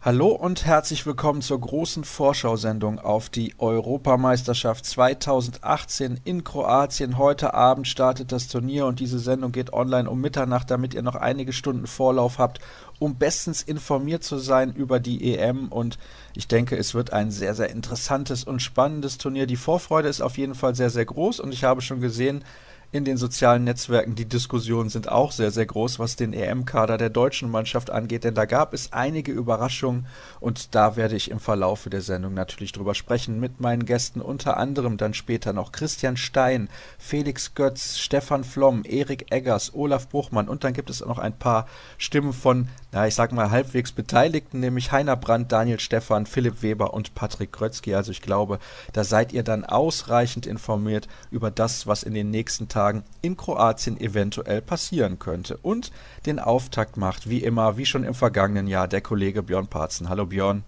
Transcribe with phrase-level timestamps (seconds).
[0.00, 7.18] Hallo und herzlich willkommen zur großen Vorschau-Sendung auf die Europameisterschaft 2018 in Kroatien.
[7.18, 11.16] Heute Abend startet das Turnier und diese Sendung geht online um Mitternacht, damit ihr noch
[11.16, 12.60] einige Stunden Vorlauf habt,
[13.00, 15.66] um bestens informiert zu sein über die EM.
[15.66, 15.98] Und
[16.32, 19.48] ich denke, es wird ein sehr, sehr interessantes und spannendes Turnier.
[19.48, 22.44] Die Vorfreude ist auf jeden Fall sehr, sehr groß und ich habe schon gesehen,
[22.90, 24.14] in den sozialen Netzwerken.
[24.14, 28.34] Die Diskussionen sind auch sehr, sehr groß, was den EM-Kader der deutschen Mannschaft angeht, denn
[28.34, 30.06] da gab es einige Überraschungen
[30.40, 34.56] und da werde ich im Verlaufe der Sendung natürlich drüber sprechen mit meinen Gästen, unter
[34.56, 40.64] anderem dann später noch Christian Stein, Felix Götz, Stefan Flom, Erik Eggers, Olaf Bruchmann und
[40.64, 44.92] dann gibt es noch ein paar Stimmen von, na, ich sag mal, halbwegs Beteiligten, nämlich
[44.92, 47.94] Heiner Brandt, Daniel Stefan, Philipp Weber und Patrick Krötzky.
[47.94, 48.58] Also ich glaube,
[48.92, 53.36] da seid ihr dann ausreichend informiert über das, was in den nächsten Tagen Tagen in
[53.36, 55.58] Kroatien eventuell passieren könnte.
[55.62, 55.90] Und
[56.26, 60.08] den Auftakt macht, wie immer, wie schon im vergangenen Jahr, der Kollege Björn Parzen.
[60.08, 60.62] Hallo Björn.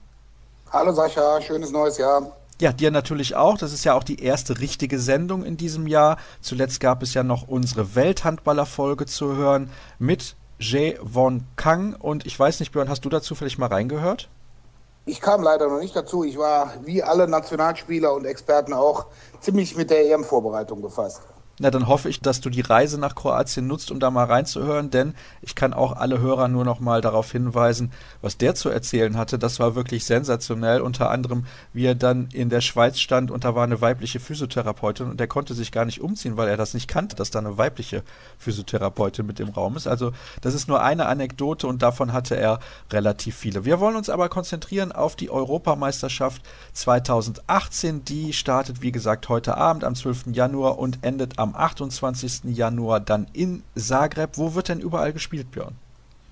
[0.73, 2.37] Hallo Sascha, schönes neues Jahr.
[2.61, 3.57] Ja, dir natürlich auch.
[3.57, 6.19] Das ist ja auch die erste richtige Sendung in diesem Jahr.
[6.41, 11.95] Zuletzt gab es ja noch unsere Welthandballerfolge zu hören mit Jae Won Kang.
[11.95, 14.29] Und ich weiß nicht, Björn, hast du dazu vielleicht mal reingehört?
[15.07, 16.23] Ich kam leider noch nicht dazu.
[16.23, 19.07] Ich war wie alle Nationalspieler und Experten auch
[19.41, 21.23] ziemlich mit der EM-Vorbereitung befasst.
[21.63, 24.89] Na, dann hoffe ich, dass du die Reise nach Kroatien nutzt, um da mal reinzuhören,
[24.89, 29.19] denn ich kann auch alle Hörer nur noch mal darauf hinweisen, was der zu erzählen
[29.19, 29.39] hatte.
[29.39, 30.81] Das war wirklich sensationell.
[30.81, 31.45] Unter anderem,
[31.75, 35.27] wie er dann in der Schweiz stand und da war eine weibliche Physiotherapeutin und der
[35.27, 38.05] konnte sich gar nicht umziehen, weil er das nicht kannte, dass da eine weibliche
[38.39, 39.87] Physiotherapeutin mit im Raum ist.
[39.87, 43.67] Also, das ist nur eine Anekdote und davon hatte er relativ viele.
[43.67, 46.41] Wir wollen uns aber konzentrieren auf die Europameisterschaft
[46.73, 48.07] 2018.
[48.07, 50.29] Die startet, wie gesagt, heute Abend am 12.
[50.33, 52.45] Januar und endet am am 28.
[52.45, 54.31] Januar dann in Zagreb.
[54.35, 55.75] Wo wird denn überall gespielt, Björn?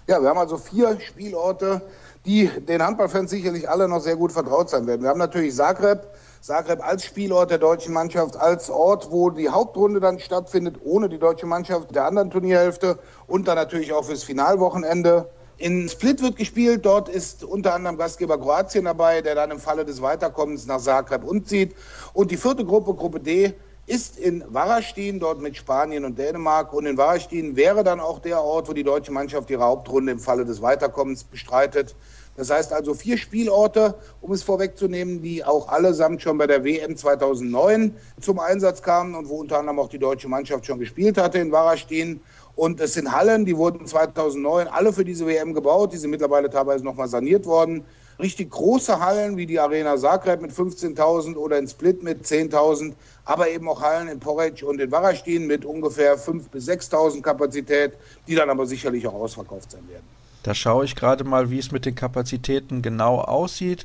[0.06, 1.82] Ja, wir haben also vier Spielorte,
[2.24, 5.02] die den Handballfans sicherlich alle noch sehr gut vertraut sein werden.
[5.02, 6.06] Wir haben natürlich Zagreb,
[6.40, 11.18] Zagreb als Spielort der deutschen Mannschaft, als Ort, wo die Hauptrunde dann stattfindet, ohne die
[11.18, 15.28] deutsche Mannschaft der anderen Turnierhälfte und dann natürlich auch fürs Finalwochenende.
[15.58, 19.84] In Split wird gespielt, dort ist unter anderem Gastgeber Kroatien dabei, der dann im Falle
[19.84, 21.74] des Weiterkommens nach Zagreb umzieht.
[22.14, 23.54] Und die vierte Gruppe, Gruppe D,
[23.88, 26.74] ist in Warastin, dort mit Spanien und Dänemark.
[26.74, 30.18] Und in Warastin wäre dann auch der Ort, wo die deutsche Mannschaft ihre Hauptrunde im
[30.18, 31.96] Falle des Weiterkommens bestreitet.
[32.36, 36.96] Das heißt also vier Spielorte, um es vorwegzunehmen, die auch allesamt schon bei der WM
[36.96, 41.38] 2009 zum Einsatz kamen und wo unter anderem auch die deutsche Mannschaft schon gespielt hatte
[41.38, 42.20] in Warastin.
[42.56, 45.94] Und es sind Hallen, die wurden 2009 alle für diese WM gebaut.
[45.94, 47.84] Die sind mittlerweile teilweise nochmal saniert worden
[48.18, 53.48] richtig große Hallen wie die Arena Zagreb mit 15.000 oder in Split mit 10.000, aber
[53.48, 57.92] eben auch Hallen in Porridge und in Warastin mit ungefähr 5.000 bis 6.000 Kapazität,
[58.26, 60.04] die dann aber sicherlich auch ausverkauft sein werden.
[60.42, 63.84] Da schaue ich gerade mal, wie es mit den Kapazitäten genau aussieht.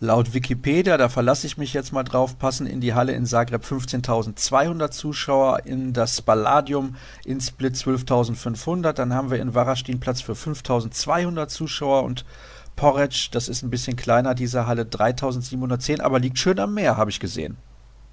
[0.00, 3.62] Laut Wikipedia, da verlasse ich mich jetzt mal drauf, passen in die Halle in Zagreb
[3.62, 10.32] 15.200 Zuschauer, in das Palladium in Split 12.500, dann haben wir in Warastin Platz für
[10.32, 12.24] 5.200 Zuschauer und
[12.76, 17.10] Porridge, das ist ein bisschen kleiner, diese Halle 3710, aber liegt schön am Meer, habe
[17.10, 17.56] ich gesehen.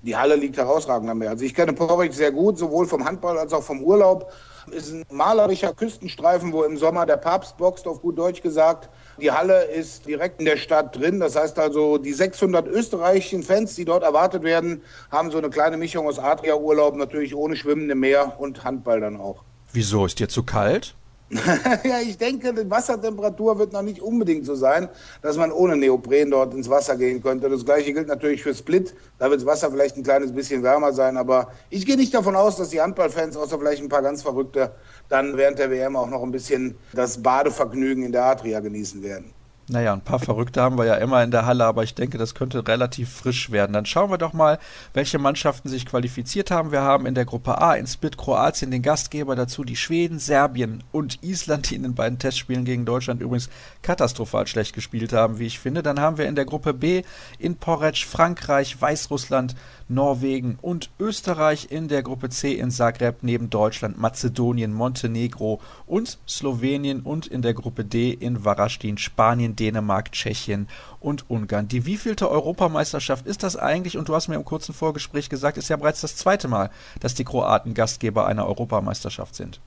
[0.01, 1.31] Die Halle liegt herausragend am Meer.
[1.31, 4.31] Also ich kenne Porridge sehr gut, sowohl vom Handball als auch vom Urlaub.
[4.71, 8.89] Ist ein malerischer Küstenstreifen, wo im Sommer der Papst boxt, auf gut Deutsch gesagt.
[9.19, 11.19] Die Halle ist direkt in der Stadt drin.
[11.19, 14.81] Das heißt also, die 600 österreichischen Fans, die dort erwartet werden,
[15.11, 19.19] haben so eine kleine Mischung aus Adria-Urlaub, natürlich ohne Schwimmen im Meer und Handball dann
[19.19, 19.43] auch.
[19.73, 20.05] Wieso?
[20.05, 20.95] Ist dir zu kalt?
[21.83, 24.89] ja, ich denke, die Wassertemperatur wird noch nicht unbedingt so sein,
[25.21, 27.49] dass man ohne Neopren dort ins Wasser gehen könnte.
[27.49, 28.95] Das gleiche gilt natürlich für Split.
[29.19, 32.35] Da wird das Wasser vielleicht ein kleines bisschen wärmer sein, aber ich gehe nicht davon
[32.35, 34.71] aus, dass die Handballfans, außer vielleicht ein paar ganz Verrückte,
[35.07, 39.31] dann während der WM auch noch ein bisschen das Badevergnügen in der Adria genießen werden.
[39.69, 42.33] Naja, ein paar Verrückte haben wir ja immer in der Halle, aber ich denke, das
[42.33, 43.73] könnte relativ frisch werden.
[43.73, 44.57] Dann schauen wir doch mal,
[44.93, 46.71] welche Mannschaften sich qualifiziert haben.
[46.71, 50.83] Wir haben in der Gruppe A in Split Kroatien den Gastgeber dazu, die Schweden, Serbien
[50.91, 53.49] und Island, die in den beiden Testspielen gegen Deutschland übrigens
[53.83, 55.83] katastrophal schlecht gespielt haben, wie ich finde.
[55.83, 57.03] Dann haben wir in der Gruppe B
[57.37, 59.55] in Porec Frankreich, Weißrussland,
[59.89, 67.01] Norwegen und Österreich in der Gruppe C in Zagreb neben Deutschland, Mazedonien, Montenegro und Slowenien
[67.01, 70.67] und in der Gruppe D in Warastin Spanien, Dänemark, Tschechien
[70.99, 71.67] und Ungarn.
[71.67, 73.97] Die wievielte Europameisterschaft ist das eigentlich?
[73.97, 76.69] Und du hast mir im kurzen Vorgespräch gesagt, ist ja bereits das zweite Mal,
[76.99, 79.59] dass die Kroaten Gastgeber einer Europameisterschaft sind.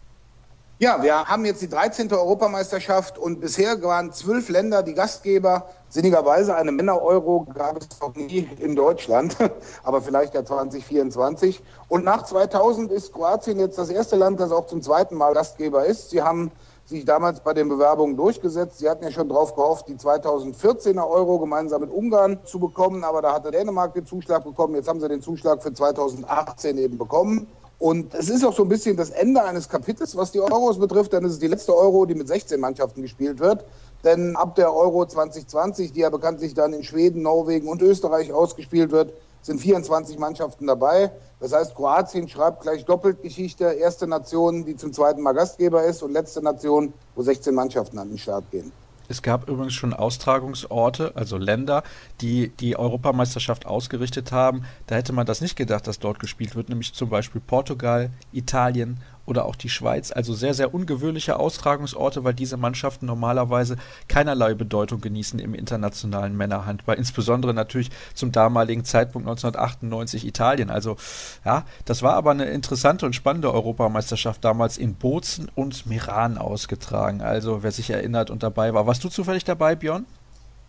[0.82, 2.12] Ja, wir haben jetzt die 13.
[2.12, 5.69] Europameisterschaft und bisher waren zwölf Länder die Gastgeber.
[5.88, 9.37] Sinnigerweise eine Männer-Euro gab es noch nie in Deutschland,
[9.84, 11.62] aber vielleicht ja 2024.
[11.87, 15.87] Und nach 2000 ist Kroatien jetzt das erste Land, das auch zum zweiten Mal Gastgeber
[15.87, 16.11] ist.
[16.11, 16.50] Sie haben
[16.84, 18.81] sich damals bei den Bewerbungen durchgesetzt.
[18.81, 23.23] Sie hatten ja schon darauf gehofft, die 2014er Euro gemeinsam mit Ungarn zu bekommen, aber
[23.23, 24.75] da hatte Dänemark den Zuschlag bekommen.
[24.75, 27.46] Jetzt haben sie den Zuschlag für 2018 eben bekommen.
[27.82, 31.12] Und es ist auch so ein bisschen das Ende eines Kapitels, was die Euros betrifft,
[31.14, 33.64] denn es ist die letzte Euro, die mit 16 Mannschaften gespielt wird.
[34.05, 38.93] Denn ab der Euro 2020, die ja bekanntlich dann in Schweden, Norwegen und Österreich ausgespielt
[38.93, 41.11] wird, sind 24 Mannschaften dabei.
[41.40, 43.64] Das heißt, Kroatien schreibt gleich doppelt Geschichte.
[43.64, 48.11] Erste Nation, die zum zweiten Mal Gastgeber ist und letzte Nation, wo 16 Mannschaften an
[48.11, 48.70] den Start gehen.
[49.12, 51.82] Es gab übrigens schon Austragungsorte, also Länder,
[52.22, 54.64] die die Europameisterschaft ausgerichtet haben.
[54.86, 59.00] Da hätte man das nicht gedacht, dass dort gespielt wird, nämlich zum Beispiel Portugal, Italien
[59.26, 60.12] oder auch die Schweiz.
[60.12, 63.76] Also sehr, sehr ungewöhnliche Austragungsorte, weil diese Mannschaften normalerweise
[64.08, 66.96] keinerlei Bedeutung genießen im internationalen Männerhandball.
[66.96, 70.70] Insbesondere natürlich zum damaligen Zeitpunkt 1998 Italien.
[70.70, 70.96] Also
[71.44, 77.20] ja, das war aber eine interessante und spannende Europameisterschaft damals in Bozen und Meran ausgetragen.
[77.20, 78.86] Also wer sich erinnert und dabei war.
[78.86, 80.06] Warst du zufällig dabei, Björn?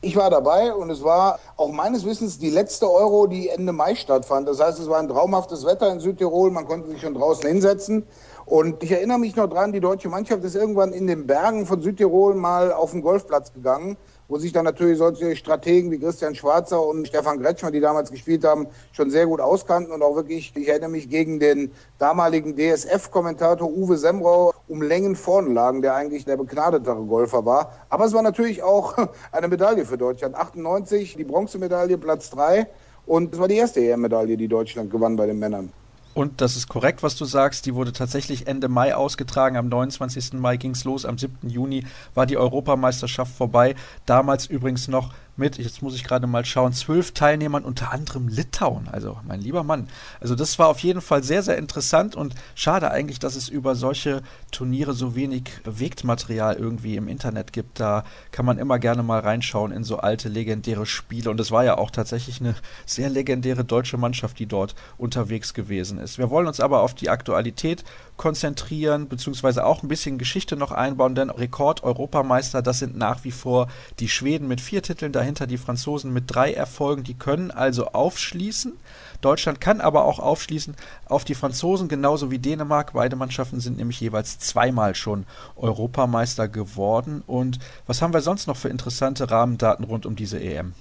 [0.06, 3.96] Ich war dabei und es war auch meines Wissens die letzte Euro, die Ende Mai
[3.96, 4.50] stattfand.
[4.50, 8.06] Das heißt, es war ein traumhaftes Wetter in Südtirol, man konnte sich schon draußen hinsetzen.
[8.46, 11.82] Und ich erinnere mich noch dran, die deutsche Mannschaft ist irgendwann in den Bergen von
[11.82, 13.96] Südtirol mal auf den Golfplatz gegangen,
[14.28, 18.44] wo sich dann natürlich solche Strategen wie Christian Schwarzer und Stefan Gretschmer, die damals gespielt
[18.44, 23.70] haben, schon sehr gut auskannten und auch wirklich, ich erinnere mich, gegen den damaligen DSF-Kommentator
[23.70, 27.72] Uwe Semrau um Längen vorne lagen, der eigentlich der begnadetere Golfer war.
[27.90, 28.98] Aber es war natürlich auch
[29.32, 30.36] eine Medaille für Deutschland.
[30.36, 32.68] 98, die Bronzemedaille, Platz 3.
[33.06, 35.72] Und es war die erste EM-Medaille, die Deutschland gewann bei den Männern.
[36.14, 37.66] Und das ist korrekt, was du sagst.
[37.66, 39.58] Die wurde tatsächlich Ende Mai ausgetragen.
[39.58, 40.34] Am 29.
[40.34, 41.06] Mai ging es los.
[41.06, 41.50] Am 7.
[41.50, 43.76] Juni war die Europameisterschaft vorbei.
[44.06, 48.88] Damals übrigens noch mit, jetzt muss ich gerade mal schauen, zwölf Teilnehmern, unter anderem Litauen.
[48.88, 49.88] Also mein lieber Mann.
[50.20, 53.76] Also das war auf jeden Fall sehr, sehr interessant und schade eigentlich, dass es über
[53.76, 54.22] solche
[54.52, 57.80] Turniere so wenig Bewegtmaterial irgendwie im Internet gibt.
[57.80, 61.32] Da kann man immer gerne mal reinschauen in so alte legendäre Spiele.
[61.32, 62.56] Und es war ja auch tatsächlich eine
[62.86, 66.18] sehr legendäre deutsche Mannschaft, die dort unterwegs gewesen ist.
[66.18, 67.84] Wir wollen uns aber auf die Aktualität
[68.18, 73.68] konzentrieren, beziehungsweise auch ein bisschen Geschichte noch einbauen, denn Rekord-Europameister, das sind nach wie vor
[74.00, 78.74] die Schweden mit vier Titeln, dahinter die Franzosen mit drei Erfolgen, die können also aufschließen.
[79.22, 80.76] Deutschland kann aber auch aufschließen
[81.06, 82.94] auf die Franzosen, genauso wie Dänemark.
[82.94, 85.26] Beide Mannschaften sind nämlich jeweils zweimal schon
[85.56, 87.24] Europameister geworden.
[87.26, 90.74] Und was haben wir sonst noch für interessante Rahmendaten rund um diese EM?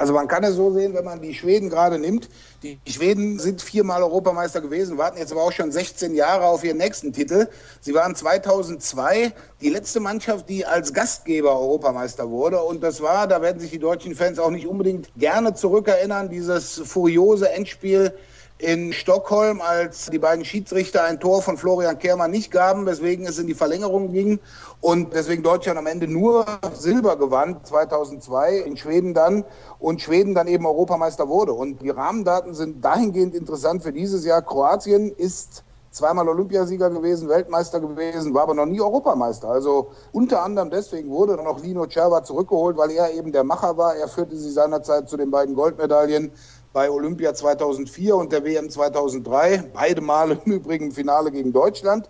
[0.00, 2.30] Also man kann es so sehen, wenn man die Schweden gerade nimmt.
[2.62, 6.78] Die Schweden sind viermal Europameister gewesen, warten jetzt aber auch schon 16 Jahre auf ihren
[6.78, 7.48] nächsten Titel.
[7.82, 12.62] Sie waren 2002 die letzte Mannschaft, die als Gastgeber Europameister wurde.
[12.62, 16.80] Und das war, da werden sich die deutschen Fans auch nicht unbedingt gerne zurückerinnern, dieses
[16.82, 18.14] furiose Endspiel
[18.62, 23.38] in Stockholm, als die beiden Schiedsrichter ein Tor von Florian Kehrmann nicht gaben, weswegen es
[23.38, 24.38] in die Verlängerung ging
[24.80, 29.44] und deswegen Deutschland am Ende nur Silber gewann 2002 in Schweden dann
[29.78, 31.52] und Schweden dann eben Europameister wurde.
[31.52, 34.42] Und die Rahmendaten sind dahingehend interessant für dieses Jahr.
[34.42, 39.48] Kroatien ist zweimal Olympiasieger gewesen, Weltmeister gewesen, war aber noch nie Europameister.
[39.48, 43.76] Also unter anderem deswegen wurde dann auch Lino Cerva zurückgeholt, weil er eben der Macher
[43.76, 43.96] war.
[43.96, 46.30] Er führte sie seinerzeit zu den beiden Goldmedaillen
[46.72, 49.70] bei Olympia 2004 und der WM 2003.
[49.72, 52.08] Beide Male im Übrigen Finale gegen Deutschland.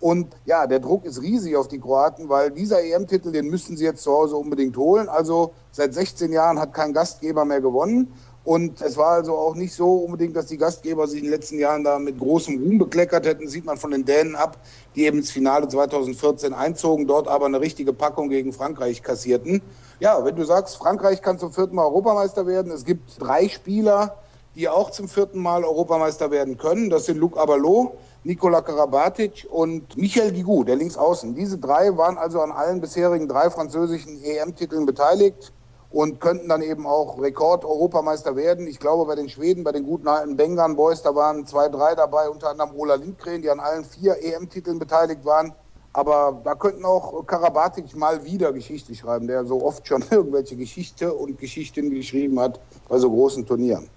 [0.00, 3.84] Und ja, der Druck ist riesig auf die Kroaten, weil dieser EM-Titel, den müssten sie
[3.84, 5.08] jetzt zu Hause unbedingt holen.
[5.08, 8.12] Also seit 16 Jahren hat kein Gastgeber mehr gewonnen.
[8.44, 11.58] Und es war also auch nicht so unbedingt, dass die Gastgeber sich in den letzten
[11.58, 13.46] Jahren da mit großem Ruhm bekleckert hätten.
[13.46, 14.58] Sieht man von den Dänen ab,
[14.96, 19.62] die eben ins Finale 2014 einzogen, dort aber eine richtige Packung gegen Frankreich kassierten.
[20.00, 24.16] Ja, wenn du sagst, Frankreich kann zum vierten Mal Europameister werden, es gibt drei Spieler,
[24.56, 26.90] die auch zum vierten Mal Europameister werden können.
[26.90, 27.92] Das sind Luc Abalot,
[28.24, 31.34] Nikola Karabatic und Michel Guigou, der Linksaußen.
[31.34, 35.52] Diese drei waren also an allen bisherigen drei französischen EM-Titeln beteiligt
[35.92, 38.66] und könnten dann eben auch Rekord-Europameister werden.
[38.66, 41.94] Ich glaube, bei den Schweden, bei den guten alten Bengan Boys, da waren zwei, drei
[41.94, 45.54] dabei, unter anderem Ola Lindgren, die an allen vier EM-Titeln beteiligt waren.
[45.92, 51.12] Aber da könnten auch Karabatic mal wieder Geschichte schreiben, der so oft schon irgendwelche Geschichte
[51.12, 53.90] und Geschichten geschrieben hat bei so großen Turnieren.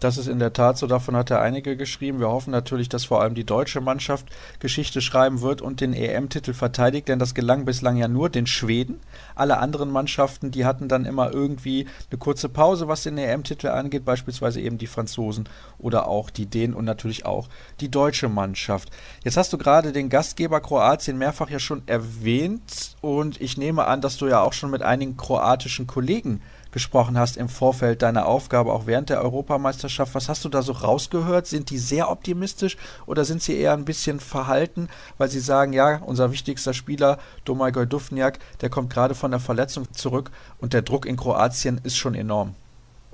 [0.00, 2.20] Das ist in der Tat so, davon hat er einige geschrieben.
[2.20, 4.26] Wir hoffen natürlich, dass vor allem die deutsche Mannschaft
[4.58, 9.00] Geschichte schreiben wird und den EM-Titel verteidigt, denn das gelang bislang ja nur den Schweden.
[9.34, 14.06] Alle anderen Mannschaften, die hatten dann immer irgendwie eine kurze Pause, was den EM-Titel angeht,
[14.06, 15.46] beispielsweise eben die Franzosen
[15.78, 18.88] oder auch die Dänen und natürlich auch die deutsche Mannschaft.
[19.22, 24.00] Jetzt hast du gerade den Gastgeber Kroatien mehrfach ja schon erwähnt und ich nehme an,
[24.00, 26.40] dass du ja auch schon mit einigen kroatischen Kollegen
[26.72, 30.14] gesprochen hast im Vorfeld deiner Aufgabe, auch während der Europameisterschaft.
[30.14, 31.46] Was hast du da so rausgehört?
[31.46, 36.00] Sind die sehr optimistisch oder sind sie eher ein bisschen verhalten, weil sie sagen, ja,
[36.04, 41.06] unser wichtigster Spieler, Domagoj Dufniak, der kommt gerade von der Verletzung zurück und der Druck
[41.06, 42.54] in Kroatien ist schon enorm?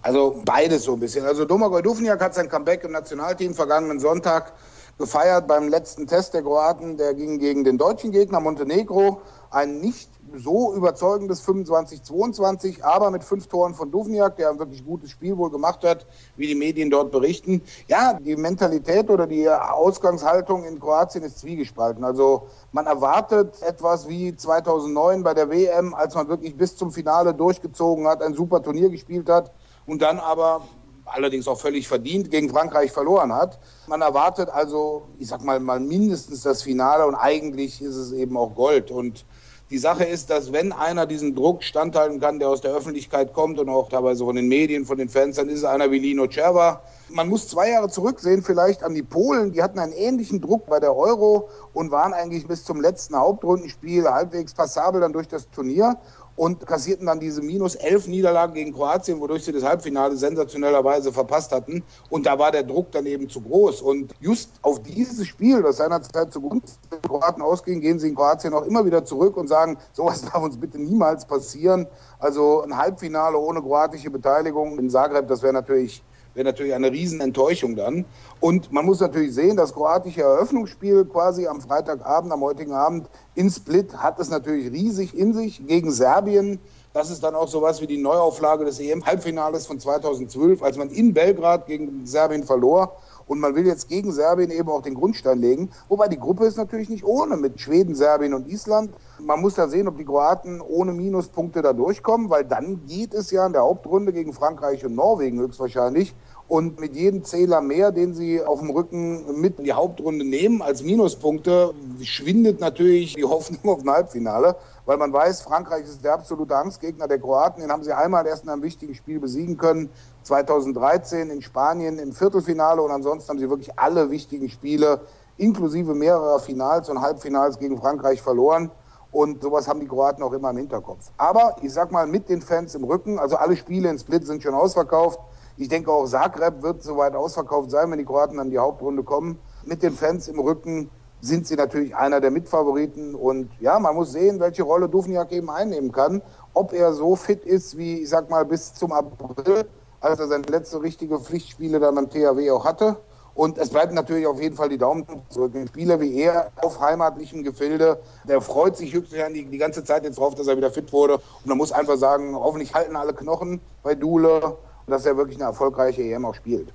[0.02, 1.24] Also beides so ein bisschen.
[1.24, 4.52] Also Domagoj Dufniak hat sein Comeback im Nationalteam vergangenen Sonntag
[4.98, 6.96] gefeiert beim letzten Test der Kroaten.
[6.96, 9.20] Der ging gegen den deutschen Gegner Montenegro.
[9.50, 15.10] Ein nicht so überzeugendes 25-22, aber mit fünf Toren von Duvniak, der ein wirklich gutes
[15.10, 16.06] Spiel wohl gemacht hat,
[16.36, 17.62] wie die Medien dort berichten.
[17.88, 22.04] Ja, die Mentalität oder die Ausgangshaltung in Kroatien ist zwiegespalten.
[22.04, 27.34] Also man erwartet etwas wie 2009 bei der WM, als man wirklich bis zum Finale
[27.34, 29.52] durchgezogen hat, ein super Turnier gespielt hat
[29.86, 30.62] und dann aber
[31.06, 33.58] allerdings auch völlig verdient gegen Frankreich verloren hat.
[33.86, 38.36] Man erwartet also, ich sag mal, mal mindestens das Finale und eigentlich ist es eben
[38.36, 38.90] auch Gold.
[38.90, 39.24] Und
[39.70, 43.58] die Sache ist, dass wenn einer diesen Druck standhalten kann, der aus der Öffentlichkeit kommt
[43.58, 46.28] und auch teilweise von den Medien, von den Fans, dann ist es einer wie Lino
[46.28, 46.82] Cerva.
[47.08, 49.52] Man muss zwei Jahre zurücksehen, vielleicht an die Polen.
[49.52, 54.08] Die hatten einen ähnlichen Druck bei der Euro und waren eigentlich bis zum letzten Hauptrundenspiel
[54.08, 55.96] halbwegs passabel dann durch das Turnier
[56.36, 61.50] und kassierten dann diese minus elf Niederlagen gegen Kroatien, wodurch sie das Halbfinale sensationellerweise verpasst
[61.52, 61.82] hatten.
[62.10, 63.80] Und da war der Druck dann eben zu groß.
[63.82, 68.54] Und just auf dieses Spiel, das seinerzeit zugunsten der Kroaten ausging, gehen sie in Kroatien
[68.54, 71.86] auch immer wieder zurück und sagen, sowas darf uns bitte niemals passieren.
[72.18, 76.02] Also ein Halbfinale ohne kroatische Beteiligung in Zagreb, das wäre natürlich
[76.36, 78.04] wäre natürlich eine Riesenenttäuschung dann.
[78.40, 83.50] Und man muss natürlich sehen, das kroatische Eröffnungsspiel quasi am Freitagabend, am heutigen Abend in
[83.50, 86.60] Split hat es natürlich riesig in sich gegen Serbien.
[86.92, 91.12] Das ist dann auch sowas wie die Neuauflage des EM-Halbfinales von 2012, als man in
[91.12, 92.96] Belgrad gegen Serbien verlor.
[93.26, 95.70] Und man will jetzt gegen Serbien eben auch den Grundstein legen.
[95.88, 98.92] Wobei die Gruppe ist natürlich nicht ohne mit Schweden, Serbien und Island.
[99.18, 103.30] Man muss da sehen, ob die Kroaten ohne Minuspunkte da durchkommen, weil dann geht es
[103.30, 106.14] ja in der Hauptrunde gegen Frankreich und Norwegen höchstwahrscheinlich.
[106.48, 110.62] Und mit jedem Zähler mehr, den sie auf dem Rücken mit in die Hauptrunde nehmen
[110.62, 116.14] als Minuspunkte, schwindet natürlich die Hoffnung auf ein Halbfinale, weil man weiß, Frankreich ist der
[116.14, 117.62] absolute Angstgegner der Kroaten.
[117.62, 119.90] Den haben sie einmal erst in einem wichtigen Spiel besiegen können.
[120.22, 125.00] 2013 in Spanien im Viertelfinale und ansonsten haben sie wirklich alle wichtigen Spiele
[125.38, 128.70] inklusive mehrerer Finals und Halbfinals gegen Frankreich verloren.
[129.10, 131.10] Und sowas haben die Kroaten auch immer im Hinterkopf.
[131.16, 134.42] Aber ich sag mal, mit den Fans im Rücken, also alle Spiele in Split sind
[134.42, 135.18] schon ausverkauft.
[135.58, 139.38] Ich denke auch Zagreb wird soweit ausverkauft sein, wenn die Kroaten an die Hauptrunde kommen.
[139.64, 140.90] Mit den Fans im Rücken
[141.22, 143.14] sind sie natürlich einer der Mitfavoriten.
[143.14, 146.20] Und ja, man muss sehen, welche Rolle Dufniak eben einnehmen kann.
[146.52, 149.66] Ob er so fit ist wie, ich sag mal, bis zum April,
[150.00, 152.98] als er seine letzte richtige Pflichtspiele dann am THW auch hatte.
[153.36, 155.54] Und es bleibt natürlich auf jeden Fall die Daumen zurück.
[155.54, 160.04] Ein Spieler wie er auf heimatlichem Gefilde, der freut sich höchstwahrscheinlich die, die ganze Zeit
[160.04, 161.14] jetzt drauf, dass er wieder fit wurde.
[161.16, 164.56] Und man muss einfach sagen, hoffentlich halten alle Knochen bei Dule,
[164.86, 166.72] dass er wirklich eine erfolgreiche EM auch spielt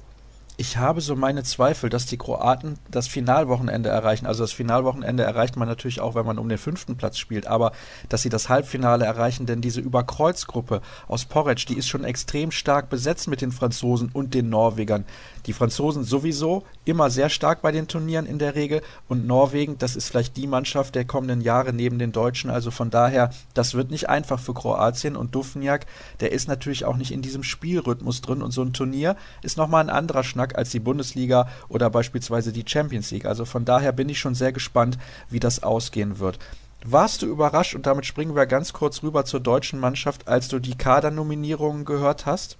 [0.61, 4.27] ich habe so meine Zweifel, dass die Kroaten das Finalwochenende erreichen.
[4.27, 7.71] Also das Finalwochenende erreicht man natürlich auch, wenn man um den fünften Platz spielt, aber
[8.09, 12.89] dass sie das Halbfinale erreichen, denn diese Überkreuzgruppe aus Porridge, die ist schon extrem stark
[12.89, 15.05] besetzt mit den Franzosen und den Norwegern.
[15.45, 19.95] Die Franzosen sowieso immer sehr stark bei den Turnieren in der Regel und Norwegen, das
[19.95, 22.49] ist vielleicht die Mannschaft der kommenden Jahre neben den Deutschen.
[22.49, 25.85] Also von daher, das wird nicht einfach für Kroatien und Dufniak,
[26.19, 29.83] der ist natürlich auch nicht in diesem Spielrhythmus drin und so ein Turnier ist nochmal
[29.83, 33.25] ein anderer Schnack als die Bundesliga oder beispielsweise die Champions League.
[33.25, 34.97] Also von daher bin ich schon sehr gespannt,
[35.29, 36.39] wie das ausgehen wird.
[36.83, 40.57] Warst du überrascht, und damit springen wir ganz kurz rüber zur deutschen Mannschaft, als du
[40.57, 42.57] die Kadernominierungen gehört hast?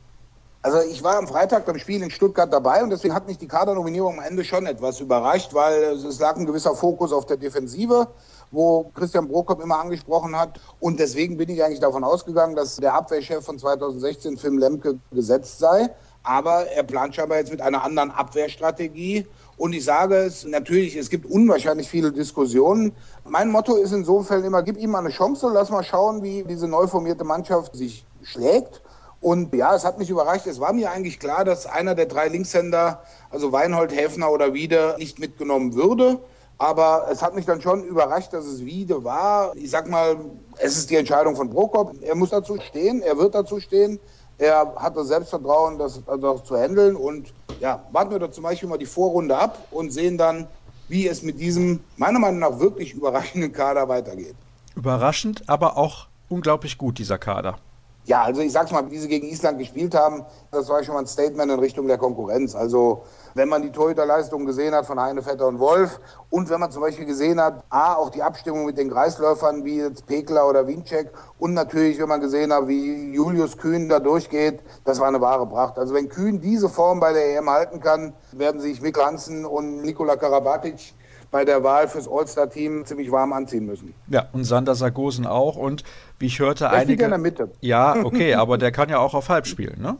[0.63, 3.47] Also ich war am Freitag beim Spiel in Stuttgart dabei und deswegen hat mich die
[3.47, 8.07] Kadernominierung am Ende schon etwas überrascht, weil es lag ein gewisser Fokus auf der Defensive,
[8.51, 10.59] wo Christian Brokop immer angesprochen hat.
[10.79, 15.57] Und deswegen bin ich eigentlich davon ausgegangen, dass der Abwehrchef von 2016, Film Lemke, gesetzt
[15.57, 15.89] sei.
[16.21, 19.25] Aber er plant scheinbar jetzt mit einer anderen Abwehrstrategie.
[19.57, 22.91] Und ich sage es natürlich, es gibt unwahrscheinlich viele Diskussionen.
[23.27, 26.67] Mein Motto ist insofern immer, gib ihm mal eine Chance, lass mal schauen, wie diese
[26.67, 28.83] neu formierte Mannschaft sich schlägt.
[29.21, 30.47] Und ja, es hat mich überrascht.
[30.47, 34.95] Es war mir eigentlich klar, dass einer der drei Linkshänder, also Weinhold, Häfner oder Wiede,
[34.97, 36.19] nicht mitgenommen würde.
[36.57, 39.55] Aber es hat mich dann schon überrascht, dass es Wiede war.
[39.55, 40.17] Ich sag mal,
[40.57, 41.93] es ist die Entscheidung von Prokop.
[42.01, 43.99] Er muss dazu stehen, er wird dazu stehen.
[44.39, 46.95] Er hat das Selbstvertrauen, das, das zu handeln.
[46.95, 50.47] Und ja, warten wir da zum Beispiel mal die Vorrunde ab und sehen dann,
[50.87, 54.35] wie es mit diesem, meiner Meinung nach, wirklich überraschenden Kader weitergeht.
[54.75, 57.59] Überraschend, aber auch unglaublich gut, dieser Kader.
[58.05, 61.01] Ja, also ich sag's mal, wie sie gegen Island gespielt haben, das war schon mal
[61.01, 62.55] ein Statement in Richtung der Konkurrenz.
[62.55, 63.03] Also
[63.35, 65.99] wenn man die Torhüterleistungen gesehen hat von Heine, Vetter und Wolf
[66.31, 69.77] und wenn man zum Beispiel gesehen hat, A, auch die Abstimmung mit den Kreisläufern wie
[69.77, 74.61] jetzt Pekler oder Winczek und natürlich, wenn man gesehen hat, wie Julius Kühn da durchgeht,
[74.83, 75.77] das war eine wahre Pracht.
[75.77, 79.83] Also wenn Kühn diese Form bei der EM halten kann, werden sich Mikl Hansen und
[79.83, 80.95] Nikola Karabatic
[81.31, 83.93] bei der Wahl fürs All-Star-Team ziemlich warm anziehen müssen.
[84.07, 85.55] Ja, und Sander Sargosen auch.
[85.55, 85.83] Und
[86.19, 87.05] wie ich hörte, der einige.
[87.05, 87.49] in der Mitte.
[87.61, 89.97] Ja, okay, aber der kann ja auch auf halb spielen, ne?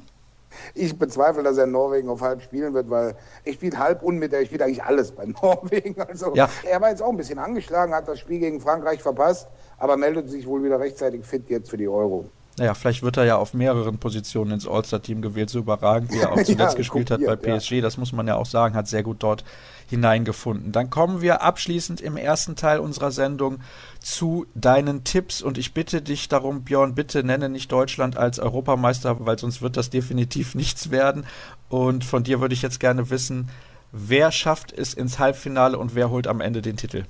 [0.76, 4.18] Ich bezweifle, dass er in Norwegen auf halb spielen wird, weil er spielt halb und
[4.18, 6.00] mit, er spielt eigentlich alles bei Norwegen.
[6.02, 6.50] Also ja.
[6.70, 9.48] er war jetzt auch ein bisschen angeschlagen, hat das Spiel gegen Frankreich verpasst,
[9.78, 12.26] aber meldet sich wohl wieder rechtzeitig fit jetzt für die Euro.
[12.58, 16.32] Naja, vielleicht wird er ja auf mehreren Positionen ins All-Star-Team gewählt, so überragend, wie er
[16.32, 17.72] auch zuletzt ja, gespielt hat bei PSG.
[17.74, 17.82] Ja.
[17.82, 19.44] Das muss man ja auch sagen, hat sehr gut dort
[19.90, 20.72] hineingefunden.
[20.72, 23.60] Dann kommen wir abschließend im ersten Teil unserer Sendung
[24.00, 29.26] zu deinen Tipps und ich bitte dich darum, Björn, bitte nenne nicht Deutschland als Europameister,
[29.26, 31.26] weil sonst wird das definitiv nichts werden.
[31.70, 33.50] Und von dir würde ich jetzt gerne wissen,
[33.92, 37.06] wer schafft es ins Halbfinale und wer holt am Ende den Titel?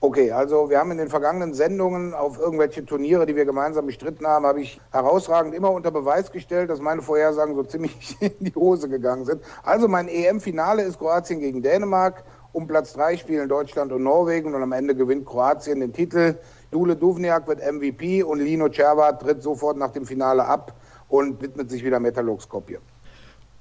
[0.00, 4.28] Okay, also wir haben in den vergangenen Sendungen auf irgendwelche Turniere, die wir gemeinsam bestritten
[4.28, 8.54] haben, habe ich herausragend immer unter Beweis gestellt, dass meine Vorhersagen so ziemlich in die
[8.54, 9.42] Hose gegangen sind.
[9.64, 12.22] Also mein EM-Finale ist Kroatien gegen Dänemark.
[12.52, 16.36] Um Platz drei spielen Deutschland und Norwegen und am Ende gewinnt Kroatien den Titel.
[16.70, 20.74] Dule Duvniak wird MVP und Lino Cervat tritt sofort nach dem Finale ab
[21.08, 22.78] und widmet sich wieder Metalurg Skopje.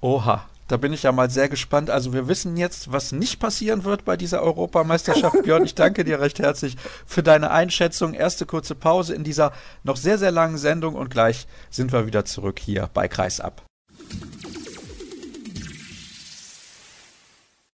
[0.02, 1.90] Oha, da bin ich ja mal sehr gespannt.
[1.90, 5.44] Also wir wissen jetzt, was nicht passieren wird bei dieser Europameisterschaft.
[5.44, 8.14] Björn, ich danke dir recht herzlich für deine Einschätzung.
[8.14, 12.26] Erste kurze Pause in dieser noch sehr, sehr langen Sendung und gleich sind wir wieder
[12.26, 13.64] zurück hier bei Kreisab.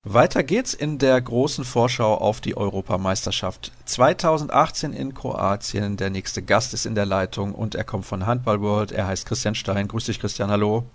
[0.04, 5.96] Weiter geht's in der großen Vorschau auf die Europameisterschaft 2018 in Kroatien.
[5.96, 8.92] Der nächste Gast ist in der Leitung und er kommt von Handball World.
[8.92, 9.88] Er heißt Christian Stein.
[9.88, 10.50] Grüß dich, Christian.
[10.50, 10.86] Hallo.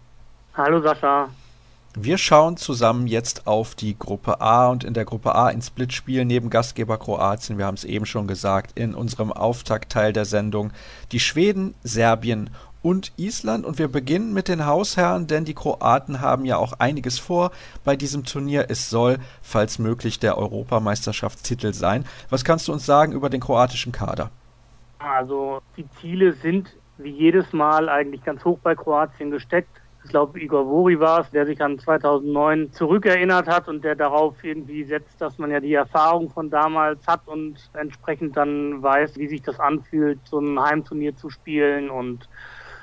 [0.55, 1.29] Hallo, Sascha.
[1.99, 6.27] Wir schauen zusammen jetzt auf die Gruppe A und in der Gruppe A ins Splitspiel
[6.27, 10.75] neben Gastgeber Kroatien, wir haben es eben schon gesagt, in unserem Auftaktteil der Sendung
[11.11, 12.51] die Schweden, Serbien
[12.83, 13.65] und Island.
[13.65, 17.51] Und wir beginnen mit den Hausherren, denn die Kroaten haben ja auch einiges vor
[17.83, 18.67] bei diesem Turnier.
[18.69, 22.05] Es soll, falls möglich, der Europameisterschaftstitel sein.
[22.29, 24.29] Was kannst du uns sagen über den kroatischen Kader?
[24.99, 30.41] Also die Ziele sind wie jedes Mal eigentlich ganz hoch bei Kroatien gesteckt ich glaube,
[30.41, 35.21] Igor Vori war es, der sich an 2009 zurückerinnert hat und der darauf irgendwie setzt,
[35.21, 39.59] dass man ja die Erfahrung von damals hat und entsprechend dann weiß, wie sich das
[39.59, 42.29] anfühlt, so ein Heimturnier zu spielen und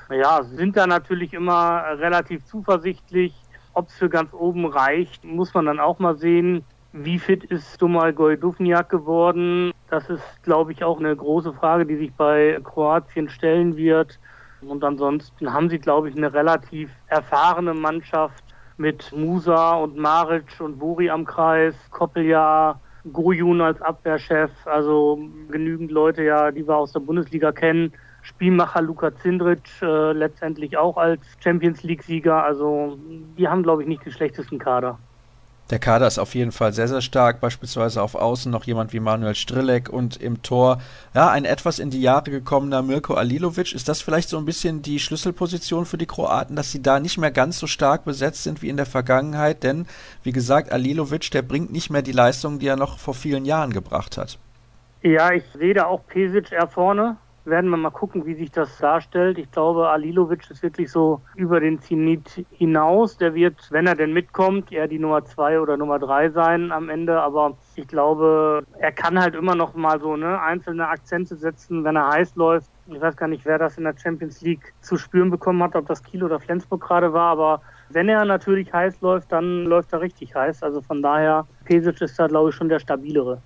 [0.10, 3.34] ja, sind da natürlich immer relativ zuversichtlich.
[3.72, 6.66] Ob es für ganz oben reicht, muss man dann auch mal sehen.
[6.92, 9.72] Wie fit ist Domagoj Dufniak geworden?
[9.90, 14.20] Das ist, glaube ich, auch eine große Frage, die sich bei Kroatien stellen wird.
[14.68, 18.44] Und ansonsten haben sie, glaube ich, eine relativ erfahrene Mannschaft
[18.78, 22.80] mit Musa und Maric und Buri am Kreis, Koppeljahr,
[23.12, 27.92] Gojun als Abwehrchef, also genügend Leute ja, die wir aus der Bundesliga kennen.
[28.22, 32.44] Spielmacher Luka Zindric äh, letztendlich auch als Champions League-Sieger.
[32.44, 32.98] Also
[33.38, 34.98] die haben, glaube ich, nicht den schlechtesten Kader.
[35.70, 37.40] Der Kader ist auf jeden Fall sehr, sehr stark.
[37.40, 40.80] Beispielsweise auf Außen noch jemand wie Manuel Strelek und im Tor,
[41.16, 43.74] ja, ein etwas in die Jahre gekommener Mirko Alilovic.
[43.74, 47.18] Ist das vielleicht so ein bisschen die Schlüsselposition für die Kroaten, dass sie da nicht
[47.18, 49.64] mehr ganz so stark besetzt sind wie in der Vergangenheit?
[49.64, 49.88] Denn,
[50.22, 53.72] wie gesagt, Alilovic, der bringt nicht mehr die Leistung, die er noch vor vielen Jahren
[53.72, 54.38] gebracht hat.
[55.02, 58.78] Ja, ich sehe da auch Pesic eher vorne werden wir mal gucken, wie sich das
[58.78, 59.38] darstellt.
[59.38, 63.18] Ich glaube, Alilovic ist wirklich so über den Zenit hinaus.
[63.18, 66.90] Der wird, wenn er denn mitkommt, eher die Nummer zwei oder Nummer drei sein am
[66.90, 67.22] Ende.
[67.22, 71.96] Aber ich glaube, er kann halt immer noch mal so ne, einzelne Akzente setzen, wenn
[71.96, 72.70] er heiß läuft.
[72.88, 75.88] Ich weiß gar nicht, wer das in der Champions League zu spüren bekommen hat, ob
[75.88, 80.02] das Kiel oder Flensburg gerade war, aber wenn er natürlich heiß läuft, dann läuft er
[80.02, 80.64] richtig heiß.
[80.64, 83.42] Also von daher, Pesic ist da, glaube ich, schon der stabilere.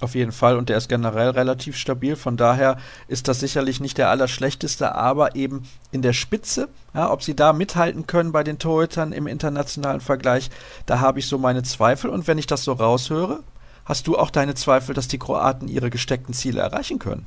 [0.00, 2.16] Auf jeden Fall und der ist generell relativ stabil.
[2.16, 2.76] Von daher
[3.08, 7.54] ist das sicherlich nicht der allerschlechteste, aber eben in der Spitze, ja, ob sie da
[7.54, 10.50] mithalten können bei den Torhütern im internationalen Vergleich,
[10.84, 12.10] da habe ich so meine Zweifel.
[12.10, 13.40] Und wenn ich das so raushöre,
[13.86, 17.26] hast du auch deine Zweifel, dass die Kroaten ihre gesteckten Ziele erreichen können?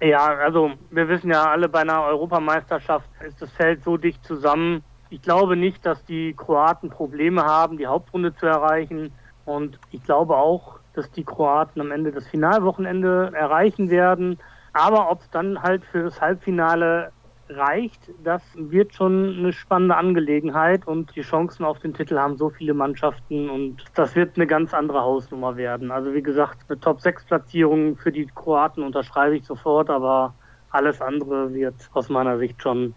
[0.00, 4.84] Ja, also wir wissen ja alle, bei einer Europameisterschaft ist das Feld so dicht zusammen.
[5.10, 9.12] Ich glaube nicht, dass die Kroaten Probleme haben, die Hauptrunde zu erreichen.
[9.44, 14.38] Und ich glaube auch, dass die Kroaten am Ende das Finalwochenende erreichen werden.
[14.72, 17.12] Aber ob es dann halt für das Halbfinale
[17.50, 22.50] reicht, das wird schon eine spannende Angelegenheit und die Chancen auf den Titel haben so
[22.50, 25.90] viele Mannschaften und das wird eine ganz andere Hausnummer werden.
[25.90, 30.34] Also wie gesagt, eine Top-6-Platzierung für die Kroaten unterschreibe ich sofort, aber
[30.70, 32.94] alles andere wird aus meiner Sicht schon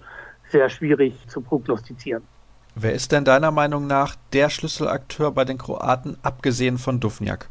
[0.49, 2.23] sehr schwierig zu prognostizieren.
[2.75, 7.49] Wer ist denn deiner Meinung nach der Schlüsselakteur bei den Kroaten, abgesehen von Dufniak?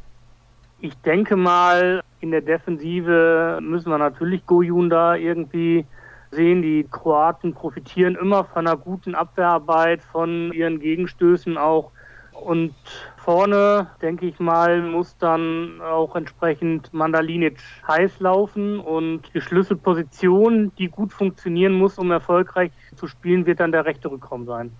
[0.83, 5.85] Ich denke mal, in der Defensive müssen wir natürlich Gojun da irgendwie
[6.31, 6.63] sehen.
[6.63, 11.91] Die Kroaten profitieren immer von einer guten Abwehrarbeit, von ihren Gegenstößen auch.
[12.33, 12.75] Und
[13.19, 20.89] vorne, denke ich mal, muss dann auch entsprechend Mandalinic heiß laufen und die Schlüsselposition, die
[20.89, 24.73] gut funktionieren muss, um erfolgreich zu spielen, wird dann der rechte Rückraum sein.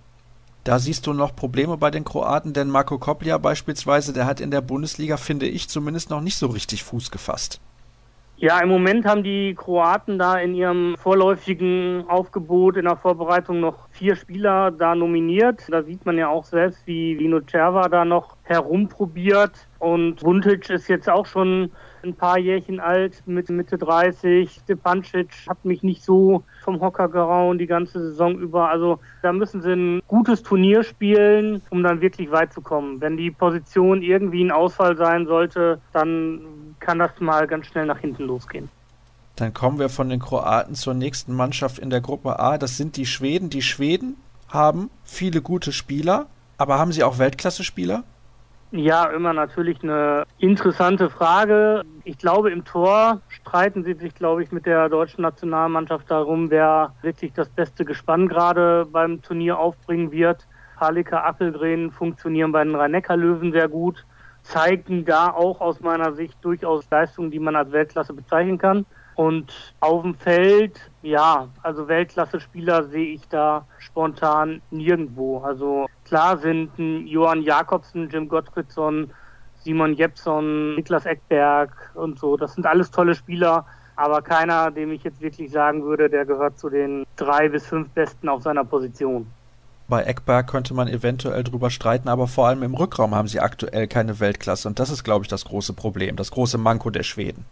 [0.63, 4.51] Da siehst du noch Probleme bei den Kroaten, denn Marco Koplia beispielsweise, der hat in
[4.51, 7.59] der Bundesliga, finde ich, zumindest noch nicht so richtig Fuß gefasst.
[8.37, 13.87] Ja, im Moment haben die Kroaten da in ihrem vorläufigen Aufgebot in der Vorbereitung noch
[13.91, 15.61] vier Spieler da nominiert.
[15.69, 19.67] Da sieht man ja auch selbst, wie Lino Cerva da noch herumprobiert.
[19.77, 21.71] Und Vuntic ist jetzt auch schon
[22.03, 24.61] ein paar Jährchen alt, mit Mitte 30.
[24.63, 28.69] Stepancic hat mich nicht so vom Hocker gehauen die ganze Saison über.
[28.69, 33.01] Also da müssen sie ein gutes Turnier spielen, um dann wirklich weit zu kommen.
[33.01, 36.41] Wenn die Position irgendwie ein Ausfall sein sollte, dann
[36.79, 38.69] kann das mal ganz schnell nach hinten losgehen.
[39.35, 42.57] Dann kommen wir von den Kroaten zur nächsten Mannschaft in der Gruppe A.
[42.57, 43.49] Das sind die Schweden.
[43.49, 44.17] Die Schweden
[44.49, 48.03] haben viele gute Spieler, aber haben sie auch Weltklasse-Spieler?
[48.73, 51.83] Ja, immer natürlich eine interessante Frage.
[52.05, 56.95] Ich glaube, im Tor streiten sie sich, glaube ich, mit der deutschen Nationalmannschaft darum, wer
[57.01, 60.47] wirklich das beste Gespann gerade beim Turnier aufbringen wird.
[60.79, 64.05] Halika Appelgren funktionieren bei den Rhein-Neckar-Löwen sehr gut,
[64.41, 68.85] zeigen da auch aus meiner Sicht durchaus Leistungen, die man als Weltklasse bezeichnen kann.
[69.15, 75.39] Und auf dem Feld, ja, also Weltklasse-Spieler sehe ich da spontan nirgendwo.
[75.39, 79.11] Also klar sind Johann Jakobsen, Jim Gottfriedson,
[79.63, 82.37] Simon Jepson, Niklas Eckberg und so.
[82.37, 86.57] Das sind alles tolle Spieler, aber keiner, dem ich jetzt wirklich sagen würde, der gehört
[86.57, 89.27] zu den drei bis fünf Besten auf seiner Position.
[89.87, 93.87] Bei Eckberg könnte man eventuell drüber streiten, aber vor allem im Rückraum haben sie aktuell
[93.87, 97.45] keine Weltklasse und das ist, glaube ich, das große Problem, das große Manko der Schweden.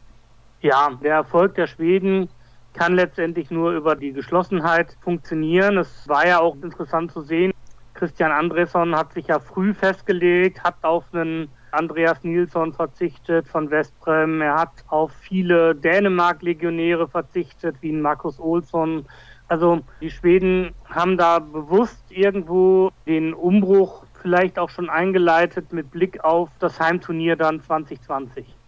[0.62, 2.30] Ja, der Erfolg der Schweden
[2.74, 5.78] kann letztendlich nur über die Geschlossenheit funktionieren.
[5.78, 7.54] Es war ja auch interessant zu sehen.
[7.94, 14.42] Christian Andresson hat sich ja früh festgelegt, hat auf einen Andreas Nilsson verzichtet von Westbrem.
[14.42, 19.06] Er hat auf viele Dänemark-Legionäre verzichtet, wie Markus Olsson.
[19.48, 26.24] Also die Schweden haben da bewusst irgendwo den Umbruch vielleicht auch schon eingeleitet mit Blick
[26.24, 28.59] auf das Heimturnier dann 2020.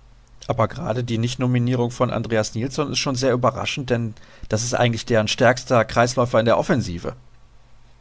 [0.47, 4.13] Aber gerade die Nichtnominierung von Andreas Nilsson ist schon sehr überraschend, denn
[4.49, 7.13] das ist eigentlich deren stärkster Kreisläufer in der Offensive.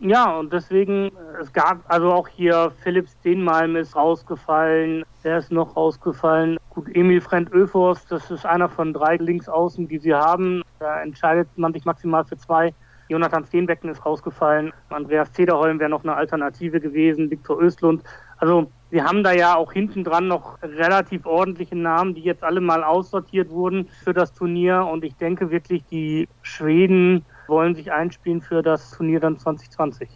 [0.03, 5.77] Ja, und deswegen, es gab also auch hier Philipp Steenmalm ist rausgefallen, der ist noch
[5.77, 6.57] rausgefallen.
[6.71, 10.63] Gut, Emil Frent Öfors, das ist einer von drei Linksaußen, die sie haben.
[10.79, 12.73] Da entscheidet man sich maximal für zwei.
[13.11, 14.73] Jonathan Steenbecken ist rausgefallen.
[14.89, 17.31] Andreas Zederholm wäre noch eine Alternative gewesen.
[17.31, 18.03] Viktor Östlund.
[18.39, 22.61] Also wir haben da ja auch hinten dran noch relativ ordentliche Namen, die jetzt alle
[22.61, 24.87] mal aussortiert wurden für das Turnier.
[24.91, 30.09] Und ich denke wirklich, die Schweden wollen sich einspielen für das Turnier dann 2020.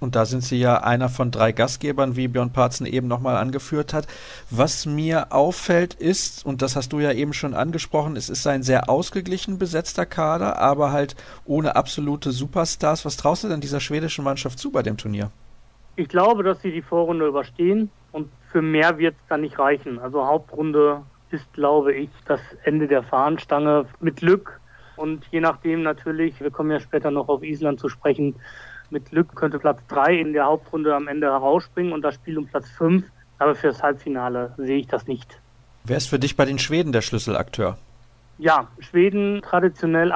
[0.00, 3.94] Und da sind Sie ja einer von drei Gastgebern, wie Björn Parzen eben nochmal angeführt
[3.94, 4.06] hat.
[4.50, 8.62] Was mir auffällt ist, und das hast du ja eben schon angesprochen, es ist ein
[8.62, 13.04] sehr ausgeglichen besetzter Kader, aber halt ohne absolute Superstars.
[13.04, 15.30] Was traust du denn dieser schwedischen Mannschaft zu bei dem Turnier?
[15.96, 19.98] Ich glaube, dass sie die Vorrunde überstehen und für mehr wird es dann nicht reichen.
[19.98, 24.60] Also Hauptrunde ist, glaube ich, das Ende der Fahnenstange mit Glück
[24.96, 28.36] und je nachdem natürlich, wir kommen ja später noch auf Island zu sprechen,
[28.90, 32.46] mit Glück könnte Platz 3 in der Hauptrunde am Ende herausspringen und das Spiel um
[32.46, 33.04] Platz 5.
[33.38, 35.40] Aber für das Halbfinale sehe ich das nicht.
[35.84, 37.76] Wer ist für dich bei den Schweden der Schlüsselakteur?
[38.38, 40.12] Ja, Schweden traditionell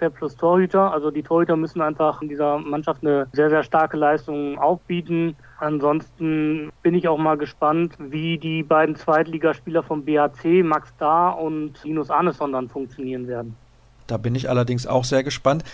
[0.00, 0.92] Abwehr plus Torhüter.
[0.92, 5.36] Also die Torhüter müssen einfach in dieser Mannschaft eine sehr, sehr starke Leistung aufbieten.
[5.58, 11.84] Ansonsten bin ich auch mal gespannt, wie die beiden Zweitligaspieler vom BHC, Max Dahr und
[11.84, 13.56] Linus Arneson, dann funktionieren werden.
[14.06, 15.64] Da bin ich allerdings auch sehr gespannt.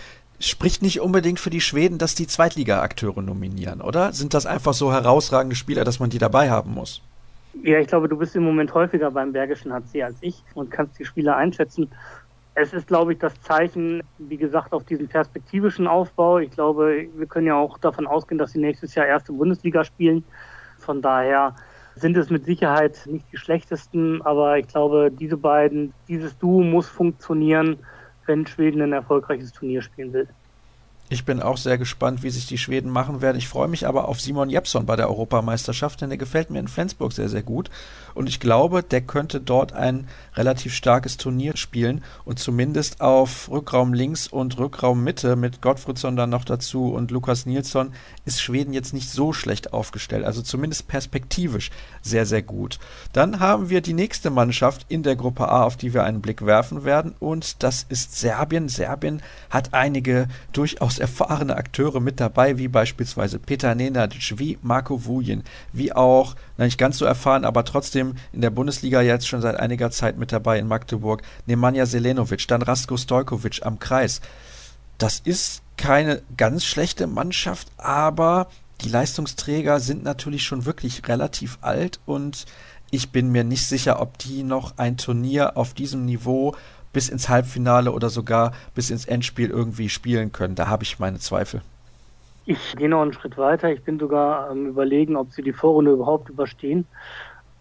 [0.40, 4.12] Spricht nicht unbedingt für die Schweden, dass die Zweitliga-Akteure nominieren, oder?
[4.12, 7.00] Sind das einfach so herausragende Spieler, dass man die dabei haben muss?
[7.62, 10.98] Ja, ich glaube, du bist im Moment häufiger beim Bergischen HC als ich und kannst
[10.98, 11.88] die Spieler einschätzen.
[12.56, 16.38] Es ist, glaube ich, das Zeichen, wie gesagt, auf diesen perspektivischen Aufbau.
[16.38, 20.24] Ich glaube, wir können ja auch davon ausgehen, dass sie nächstes Jahr erste Bundesliga spielen.
[20.78, 21.54] Von daher
[21.94, 26.88] sind es mit Sicherheit nicht die schlechtesten, aber ich glaube, diese beiden, dieses Duo muss
[26.88, 27.78] funktionieren
[28.26, 30.28] wenn Schweden ein erfolgreiches Turnier spielen will.
[31.08, 33.36] Ich bin auch sehr gespannt, wie sich die Schweden machen werden.
[33.36, 36.66] Ich freue mich aber auf Simon Jepson bei der Europameisterschaft, denn der gefällt mir in
[36.66, 37.70] Flensburg sehr, sehr gut.
[38.16, 43.92] Und ich glaube, der könnte dort ein relativ starkes Turnier spielen und zumindest auf Rückraum
[43.92, 47.92] links und Rückraum Mitte mit Gottfriedson dann noch dazu und Lukas Nilsson
[48.24, 50.24] ist Schweden jetzt nicht so schlecht aufgestellt.
[50.24, 52.78] Also zumindest perspektivisch sehr, sehr gut.
[53.12, 56.46] Dann haben wir die nächste Mannschaft in der Gruppe A, auf die wir einen Blick
[56.46, 57.14] werfen werden.
[57.20, 58.70] Und das ist Serbien.
[58.70, 65.44] Serbien hat einige durchaus erfahrene Akteure mit dabei, wie beispielsweise Peter Nenadic, wie Marco Vujen,
[65.74, 69.56] wie auch, na nicht ganz so erfahren, aber trotzdem in der Bundesliga jetzt schon seit
[69.56, 74.20] einiger Zeit mit dabei in Magdeburg, Nemanja Selenovic, dann Rasko Stojkovic am Kreis.
[74.98, 78.48] Das ist keine ganz schlechte Mannschaft, aber
[78.82, 82.46] die Leistungsträger sind natürlich schon wirklich relativ alt und
[82.90, 86.54] ich bin mir nicht sicher, ob die noch ein Turnier auf diesem Niveau
[86.92, 90.54] bis ins Halbfinale oder sogar bis ins Endspiel irgendwie spielen können.
[90.54, 91.60] Da habe ich meine Zweifel.
[92.46, 93.72] Ich gehe noch einen Schritt weiter.
[93.72, 96.86] Ich bin sogar am Überlegen, ob sie die Vorrunde überhaupt überstehen.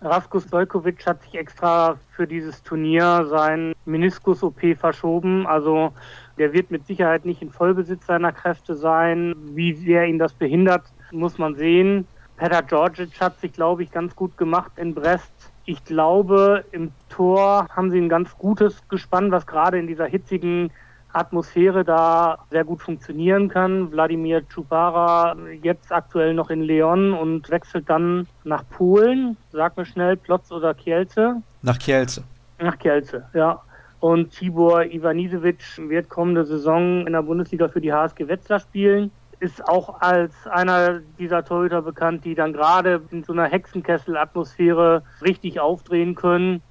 [0.06, 5.48] Rasko Stojkovic hat sich extra für dieses Turnier sein Meniskus-OP verschoben.
[5.48, 5.94] Also
[6.38, 9.36] der wird mit Sicherheit nicht in Vollbesitz seiner Kräfte sein.
[9.54, 12.08] Wie sehr ihn das behindert, muss man sehen.
[12.38, 15.34] Petar Georgic hat sich, glaube ich, ganz gut gemacht in Brest.
[15.66, 20.72] Ich glaube, im Tor haben sie ein ganz gutes Gespann, was gerade in dieser hitzigen
[21.16, 23.92] Atmosphäre da sehr gut funktionieren kann.
[23.92, 29.38] Wladimir Czupara jetzt aktuell noch in Leon und wechselt dann nach Polen.
[29.52, 31.42] Sag mir schnell, Plotz oder Kielce?
[31.62, 32.24] Nach Kielce.
[32.60, 33.62] Nach Kielce, ja.
[34.00, 39.68] Und Tibor Ivanisevic wird kommende Saison in der Bundesliga für die HSG Wetzlar spielen ist
[39.68, 46.16] auch als einer dieser Torhüter bekannt, die dann gerade in so einer Hexenkessel-Atmosphäre richtig aufdrehen
[46.16, 46.62] können.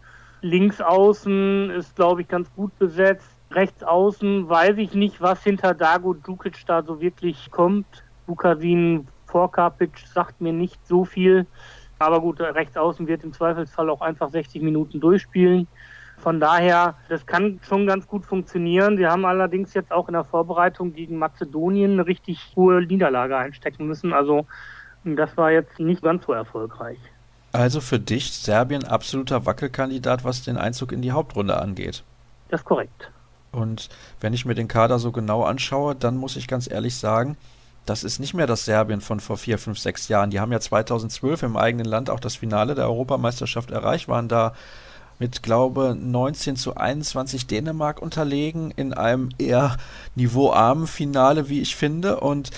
[0.41, 3.34] Links außen ist, glaube ich, ganz gut besetzt.
[3.55, 7.87] Rechts außen weiß ich nicht, was hinter Dago Djukic da so wirklich kommt.
[8.27, 11.47] Bukasin Vorkapic sagt mir nicht so viel.
[11.99, 15.69] Aber gut, rechts außen wird im Zweifelsfall auch einfach 60 Minuten durchspielen.
[16.19, 18.97] Von daher, das kann schon ganz gut funktionieren.
[18.97, 23.87] Sie haben allerdings jetzt auch in der Vorbereitung gegen Mazedonien eine richtig hohe Niederlage einstecken
[23.87, 24.13] müssen.
[24.13, 24.47] Also
[25.05, 26.99] das war jetzt nicht ganz so erfolgreich.
[27.53, 32.03] Also für dich Serbien absoluter Wackelkandidat, was den Einzug in die Hauptrunde angeht.
[32.49, 33.11] Das ist korrekt.
[33.55, 33.89] Und
[34.21, 37.37] wenn ich mir den Kader so genau anschaue, dann muss ich ganz ehrlich sagen,
[37.87, 40.31] das ist nicht mehr das Serbien von vor vier, fünf, sechs Jahren.
[40.31, 44.55] Die haben ja 2012 im eigenen Land auch das Finale der Europameisterschaft erreicht, waren da
[45.19, 49.77] mit, glaube 19 zu 21 Dänemark unterlegen in einem eher
[50.15, 52.21] niveauarmen Finale, wie ich finde.
[52.21, 52.51] Und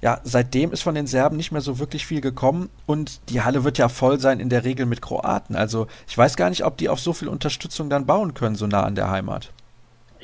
[0.00, 3.64] ja, seitdem ist von den Serben nicht mehr so wirklich viel gekommen und die Halle
[3.64, 5.56] wird ja voll sein in der Regel mit Kroaten.
[5.56, 8.66] Also ich weiß gar nicht, ob die auf so viel Unterstützung dann bauen können, so
[8.66, 9.50] nah an der Heimat.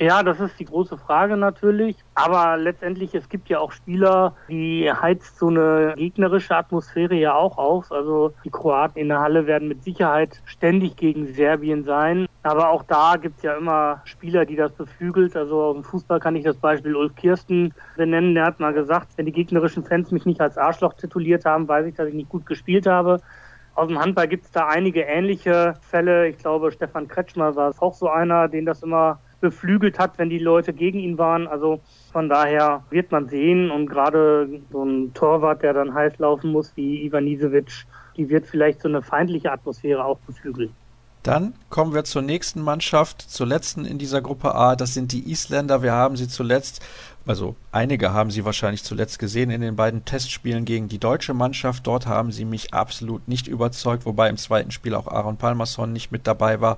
[0.01, 1.97] Ja, das ist die große Frage natürlich.
[2.15, 7.57] Aber letztendlich, es gibt ja auch Spieler, die heizt so eine gegnerische Atmosphäre ja auch
[7.57, 7.91] auf.
[7.91, 12.27] Also die Kroaten in der Halle werden mit Sicherheit ständig gegen Serbien sein.
[12.43, 15.35] Aber auch da gibt's ja immer Spieler, die das beflügelt.
[15.35, 18.35] Also dem Fußball kann ich das Beispiel Ulf Kirsten benennen.
[18.35, 21.85] Der hat mal gesagt, wenn die gegnerischen Fans mich nicht als Arschloch tituliert haben, weiß
[21.85, 23.19] ich, dass ich nicht gut gespielt habe.
[23.75, 26.29] Aus dem Handball gibt's da einige ähnliche Fälle.
[26.29, 30.39] Ich glaube, Stefan Kretschmer war auch so einer, den das immer beflügelt hat, wenn die
[30.39, 31.47] Leute gegen ihn waren.
[31.47, 31.79] Also
[32.11, 36.71] von daher wird man sehen und gerade so ein Torwart, der dann heiß laufen muss
[36.75, 37.85] wie Ivan Isevic,
[38.17, 40.71] die wird vielleicht so eine feindliche Atmosphäre auch beflügeln.
[41.23, 44.77] Dann kommen wir zur nächsten Mannschaft, zur letzten in dieser Gruppe A.
[44.77, 45.83] Das sind die Isländer.
[45.83, 46.81] Wir haben sie zuletzt,
[47.25, 51.85] also einige haben sie wahrscheinlich zuletzt gesehen in den beiden Testspielen gegen die deutsche Mannschaft.
[51.87, 56.09] Dort haben sie mich absolut nicht überzeugt, wobei im zweiten Spiel auch Aaron Palmerson nicht
[56.09, 56.77] mit dabei war.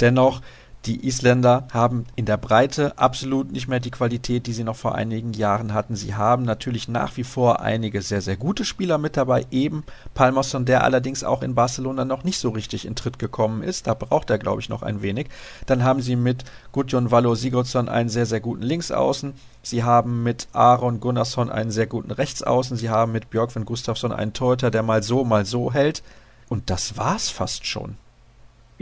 [0.00, 0.40] Dennoch
[0.84, 4.96] die Isländer haben in der Breite absolut nicht mehr die Qualität, die sie noch vor
[4.96, 5.94] einigen Jahren hatten.
[5.94, 9.46] Sie haben natürlich nach wie vor einige sehr, sehr gute Spieler mit dabei.
[9.52, 13.86] Eben Palmerson, der allerdings auch in Barcelona noch nicht so richtig in Tritt gekommen ist.
[13.86, 15.28] Da braucht er, glaube ich, noch ein wenig.
[15.66, 19.34] Dann haben sie mit Gudjon Vallo Sigurdsson einen sehr, sehr guten Linksaußen.
[19.62, 22.76] Sie haben mit Aaron Gunnarsson einen sehr guten Rechtsaußen.
[22.76, 26.02] Sie haben mit Björkvin Gustafsson einen Torhüter, der mal so, mal so hält.
[26.48, 27.96] Und das war's fast schon.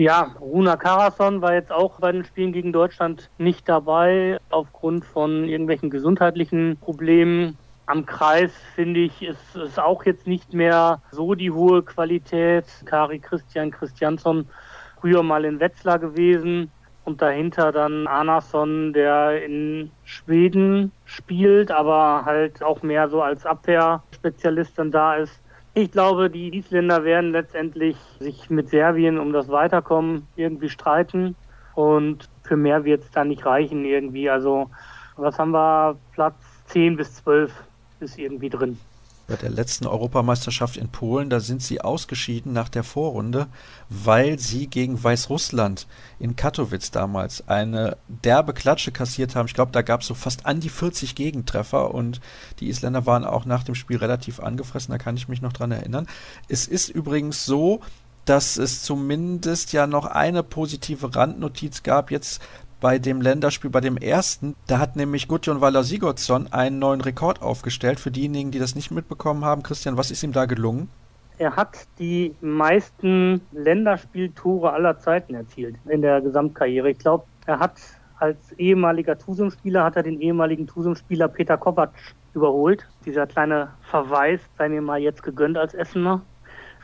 [0.01, 5.45] Ja, Runa Karason war jetzt auch bei den Spielen gegen Deutschland nicht dabei, aufgrund von
[5.45, 7.59] irgendwelchen gesundheitlichen Problemen.
[7.85, 12.65] Am Kreis finde ich, ist es auch jetzt nicht mehr so die hohe Qualität.
[12.87, 14.49] Kari Christian Christiansson,
[14.99, 16.71] früher mal in Wetzlar gewesen.
[17.05, 24.79] Und dahinter dann Anason, der in Schweden spielt, aber halt auch mehr so als Abwehrspezialist
[24.79, 25.43] dann da ist.
[25.75, 31.37] Ich glaube, die Isländer werden letztendlich sich mit Serbien um das Weiterkommen irgendwie streiten.
[31.75, 34.29] Und für mehr wird es da nicht reichen irgendwie.
[34.29, 34.69] Also
[35.17, 35.97] was haben wir?
[36.13, 36.35] Platz
[36.67, 37.53] 10 bis 12
[38.01, 38.79] ist irgendwie drin.
[39.31, 43.47] Bei der letzten Europameisterschaft in Polen, da sind sie ausgeschieden nach der Vorrunde,
[43.89, 45.87] weil sie gegen Weißrussland
[46.19, 49.47] in Katowice damals eine derbe Klatsche kassiert haben.
[49.47, 52.21] Ich glaube, da gab es so fast an die 40 Gegentreffer und
[52.59, 55.71] die Isländer waren auch nach dem Spiel relativ angefressen, da kann ich mich noch dran
[55.71, 56.09] erinnern.
[56.49, 57.83] Es ist übrigens so,
[58.25, 62.43] dass es zumindest ja noch eine positive Randnotiz gab jetzt
[62.81, 64.57] bei dem Länderspiel, bei dem ersten.
[64.67, 68.01] Da hat nämlich Gudjon Waller Sigurdsson einen neuen Rekord aufgestellt.
[68.01, 70.89] Für diejenigen, die das nicht mitbekommen haben, Christian, was ist ihm da gelungen?
[71.39, 76.91] Er hat die meisten Länderspieltore aller Zeiten erzielt in der Gesamtkarriere.
[76.91, 77.79] Ich glaube, er hat
[78.19, 81.93] als ehemaliger Tusum-Spieler hat er den ehemaligen Tusum-Spieler Peter Kovac
[82.35, 82.87] überholt.
[83.07, 86.21] Dieser kleine Verweis sei mir mal jetzt gegönnt als Essener.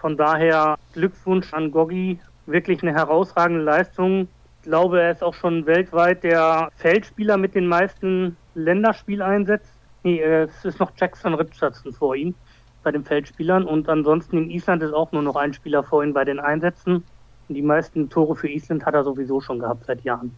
[0.00, 2.18] Von daher Glückwunsch an Goggi.
[2.46, 4.28] Wirklich eine herausragende Leistung
[4.66, 9.72] glaube, er ist auch schon weltweit der Feldspieler mit den meisten Länderspieleinsätzen.
[10.02, 12.34] Nee, es ist noch Jackson Richardson vor ihm
[12.82, 16.12] bei den Feldspielern und ansonsten in Island ist auch nur noch ein Spieler vor ihm
[16.12, 17.02] bei den Einsätzen.
[17.48, 20.36] Die meisten Tore für Island hat er sowieso schon gehabt seit Jahren.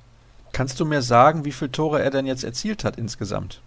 [0.53, 3.61] Kannst du mir sagen, wie viele Tore er denn jetzt erzielt hat insgesamt?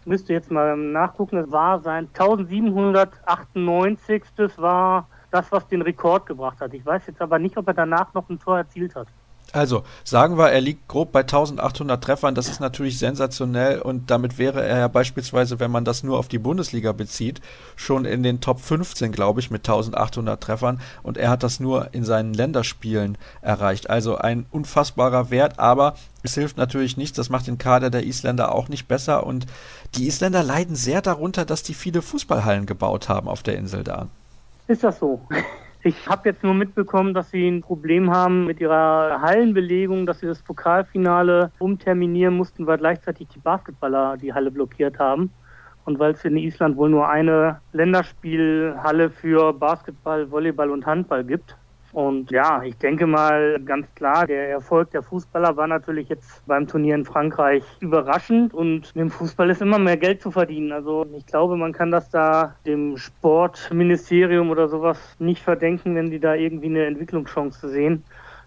[0.00, 1.38] Ich müsste jetzt mal nachgucken.
[1.38, 4.22] Es war sein 1798.
[4.36, 6.72] Das war das, was den Rekord gebracht hat.
[6.74, 9.08] Ich weiß jetzt aber nicht, ob er danach noch ein Tor erzielt hat.
[9.52, 12.34] Also, sagen wir, er liegt grob bei 1800 Treffern.
[12.34, 16.28] Das ist natürlich sensationell und damit wäre er ja beispielsweise, wenn man das nur auf
[16.28, 17.40] die Bundesliga bezieht,
[17.74, 20.80] schon in den Top 15, glaube ich, mit 1800 Treffern.
[21.02, 23.88] Und er hat das nur in seinen Länderspielen erreicht.
[23.88, 27.16] Also ein unfassbarer Wert, aber es hilft natürlich nichts.
[27.16, 29.24] Das macht den Kader der Isländer auch nicht besser.
[29.24, 29.46] Und
[29.94, 34.08] die Isländer leiden sehr darunter, dass die viele Fußballhallen gebaut haben auf der Insel da.
[34.66, 35.22] Ist das so?
[35.84, 40.26] Ich habe jetzt nur mitbekommen, dass sie ein Problem haben mit ihrer Hallenbelegung, dass sie
[40.26, 45.30] das Pokalfinale umterminieren mussten, weil gleichzeitig die Basketballer die Halle blockiert haben.
[45.84, 51.56] Und weil es in Island wohl nur eine Länderspielhalle für Basketball, Volleyball und Handball gibt.
[51.92, 56.66] Und ja, ich denke mal ganz klar, der Erfolg der Fußballer war natürlich jetzt beim
[56.66, 60.70] Turnier in Frankreich überraschend und im Fußball ist immer mehr Geld zu verdienen.
[60.72, 66.20] Also ich glaube, man kann das da dem Sportministerium oder sowas nicht verdenken, wenn die
[66.20, 68.04] da irgendwie eine Entwicklungschance sehen.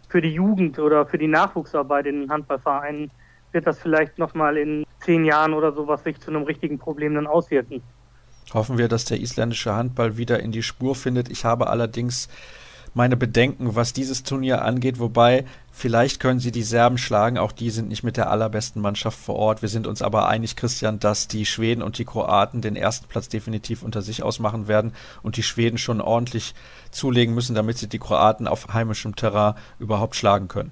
[0.08, 3.10] Für die Jugend oder für die Nachwuchsarbeit in den Handballvereinen
[3.54, 7.26] wird das vielleicht nochmal in zehn Jahren oder sowas sich zu einem richtigen Problem dann
[7.28, 7.82] auswirken.
[8.54, 11.30] Hoffen wir, dass der isländische Handball wieder in die Spur findet.
[11.30, 12.28] Ich habe allerdings
[12.94, 17.70] meine Bedenken, was dieses Turnier angeht, wobei vielleicht können sie die Serben schlagen, auch die
[17.70, 19.62] sind nicht mit der allerbesten Mannschaft vor Ort.
[19.62, 23.30] Wir sind uns aber einig, Christian, dass die Schweden und die Kroaten den ersten Platz
[23.30, 26.54] definitiv unter sich ausmachen werden und die Schweden schon ordentlich
[26.92, 30.72] zulegen müssen, damit sie die Kroaten auf heimischem Terrain überhaupt schlagen können.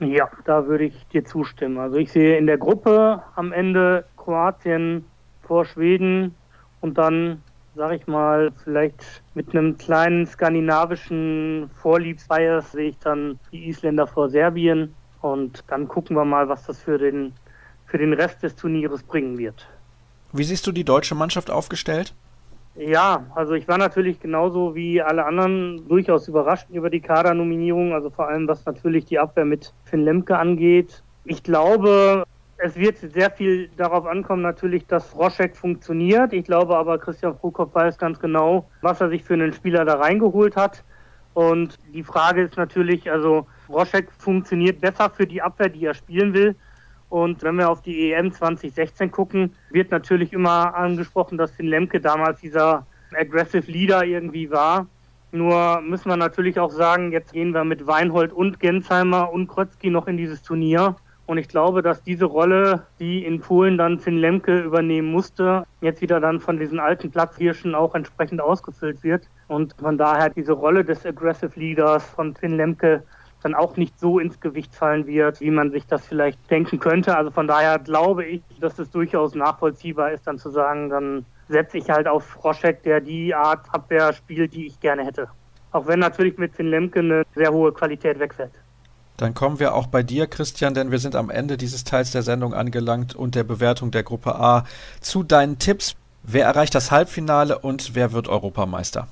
[0.00, 1.78] Ja, da würde ich dir zustimmen.
[1.78, 5.04] Also ich sehe in der Gruppe am Ende Kroatien
[5.42, 6.34] vor Schweden
[6.80, 7.42] und dann
[7.76, 14.28] sag ich mal, vielleicht mit einem kleinen skandinavischen Vorliebsbias sehe ich dann die Isländer vor
[14.28, 17.32] Serbien und dann gucken wir mal, was das für den,
[17.86, 19.66] für den Rest des Turnieres bringen wird.
[20.32, 22.14] Wie siehst du die deutsche Mannschaft aufgestellt?
[22.76, 28.10] Ja, also ich war natürlich genauso wie alle anderen durchaus überrascht über die Kadernominierung, also
[28.10, 31.02] vor allem was natürlich die Abwehr mit Finn Lemke angeht.
[31.24, 32.24] Ich glaube,
[32.58, 36.32] es wird sehr viel darauf ankommen, natürlich, dass Roschek funktioniert.
[36.32, 39.94] Ich glaube aber, Christian Prokop weiß ganz genau, was er sich für einen Spieler da
[39.94, 40.84] reingeholt hat.
[41.34, 46.32] Und die Frage ist natürlich, also Roschek funktioniert besser für die Abwehr, die er spielen
[46.32, 46.54] will.
[47.08, 52.00] Und wenn wir auf die EM 2016 gucken, wird natürlich immer angesprochen, dass Finn Lemke
[52.00, 54.86] damals dieser aggressive Leader irgendwie war.
[55.32, 59.90] Nur müssen wir natürlich auch sagen, jetzt gehen wir mit Weinhold und Gensheimer und Krötzky
[59.90, 60.96] noch in dieses Turnier.
[61.26, 66.02] Und ich glaube, dass diese Rolle, die in Polen dann Finn Lemke übernehmen musste, jetzt
[66.02, 69.28] wieder dann von diesen alten Platzhirschen auch entsprechend ausgefüllt wird.
[69.48, 73.02] Und von daher diese Rolle des Aggressive Leaders von Finn Lemke
[73.42, 77.16] dann auch nicht so ins Gewicht fallen wird, wie man sich das vielleicht denken könnte.
[77.16, 81.78] Also von daher glaube ich, dass es durchaus nachvollziehbar ist, dann zu sagen, dann setze
[81.78, 85.28] ich halt auf Roschek, der die Art Abwehr spielt, die ich gerne hätte.
[85.72, 88.52] Auch wenn natürlich mit Finn Lemke eine sehr hohe Qualität wegfällt.
[89.16, 92.22] Dann kommen wir auch bei dir, Christian, denn wir sind am Ende dieses Teils der
[92.22, 94.64] Sendung angelangt und der Bewertung der Gruppe A
[95.00, 95.94] zu deinen Tipps.
[96.24, 99.06] Wer erreicht das Halbfinale und wer wird Europameister?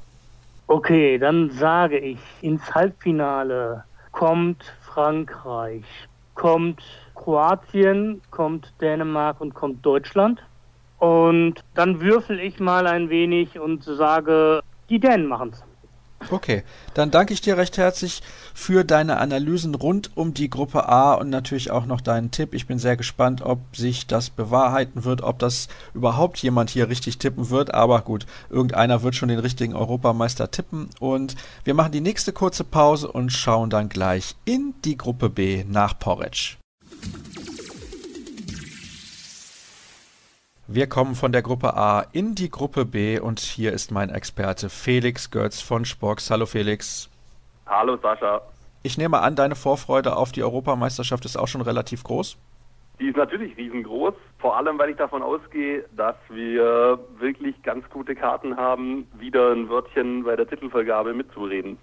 [0.66, 5.84] Okay, dann sage ich, ins Halbfinale kommt Frankreich,
[6.34, 6.82] kommt
[7.14, 10.42] Kroatien, kommt Dänemark und kommt Deutschland.
[10.98, 15.62] Und dann würfel ich mal ein wenig und sage, die Dänen machen's.
[16.30, 16.62] Okay,
[16.94, 18.22] dann danke ich dir recht herzlich
[18.54, 22.54] für deine Analysen rund um die Gruppe A und natürlich auch noch deinen Tipp.
[22.54, 27.18] Ich bin sehr gespannt, ob sich das bewahrheiten wird, ob das überhaupt jemand hier richtig
[27.18, 27.74] tippen wird.
[27.74, 30.88] Aber gut, irgendeiner wird schon den richtigen Europameister tippen.
[31.00, 35.64] Und wir machen die nächste kurze Pause und schauen dann gleich in die Gruppe B
[35.68, 36.56] nach Porridge.
[40.74, 44.70] Wir kommen von der Gruppe A in die Gruppe B und hier ist mein Experte
[44.70, 46.30] Felix Götz von Spox.
[46.30, 47.10] Hallo Felix.
[47.66, 48.40] Hallo Sascha.
[48.82, 52.38] Ich nehme an, deine Vorfreude auf die Europameisterschaft ist auch schon relativ groß.
[52.98, 58.14] Die ist natürlich riesengroß, vor allem weil ich davon ausgehe, dass wir wirklich ganz gute
[58.14, 61.76] Karten haben, wieder ein Wörtchen bei der Titelvergabe mitzureden.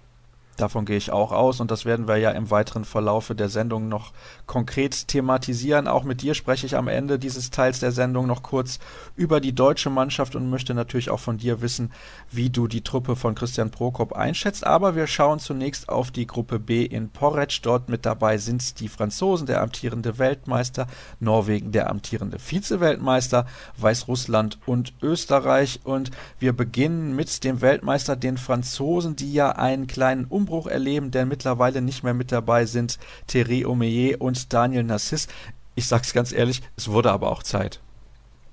[0.60, 3.88] Davon gehe ich auch aus und das werden wir ja im weiteren Verlaufe der Sendung
[3.88, 4.12] noch
[4.44, 5.88] konkret thematisieren.
[5.88, 8.78] Auch mit dir spreche ich am Ende dieses Teils der Sendung noch kurz
[9.16, 11.92] über die deutsche Mannschaft und möchte natürlich auch von dir wissen,
[12.30, 14.66] wie du die Truppe von Christian Prokop einschätzt.
[14.66, 17.60] Aber wir schauen zunächst auf die Gruppe B in Porridge.
[17.62, 20.88] Dort mit dabei sind die Franzosen, der amtierende Weltmeister,
[21.20, 23.46] Norwegen, der amtierende Vize-Weltmeister,
[23.78, 25.80] Weißrussland und Österreich.
[25.84, 31.12] Und wir beginnen mit dem Weltmeister, den Franzosen, die ja einen kleinen Umbruch Umbruch erleben,
[31.12, 32.98] denn mittlerweile nicht mehr mit dabei sind
[33.28, 35.28] Thierry Omeyer und Daniel Nassis.
[35.76, 37.80] Ich sag's ganz ehrlich, es wurde aber auch Zeit.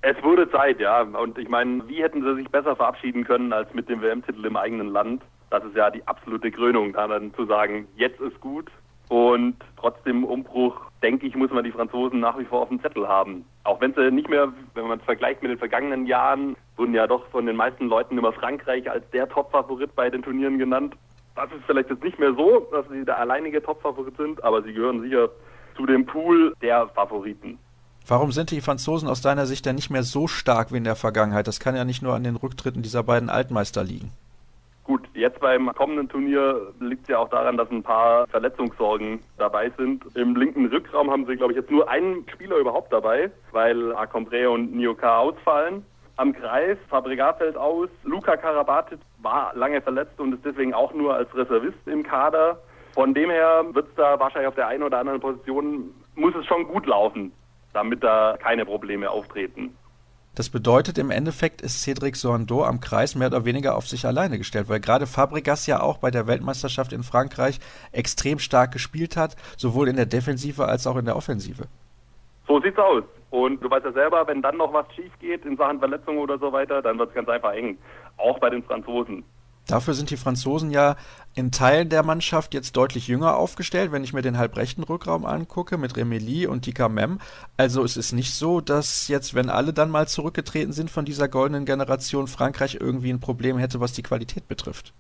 [0.02, 1.02] Es wurde Zeit, ja.
[1.02, 4.56] Und ich meine, wie hätten sie sich besser verabschieden können als mit dem WM-Titel im
[4.56, 5.24] eigenen Land?
[5.50, 8.70] Das ist ja die absolute Krönung, dann zu sagen, jetzt ist gut.
[9.10, 13.08] Und trotzdem Umbruch, denke ich, muss man die Franzosen nach wie vor auf dem Zettel
[13.08, 13.44] haben.
[13.64, 17.08] Auch wenn sie nicht mehr, wenn man es vergleicht mit den vergangenen Jahren, wurden ja
[17.08, 20.96] doch von den meisten Leuten immer Frankreich als der Top-Favorit bei den Turnieren genannt.
[21.38, 24.74] Das ist vielleicht jetzt nicht mehr so, dass sie der alleinige Top-Favorit sind, aber sie
[24.74, 25.30] gehören sicher
[25.76, 27.60] zu dem Pool der Favoriten.
[28.08, 30.96] Warum sind die Franzosen aus deiner Sicht denn nicht mehr so stark wie in der
[30.96, 31.48] Vergangenheit?
[31.48, 34.12] Das kann ja nicht nur an den Rücktritten dieser beiden Altmeister liegen.
[34.84, 39.72] Gut, jetzt beim kommenden Turnier liegt es ja auch daran, dass ein paar Verletzungssorgen dabei
[39.78, 40.04] sind.
[40.16, 44.50] Im linken Rückraum haben sie, glaube ich, jetzt nur einen Spieler überhaupt dabei, weil Acombre
[44.50, 45.86] und Nioka ausfallen
[46.18, 46.78] am Kreis.
[46.90, 47.90] Fabregat fällt aus.
[48.04, 52.60] Luca Karabatic war lange verletzt und ist deswegen auch nur als Reservist im Kader.
[52.94, 56.46] Von dem her wird es da wahrscheinlich auf der einen oder anderen Position, muss es
[56.46, 57.32] schon gut laufen,
[57.74, 59.76] damit da keine Probleme auftreten.
[60.34, 64.38] Das bedeutet im Endeffekt ist Cedric Sondo am Kreis mehr oder weniger auf sich alleine
[64.38, 67.60] gestellt, weil gerade Fabregas ja auch bei der Weltmeisterschaft in Frankreich
[67.92, 71.64] extrem stark gespielt hat, sowohl in der Defensive als auch in der Offensive.
[72.48, 73.04] So sieht's aus.
[73.30, 76.38] Und du weißt ja selber, wenn dann noch was schief geht in Sachen Verletzungen oder
[76.40, 77.78] so weiter, dann wird es ganz einfach eng.
[78.18, 79.24] Auch bei den Franzosen.
[79.68, 80.96] Dafür sind die Franzosen ja
[81.36, 85.78] in Teilen der Mannschaft jetzt deutlich jünger aufgestellt, wenn ich mir den halbrechten Rückraum angucke
[85.78, 87.20] mit Remeli und Dika Mem.
[87.58, 91.28] Also es ist nicht so, dass jetzt, wenn alle dann mal zurückgetreten sind von dieser
[91.28, 94.94] goldenen Generation, Frankreich irgendwie ein Problem hätte, was die Qualität betrifft.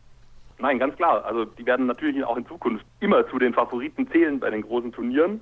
[0.59, 1.23] Nein, ganz klar.
[1.23, 4.91] Also die werden natürlich auch in Zukunft immer zu den Favoriten zählen bei den großen
[4.91, 5.39] Turnieren.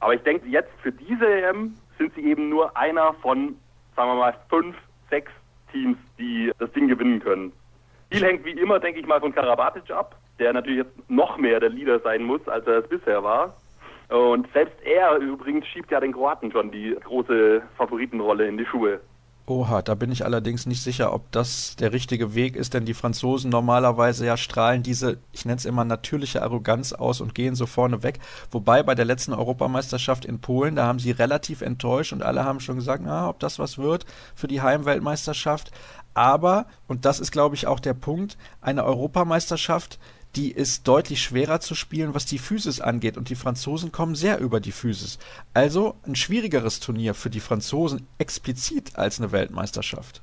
[0.00, 3.56] Aber ich denke, jetzt für diese EM sind sie eben nur einer von,
[3.96, 4.76] sagen wir mal, fünf,
[5.10, 5.32] sechs
[5.72, 7.52] Teams, die das Ding gewinnen können.
[8.10, 11.60] Viel hängt wie immer, denke ich mal, von Karabatic ab, der natürlich jetzt noch mehr
[11.60, 13.54] der Leader sein muss, als er es bisher war.
[14.08, 19.00] Und selbst er übrigens schiebt ja den Kroaten schon die große Favoritenrolle in die Schuhe.
[19.50, 22.92] Oha, da bin ich allerdings nicht sicher, ob das der richtige Weg ist, denn die
[22.92, 27.64] Franzosen normalerweise ja strahlen diese, ich nenne es immer natürliche Arroganz aus und gehen so
[27.64, 28.18] vorne weg.
[28.50, 32.60] Wobei bei der letzten Europameisterschaft in Polen, da haben sie relativ enttäuscht und alle haben
[32.60, 35.70] schon gesagt, na, ob das was wird für die Heimweltmeisterschaft.
[36.12, 39.98] Aber, und das ist glaube ich auch der Punkt, eine Europameisterschaft,
[40.36, 43.16] die ist deutlich schwerer zu spielen, was die Physis angeht.
[43.16, 45.18] Und die Franzosen kommen sehr über die Physis.
[45.54, 50.22] Also ein schwierigeres Turnier für die Franzosen explizit als eine Weltmeisterschaft.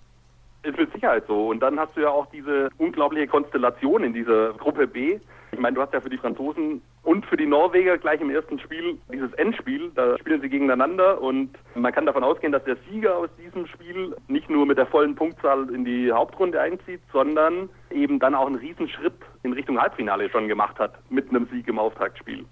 [0.64, 1.50] Ist mit Sicherheit so.
[1.50, 5.20] Und dann hast du ja auch diese unglaubliche Konstellation in dieser Gruppe B.
[5.56, 8.60] Ich meine, du hast ja für die Franzosen und für die Norweger gleich im ersten
[8.60, 9.90] Spiel dieses Endspiel.
[9.96, 14.18] Da spielen sie gegeneinander und man kann davon ausgehen, dass der Sieger aus diesem Spiel
[14.28, 18.58] nicht nur mit der vollen Punktzahl in die Hauptrunde einzieht, sondern eben dann auch einen
[18.58, 22.44] Riesenschritt in Richtung Halbfinale schon gemacht hat mit einem Sieg im Auftaktspiel.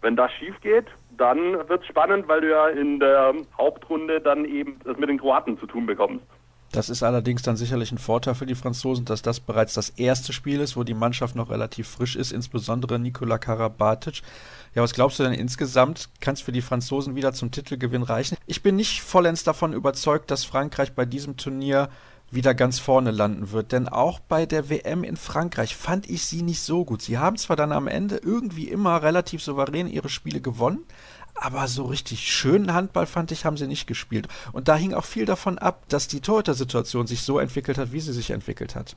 [0.00, 0.86] Wenn das schief geht,
[1.16, 5.20] dann wird es spannend, weil du ja in der Hauptrunde dann eben das mit den
[5.20, 6.26] Kroaten zu tun bekommst.
[6.72, 10.32] Das ist allerdings dann sicherlich ein Vorteil für die Franzosen, dass das bereits das erste
[10.32, 14.22] Spiel ist, wo die Mannschaft noch relativ frisch ist, insbesondere Nikola Karabatic.
[14.74, 16.10] Ja, was glaubst du denn insgesamt?
[16.20, 18.36] Kann es für die Franzosen wieder zum Titelgewinn reichen?
[18.46, 21.88] Ich bin nicht vollends davon überzeugt, dass Frankreich bei diesem Turnier
[22.30, 23.72] wieder ganz vorne landen wird.
[23.72, 27.02] Denn auch bei der WM in Frankreich fand ich sie nicht so gut.
[27.02, 30.84] Sie haben zwar dann am Ende irgendwie immer relativ souverän ihre Spiele gewonnen,
[31.40, 34.28] aber so richtig schönen Handball fand ich, haben sie nicht gespielt.
[34.52, 38.00] Und da hing auch viel davon ab, dass die Torhüter-Situation sich so entwickelt hat, wie
[38.00, 38.96] sie sich entwickelt hat.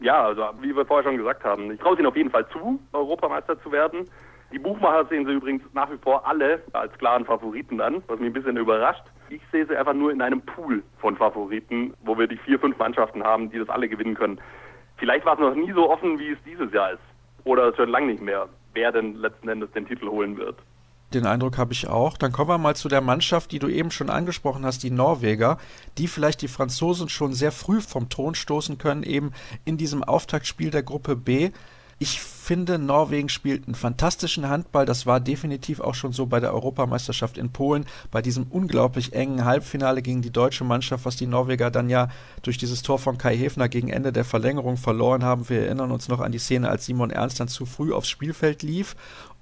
[0.00, 2.80] Ja, also wie wir vorher schon gesagt haben, ich traue ihnen auf jeden Fall zu,
[2.92, 4.08] Europameister zu werden.
[4.52, 8.30] Die Buchmacher sehen sie übrigens nach wie vor alle als klaren Favoriten an, was mich
[8.30, 9.04] ein bisschen überrascht.
[9.28, 12.76] Ich sehe sie einfach nur in einem Pool von Favoriten, wo wir die vier, fünf
[12.78, 14.40] Mannschaften haben, die das alle gewinnen können.
[14.96, 17.02] Vielleicht war es noch nie so offen, wie es dieses Jahr ist.
[17.44, 20.56] Oder schon lange nicht mehr, wer denn letzten Endes den Titel holen wird.
[21.12, 22.16] Den Eindruck habe ich auch.
[22.16, 25.58] Dann kommen wir mal zu der Mannschaft, die du eben schon angesprochen hast, die Norweger,
[25.98, 29.32] die vielleicht die Franzosen schon sehr früh vom Thron stoßen können, eben
[29.64, 31.50] in diesem Auftaktspiel der Gruppe B.
[32.02, 34.86] Ich finde, Norwegen spielt einen fantastischen Handball.
[34.86, 39.44] Das war definitiv auch schon so bei der Europameisterschaft in Polen, bei diesem unglaublich engen
[39.44, 42.08] Halbfinale gegen die deutsche Mannschaft, was die Norweger dann ja
[42.40, 45.50] durch dieses Tor von Kai Hefner gegen Ende der Verlängerung verloren haben.
[45.50, 48.62] Wir erinnern uns noch an die Szene, als Simon Ernst dann zu früh aufs Spielfeld
[48.62, 48.96] lief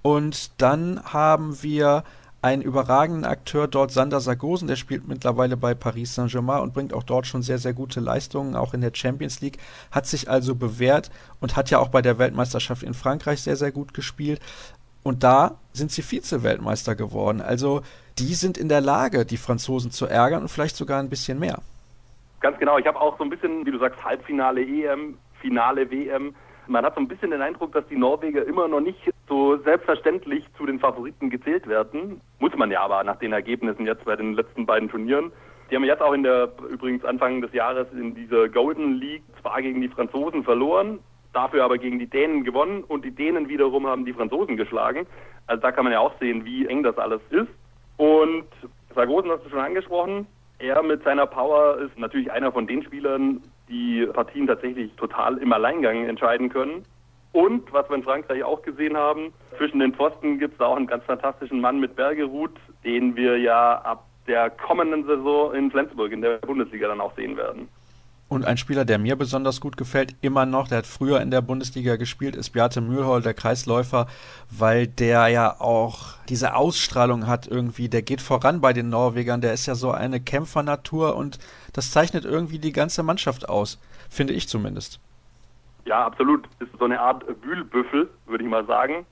[0.09, 2.03] und dann haben wir
[2.41, 7.03] einen überragenden Akteur dort, Sander Sargosen, der spielt mittlerweile bei Paris Saint-Germain und bringt auch
[7.03, 9.59] dort schon sehr, sehr gute Leistungen, auch in der Champions League,
[9.91, 13.71] hat sich also bewährt und hat ja auch bei der Weltmeisterschaft in Frankreich sehr, sehr
[13.71, 14.41] gut gespielt.
[15.03, 17.43] Und da sind sie Vize-Weltmeister geworden.
[17.43, 17.83] Also
[18.19, 21.61] die sind in der Lage, die Franzosen zu ärgern und vielleicht sogar ein bisschen mehr.
[22.41, 22.79] Ganz genau.
[22.79, 26.35] Ich habe auch so ein bisschen, wie du sagst, Halbfinale EM, Finale WM
[26.69, 28.99] man hat so ein bisschen den Eindruck, dass die Norweger immer noch nicht
[29.29, 32.21] so selbstverständlich zu den Favoriten gezählt werden.
[32.39, 35.33] Muss man ja aber nach den Ergebnissen jetzt bei den letzten beiden Turnieren.
[35.71, 39.61] Die haben jetzt auch in der, übrigens Anfang des Jahres in dieser Golden League zwar
[39.61, 40.99] gegen die Franzosen verloren,
[41.33, 45.07] dafür aber gegen die Dänen gewonnen und die Dänen wiederum haben die Franzosen geschlagen.
[45.47, 47.49] Also da kann man ja auch sehen, wie eng das alles ist.
[47.97, 48.47] Und
[48.95, 50.27] Sargosen hast du schon angesprochen.
[50.59, 55.53] Er mit seiner Power ist natürlich einer von den Spielern, die Partien tatsächlich total im
[55.53, 56.85] Alleingang entscheiden können.
[57.33, 60.87] Und was wir in Frankreich auch gesehen haben, zwischen den Pfosten gibt es auch einen
[60.87, 62.53] ganz fantastischen Mann mit Bergerud,
[62.85, 67.37] den wir ja ab der kommenden Saison in Flensburg in der Bundesliga dann auch sehen
[67.37, 67.69] werden.
[68.29, 71.41] Und ein Spieler, der mir besonders gut gefällt, immer noch, der hat früher in der
[71.41, 74.07] Bundesliga gespielt, ist Beate Mühlhold, der Kreisläufer,
[74.51, 79.55] weil der ja auch diese Ausstrahlung hat irgendwie, der geht voran bei den Norwegern, der
[79.55, 81.39] ist ja so eine Kämpfernatur und
[81.73, 85.01] das zeichnet irgendwie die ganze Mannschaft aus, finde ich zumindest.
[85.87, 86.47] Ja, absolut.
[86.59, 89.07] Ist so eine Art Wühlbüffel, würde ich mal sagen.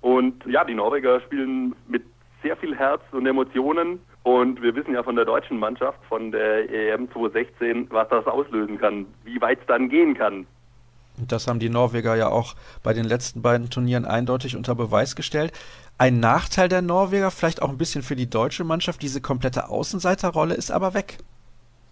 [0.00, 2.02] Und ja, die Norweger spielen mit
[2.42, 6.68] sehr viel Herz und Emotionen und wir wissen ja von der deutschen Mannschaft, von der
[6.70, 10.46] EM 2016, was das auslösen kann, wie weit es dann gehen kann.
[11.28, 15.52] Das haben die Norweger ja auch bei den letzten beiden Turnieren eindeutig unter Beweis gestellt.
[15.98, 20.54] Ein Nachteil der Norweger, vielleicht auch ein bisschen für die deutsche Mannschaft, diese komplette Außenseiterrolle
[20.54, 21.18] ist aber weg.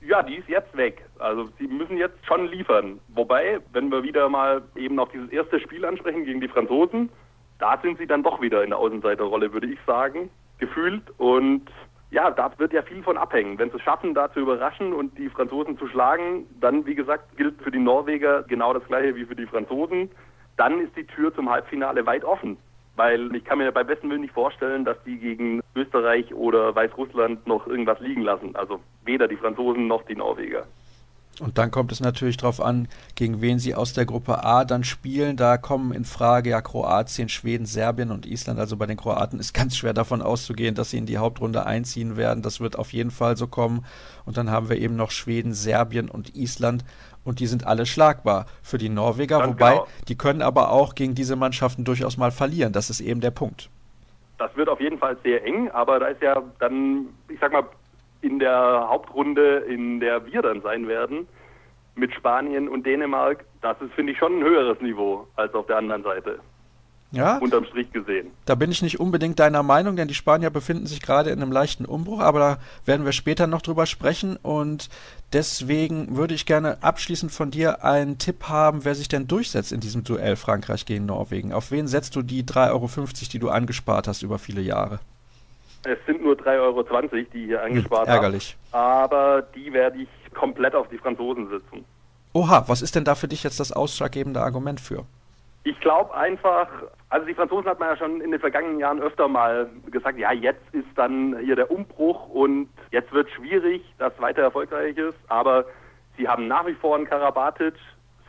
[0.00, 1.04] Ja, die ist jetzt weg.
[1.18, 2.98] Also sie müssen jetzt schon liefern.
[3.14, 7.10] Wobei, wenn wir wieder mal eben auf dieses erste Spiel ansprechen gegen die Franzosen,
[7.58, 11.02] da sind sie dann doch wieder in der Außenseiterrolle, würde ich sagen, gefühlt.
[11.18, 11.70] Und
[12.12, 13.58] ja, da wird ja viel von abhängen.
[13.58, 17.36] Wenn sie es schaffen, da zu überraschen und die Franzosen zu schlagen, dann, wie gesagt,
[17.38, 20.10] gilt für die Norweger genau das gleiche wie für die Franzosen.
[20.58, 22.58] Dann ist die Tür zum Halbfinale weit offen.
[22.96, 27.46] Weil ich kann mir bei besten Willen nicht vorstellen, dass die gegen Österreich oder Weißrussland
[27.46, 28.54] noch irgendwas liegen lassen.
[28.54, 30.66] Also weder die Franzosen noch die Norweger.
[31.42, 32.86] Und dann kommt es natürlich darauf an,
[33.16, 35.36] gegen wen sie aus der Gruppe A dann spielen.
[35.36, 38.60] Da kommen in Frage ja Kroatien, Schweden, Serbien und Island.
[38.60, 42.16] Also bei den Kroaten ist ganz schwer davon auszugehen, dass sie in die Hauptrunde einziehen
[42.16, 42.44] werden.
[42.44, 43.84] Das wird auf jeden Fall so kommen.
[44.24, 46.84] Und dann haben wir eben noch Schweden, Serbien und Island.
[47.24, 49.40] Und die sind alle schlagbar für die Norweger.
[49.40, 49.86] Ganz wobei, genau.
[50.06, 52.72] die können aber auch gegen diese Mannschaften durchaus mal verlieren.
[52.72, 53.68] Das ist eben der Punkt.
[54.38, 57.64] Das wird auf jeden Fall sehr eng, aber da ist ja dann, ich sag mal,
[58.22, 61.26] in der Hauptrunde, in der wir dann sein werden,
[61.94, 65.76] mit Spanien und Dänemark, das ist, finde ich, schon ein höheres Niveau als auf der
[65.76, 66.40] anderen Seite.
[67.10, 67.36] Ja.
[67.36, 68.30] Unterm Strich gesehen.
[68.46, 71.52] Da bin ich nicht unbedingt deiner Meinung, denn die Spanier befinden sich gerade in einem
[71.52, 74.88] leichten Umbruch, aber da werden wir später noch drüber sprechen und
[75.34, 79.80] deswegen würde ich gerne abschließend von dir einen Tipp haben, wer sich denn durchsetzt in
[79.80, 81.52] diesem Duell Frankreich gegen Norwegen.
[81.52, 84.98] Auf wen setzt du die 3,50 Euro, die du angespart hast über viele Jahre?
[85.84, 86.82] Es sind nur 3,20 Euro,
[87.34, 88.56] die hier angespart hm, ärgerlich.
[88.72, 88.84] habe.
[88.84, 91.84] Aber die werde ich komplett auf die Franzosen sitzen.
[92.32, 95.04] Oha, was ist denn da für dich jetzt das ausschlaggebende Argument für?
[95.64, 96.68] Ich glaube einfach,
[97.08, 100.32] also die Franzosen hat man ja schon in den vergangenen Jahren öfter mal gesagt, ja,
[100.32, 105.64] jetzt ist dann hier der Umbruch und jetzt wird schwierig, dass weiter erfolgreich ist, aber
[106.16, 107.74] sie haben nach wie vor einen Karabatic,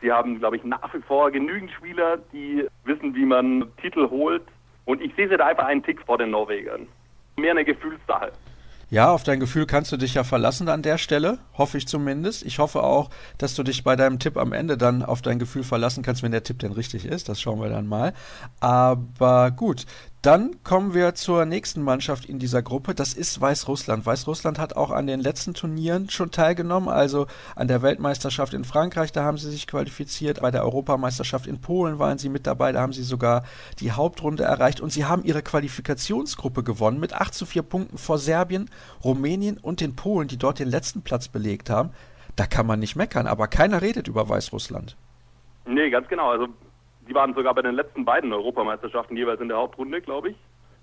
[0.00, 4.42] sie haben, glaube ich, nach wie vor genügend Spieler, die wissen, wie man Titel holt
[4.84, 6.86] und ich sehe sie da einfach einen Tick vor den Norwegern
[7.36, 8.32] mehr eine Gefühlssache.
[8.90, 12.44] Ja, auf dein Gefühl kannst du dich ja verlassen an der Stelle, hoffe ich zumindest.
[12.44, 15.64] Ich hoffe auch, dass du dich bei deinem Tipp am Ende dann auf dein Gefühl
[15.64, 17.28] verlassen kannst, wenn der Tipp denn richtig ist.
[17.28, 18.12] Das schauen wir dann mal.
[18.60, 19.86] Aber gut,
[20.24, 22.94] Dann kommen wir zur nächsten Mannschaft in dieser Gruppe.
[22.94, 24.06] Das ist Weißrussland.
[24.06, 29.12] Weißrussland hat auch an den letzten Turnieren schon teilgenommen, also an der Weltmeisterschaft in Frankreich,
[29.12, 30.40] da haben sie sich qualifiziert.
[30.40, 33.44] Bei der Europameisterschaft in Polen waren sie mit dabei, da haben sie sogar
[33.80, 38.16] die Hauptrunde erreicht und sie haben ihre Qualifikationsgruppe gewonnen mit 8 zu 4 Punkten vor
[38.16, 38.70] Serbien,
[39.04, 41.90] Rumänien und den Polen, die dort den letzten Platz belegt haben.
[42.34, 44.96] Da kann man nicht meckern, aber keiner redet über Weißrussland.
[45.66, 46.30] Nee, ganz genau.
[46.30, 46.48] Also
[47.08, 50.36] die waren sogar bei den letzten beiden Europameisterschaften jeweils in der Hauptrunde, glaube ich.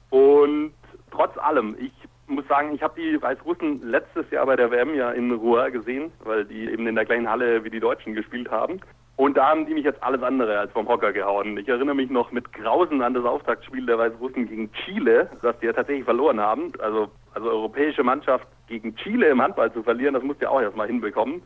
[0.10, 0.74] Und
[1.12, 1.92] trotz allem, ich
[2.28, 6.12] muss sagen, ich habe die Weißrussen letztes Jahr bei der WM ja in Rouen gesehen,
[6.24, 8.80] weil die eben in der gleichen Halle wie die Deutschen gespielt haben.
[9.18, 11.58] Und da haben die mich jetzt alles andere als vom Hocker gehauen.
[11.58, 15.68] Ich erinnere mich noch mit Grausen an das Auftaktspiel der Weißrussen gegen Chile, das die
[15.68, 16.72] ja tatsächlich verloren haben.
[16.80, 20.62] Also, also europäische Mannschaft gegen Chile im Handball zu verlieren, das musst du ja auch
[20.62, 21.44] erstmal hinbekommen.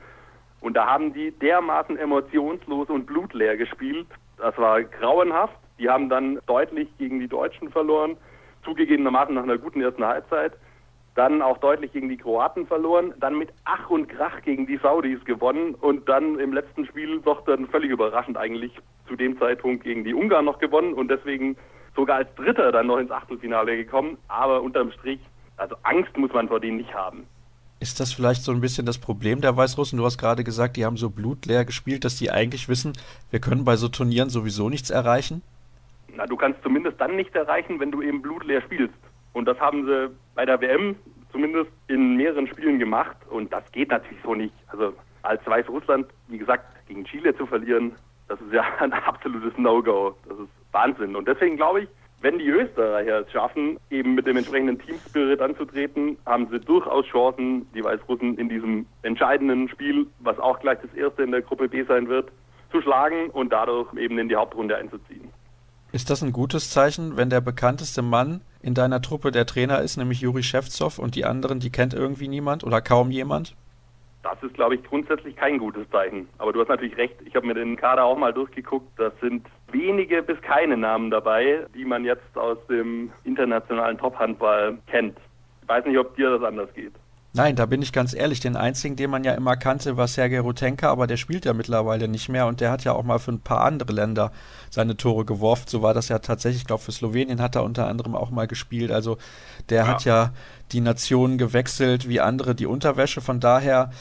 [0.61, 4.07] Und da haben die dermaßen emotionslos und blutleer gespielt.
[4.37, 5.55] Das war grauenhaft.
[5.79, 8.17] Die haben dann deutlich gegen die Deutschen verloren,
[8.63, 10.53] zugegebenermaßen nach einer guten ersten Halbzeit.
[11.15, 15.23] Dann auch deutlich gegen die Kroaten verloren, dann mit Ach und Krach gegen die Saudis
[15.23, 18.77] gewonnen und dann im letzten Spiel doch dann völlig überraschend eigentlich
[19.07, 21.55] zu dem Zeitpunkt gegen die Ungarn noch gewonnen und deswegen
[21.95, 24.17] sogar als Dritter dann noch ins Achtelfinale gekommen.
[24.27, 25.21] Aber unterm Strich,
[25.55, 27.25] also Angst muss man vor denen nicht haben.
[27.85, 29.99] Ist das vielleicht so ein bisschen das Problem der Weißrussen?
[29.99, 32.93] Du hast gerade gesagt, die haben so blutleer gespielt, dass die eigentlich wissen,
[33.29, 35.43] wir können bei so Turnieren sowieso nichts erreichen?
[36.15, 38.95] Na, du kannst zumindest dann nichts erreichen, wenn du eben blutleer spielst.
[39.33, 40.95] Und das haben sie bei der WM
[41.31, 43.17] zumindest in mehreren Spielen gemacht.
[43.29, 44.55] Und das geht natürlich so nicht.
[44.69, 47.91] Also als Weißrussland, wie gesagt, gegen Chile zu verlieren,
[48.29, 50.15] das ist ja ein absolutes No-Go.
[50.27, 51.15] Das ist Wahnsinn.
[51.15, 51.89] Und deswegen glaube ich,
[52.25, 57.67] wenn die Österreicher es schaffen, eben mit dem entsprechenden Teamspirit anzutreten, haben sie durchaus Chancen,
[57.75, 61.83] die Weißrussen in diesem entscheidenden Spiel, was auch gleich das erste in der Gruppe B
[61.83, 62.31] sein wird,
[62.71, 65.29] zu schlagen und dadurch eben in die Hauptrunde einzuziehen.
[65.91, 69.97] Ist das ein gutes Zeichen, wenn der bekannteste Mann in deiner Truppe der Trainer ist,
[69.97, 73.55] nämlich Juri Schewtsov und die anderen, die kennt irgendwie niemand oder kaum jemand?
[74.25, 76.27] Das ist, glaube ich, grundsätzlich kein gutes Zeichen.
[76.39, 77.13] Aber du hast natürlich recht.
[77.25, 78.87] Ich habe mir den Kader auch mal durchgeguckt.
[78.97, 85.15] Das sind wenige bis keine Namen dabei, die man jetzt aus dem internationalen Top-Handball kennt.
[85.61, 86.93] Ich weiß nicht, ob dir das anders geht.
[87.35, 88.39] Nein, da bin ich ganz ehrlich.
[88.39, 92.07] Den einzigen, den man ja immer kannte, war Sergei Rutenka, aber der spielt ja mittlerweile
[92.07, 94.31] nicht mehr und der hat ja auch mal für ein paar andere Länder
[94.69, 95.65] seine Tore geworfen.
[95.67, 96.61] So war das ja tatsächlich.
[96.61, 98.89] Ich glaube, für Slowenien hat er unter anderem auch mal gespielt.
[98.89, 99.17] Also
[99.67, 99.87] der ja.
[99.87, 100.31] hat ja
[100.71, 103.19] die Nationen gewechselt wie andere die Unterwäsche.
[103.19, 103.91] Von daher,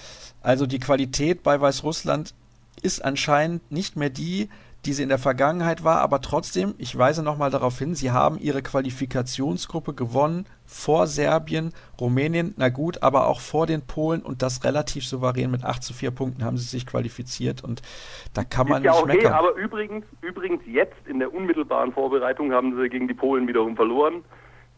[0.40, 2.34] also die Qualität bei Weißrussland
[2.82, 4.48] ist anscheinend nicht mehr die,
[4.86, 8.38] die sie in der Vergangenheit war, aber trotzdem, ich weise nochmal darauf hin, sie haben
[8.38, 14.64] ihre Qualifikationsgruppe gewonnen vor Serbien, Rumänien, na gut, aber auch vor den Polen und das
[14.64, 17.82] relativ souverän mit 8 zu 4 Punkten haben sie sich qualifiziert und
[18.34, 19.32] da kann man Ist ja nicht okay, meckern.
[19.32, 24.24] Aber übrigens, übrigens jetzt in der unmittelbaren Vorbereitung haben sie gegen die Polen wiederum verloren.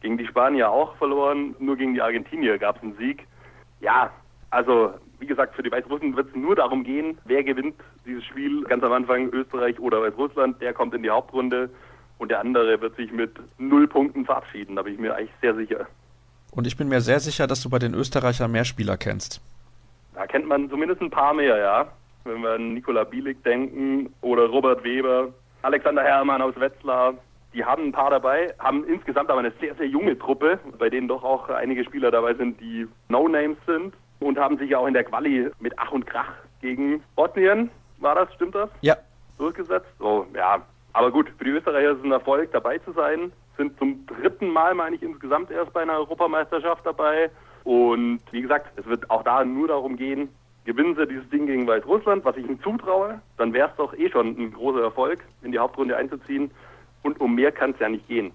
[0.03, 3.27] Gegen die Spanier auch verloren, nur gegen die Argentinier gab es einen Sieg.
[3.81, 4.11] Ja,
[4.51, 8.65] also wie gesagt, für die Weißrussen wird es nur darum gehen, wer gewinnt dieses Spiel.
[8.65, 11.71] Ganz am Anfang Österreich oder Weißrussland, der kommt in die Hauptrunde
[12.19, 14.77] und der andere wird sich mit null Punkten verabschieden.
[14.77, 15.87] Da bin ich mir eigentlich sehr sicher.
[16.53, 19.41] Und ich bin mir sehr sicher, dass du bei den Österreichern mehr Spieler kennst.
[20.15, 21.87] Da kennt man zumindest ein paar mehr, ja.
[22.25, 25.29] Wenn wir an Nikola Bielik denken oder Robert Weber,
[25.63, 27.15] Alexander Herrmann aus Wetzlar,
[27.53, 31.09] die haben ein paar dabei, haben insgesamt aber eine sehr, sehr junge Truppe, bei denen
[31.09, 34.95] doch auch einige Spieler dabei sind, die No-Names sind und haben sich ja auch in
[34.95, 38.71] der Quali mit Ach und Krach gegen Bosnien, war das, stimmt das?
[38.81, 38.97] Ja.
[39.39, 39.89] Durchgesetzt.
[39.99, 40.63] So, ja.
[40.93, 43.33] Aber gut, für die Österreicher ist es ein Erfolg, dabei zu sein.
[43.57, 47.31] Sind zum dritten Mal, meine ich, insgesamt erst bei einer Europameisterschaft dabei.
[47.65, 50.29] Und wie gesagt, es wird auch da nur darum gehen,
[50.65, 54.11] gewinnen sie dieses Ding gegen Weißrussland, was ich ihnen zutraue, dann wäre es doch eh
[54.11, 56.51] schon ein großer Erfolg, in die Hauptrunde einzuziehen.
[57.03, 58.33] Und um mehr kann es ja nicht gehen.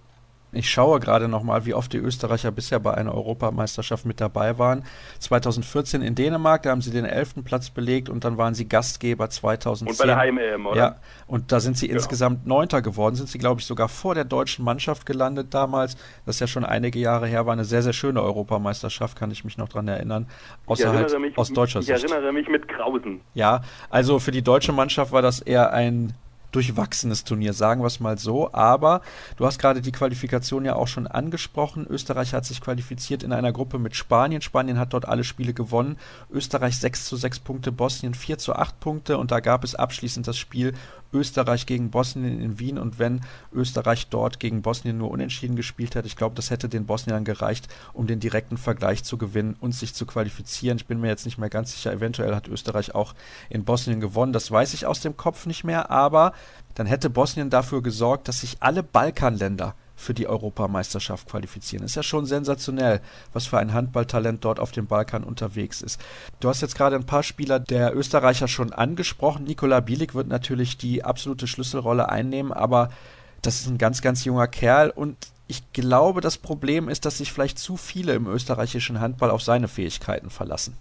[0.54, 4.84] Ich schaue gerade nochmal, wie oft die Österreicher bisher bei einer Europameisterschaft mit dabei waren.
[5.20, 9.30] 2014 in Dänemark, da haben sie den elften Platz belegt und dann waren sie Gastgeber
[9.30, 9.88] 2010.
[9.92, 10.78] Und bei der Heim-EM, oder?
[10.78, 10.96] Ja,
[11.28, 11.94] und da sind sie ja.
[11.94, 15.96] insgesamt Neunter geworden, sind sie, glaube ich, sogar vor der deutschen Mannschaft gelandet damals.
[16.26, 19.46] Das ist ja schon einige Jahre her, war eine sehr, sehr schöne Europameisterschaft, kann ich
[19.46, 20.28] mich noch dran erinnern.
[20.66, 22.04] Außer halt mich, aus deutscher ich Sicht.
[22.04, 23.22] Ich erinnere mich mit Krausen.
[23.34, 26.14] Ja, also für die deutsche Mannschaft war das eher ein
[26.52, 28.54] durchwachsenes Turnier, sagen wir es mal so.
[28.54, 29.02] Aber
[29.38, 31.88] du hast gerade die Qualifikation ja auch schon angesprochen.
[31.90, 34.42] Österreich hat sich qualifiziert in einer Gruppe mit Spanien.
[34.42, 35.98] Spanien hat dort alle Spiele gewonnen.
[36.32, 40.28] Österreich 6 zu 6 Punkte, Bosnien 4 zu 8 Punkte und da gab es abschließend
[40.28, 40.74] das Spiel
[41.14, 43.22] Österreich gegen Bosnien in Wien und wenn
[43.54, 47.68] Österreich dort gegen Bosnien nur unentschieden gespielt hätte, ich glaube, das hätte den Bosniern gereicht,
[47.94, 50.78] um den direkten Vergleich zu gewinnen und sich zu qualifizieren.
[50.78, 53.14] Ich bin mir jetzt nicht mehr ganz sicher, eventuell hat Österreich auch
[53.50, 56.34] in Bosnien gewonnen, das weiß ich aus dem Kopf nicht mehr, aber
[56.76, 61.86] dann hätte Bosnien dafür gesorgt, dass sich alle Balkanländer für die Europameisterschaft qualifizieren.
[61.86, 63.02] Ist ja schon sensationell,
[63.34, 66.02] was für ein Handballtalent dort auf dem Balkan unterwegs ist.
[66.40, 69.46] Du hast jetzt gerade ein paar Spieler der Österreicher schon angesprochen.
[69.46, 72.90] Nikola Bielik wird natürlich die absolute Schlüsselrolle einnehmen, aber
[73.42, 77.34] das ist ein ganz, ganz junger Kerl und ich glaube, das Problem ist, dass sich
[77.34, 80.78] vielleicht zu viele im österreichischen Handball auf seine Fähigkeiten verlassen.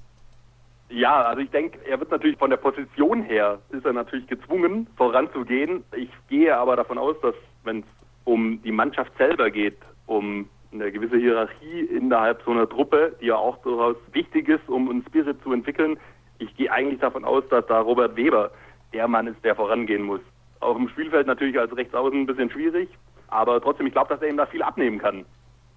[0.91, 4.89] Ja, also ich denke, er wird natürlich von der Position her, ist er natürlich gezwungen,
[4.97, 5.85] voranzugehen.
[5.97, 7.85] Ich gehe aber davon aus, dass wenn es
[8.25, 13.37] um die Mannschaft selber geht, um eine gewisse Hierarchie innerhalb so einer Truppe, die ja
[13.37, 15.99] auch durchaus wichtig ist, um einen Spirit zu entwickeln.
[16.39, 18.51] Ich gehe eigentlich davon aus, dass da Robert Weber
[18.93, 20.21] der Mann ist, der vorangehen muss.
[20.61, 22.89] Auf dem Spielfeld natürlich als Rechtsaußen ein bisschen schwierig,
[23.29, 25.25] aber trotzdem, ich glaube, dass er ihm da viel abnehmen kann.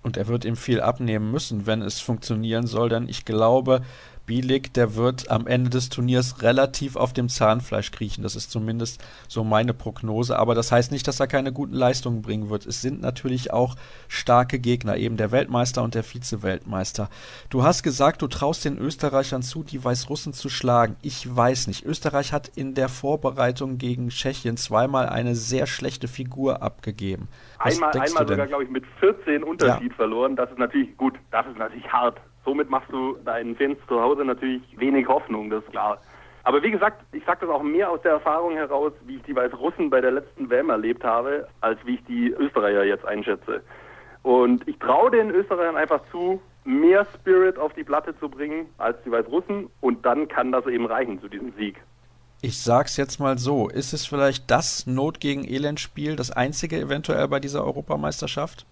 [0.04, 3.82] Und er wird ihm viel abnehmen müssen, wenn es funktionieren soll, denn ich glaube,
[4.26, 8.24] Bielik, der wird am Ende des Turniers relativ auf dem Zahnfleisch kriechen.
[8.24, 10.40] Das ist zumindest so meine Prognose.
[10.40, 12.66] Aber das heißt nicht, dass er keine guten Leistungen bringen wird.
[12.66, 13.76] Es sind natürlich auch
[14.08, 17.10] starke Gegner, eben der Weltmeister und der Vize-Weltmeister.
[17.50, 20.96] Du hast gesagt, du traust den Österreichern zu, die Weißrussen zu schlagen.
[21.02, 21.84] Ich weiß nicht.
[21.84, 27.28] Österreich hat in der Vorbereitung gegen Tschechien zweimal eine sehr schlechte Figur abgegeben.
[27.58, 29.96] Was einmal einmal sogar, glaube ich, mit 14 Unterschied ja.
[29.96, 30.36] verloren.
[30.36, 31.16] Das ist natürlich gut.
[31.32, 32.22] Das ist natürlich hart.
[32.46, 36.00] Somit machst du deinen Fans zu Hause natürlich wenig Hoffnung, das ist klar.
[36.44, 39.36] Aber wie gesagt, ich sage das auch mehr aus der Erfahrung heraus, wie ich die
[39.36, 43.62] Weißrussen bei der letzten WM erlebt habe, als wie ich die Österreicher jetzt einschätze.
[44.24, 48.98] Und ich traue den Österreichern einfach zu, mehr Spirit auf die Platte zu bringen als
[49.06, 51.82] die Weißrussen und dann kann das eben reichen zu diesem Sieg.
[52.42, 56.78] Ich sag's jetzt mal so, ist es vielleicht das Not gegen Elend Spiel, das einzige
[56.78, 58.66] eventuell bei dieser Europameisterschaft?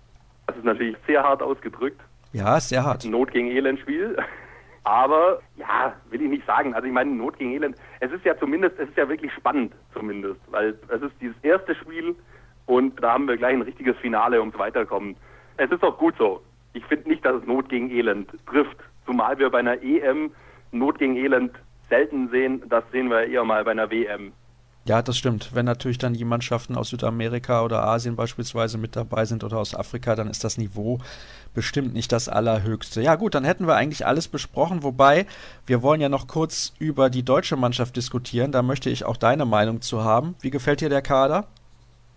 [0.48, 2.02] Das ist natürlich sehr hart ausgedrückt.
[2.34, 3.06] Ja, sehr hart.
[3.06, 4.18] Not gegen Elend-Spiel.
[4.84, 6.74] Aber ja, will ich nicht sagen.
[6.74, 7.76] Also ich meine, Not gegen Elend.
[8.00, 11.76] Es ist ja zumindest, es ist ja wirklich spannend zumindest, weil es ist dieses erste
[11.76, 12.16] Spiel
[12.66, 15.16] und da haben wir gleich ein richtiges Finale ums Weiterkommen.
[15.58, 16.42] Es ist auch gut so.
[16.74, 18.78] Ich finde nicht, dass es Not gegen Elend trifft.
[19.06, 20.32] Zumal wir bei einer EM
[20.72, 21.52] Not gegen Elend
[21.90, 22.64] selten sehen.
[22.70, 24.32] Das sehen wir eher mal bei einer WM.
[24.86, 25.54] Ja, das stimmt.
[25.54, 29.76] Wenn natürlich dann die Mannschaften aus Südamerika oder Asien beispielsweise mit dabei sind oder aus
[29.76, 31.00] Afrika, dann ist das Niveau
[31.54, 33.02] bestimmt nicht das allerhöchste.
[33.02, 35.26] Ja gut, dann hätten wir eigentlich alles besprochen, wobei
[35.66, 38.52] wir wollen ja noch kurz über die deutsche Mannschaft diskutieren.
[38.52, 40.36] Da möchte ich auch deine Meinung zu haben.
[40.41, 41.47] Wie gefällt dir der Kader?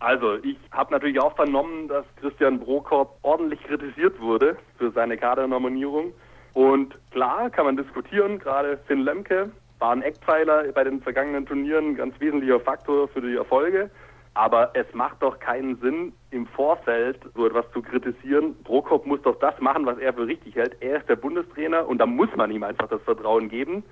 [0.01, 6.13] Also, ich habe natürlich auch vernommen, dass Christian Brokop ordentlich kritisiert wurde für seine Kadernominierung.
[6.53, 11.97] Und klar kann man diskutieren, gerade Finn Lemke war ein Eckpfeiler bei den vergangenen Turnieren,
[11.97, 13.91] ganz wesentlicher Faktor für die Erfolge.
[14.35, 18.57] Aber es macht doch keinen Sinn, im Vorfeld so etwas zu kritisieren.
[18.65, 20.77] Prokop muss doch das machen, was er für richtig hält.
[20.81, 23.85] Er ist der Bundestrainer und da muss man ihm einfach das Vertrauen geben.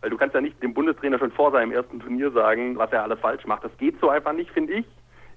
[0.00, 3.02] Weil du kannst ja nicht dem Bundestrainer schon vor seinem ersten Turnier sagen, was er
[3.02, 3.64] alles falsch macht.
[3.64, 4.86] Das geht so einfach nicht, finde ich.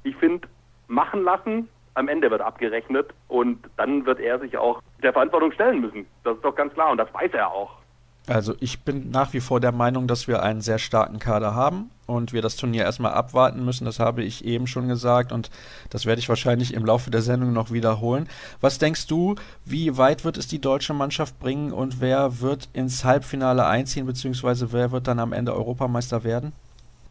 [0.03, 0.47] Ich finde,
[0.87, 5.81] machen lassen, am Ende wird abgerechnet und dann wird er sich auch der Verantwortung stellen
[5.81, 6.05] müssen.
[6.23, 7.84] Das ist doch ganz klar und das weiß er auch.
[8.27, 11.91] Also ich bin nach wie vor der Meinung, dass wir einen sehr starken Kader haben
[12.07, 13.85] und wir das Turnier erstmal abwarten müssen.
[13.85, 15.51] Das habe ich eben schon gesagt und
[15.91, 18.27] das werde ich wahrscheinlich im Laufe der Sendung noch wiederholen.
[18.61, 23.05] Was denkst du, wie weit wird es die deutsche Mannschaft bringen und wer wird ins
[23.05, 26.53] Halbfinale einziehen, beziehungsweise wer wird dann am Ende Europameister werden?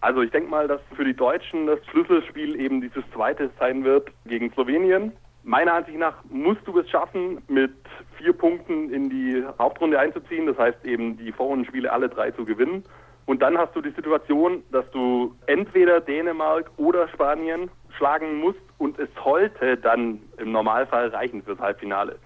[0.00, 4.08] Also ich denke mal, dass für die Deutschen das Schlüsselspiel eben dieses zweite sein wird
[4.26, 5.12] gegen Slowenien.
[5.44, 7.72] Meiner Ansicht nach musst du es schaffen, mit
[8.16, 10.46] vier Punkten in die Hauptrunde einzuziehen.
[10.46, 12.82] Das heißt eben, die Vorrundenspiele alle drei zu gewinnen.
[13.26, 18.98] Und dann hast du die Situation, dass du entweder Dänemark oder Spanien schlagen musst und
[18.98, 22.16] es sollte dann im Normalfall reichen fürs Halbfinale.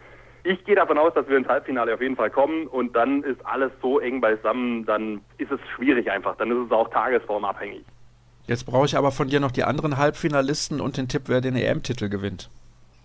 [0.44, 3.44] Ich gehe davon aus, dass wir ins Halbfinale auf jeden Fall kommen und dann ist
[3.44, 7.84] alles so eng beisammen, dann ist es schwierig einfach, dann ist es auch tagesformabhängig.
[8.46, 11.54] Jetzt brauche ich aber von dir noch die anderen Halbfinalisten und den Tipp, wer den
[11.54, 12.48] EM-Titel gewinnt.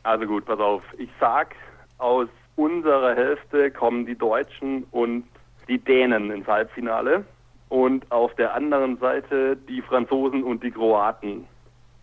[0.04, 0.84] Also gut, pass auf.
[0.98, 1.56] Ich sag,
[1.98, 5.26] aus unserer Hälfte kommen die Deutschen und
[5.68, 7.26] die Dänen ins Halbfinale
[7.70, 11.48] und auf der anderen Seite die Franzosen und die Kroaten.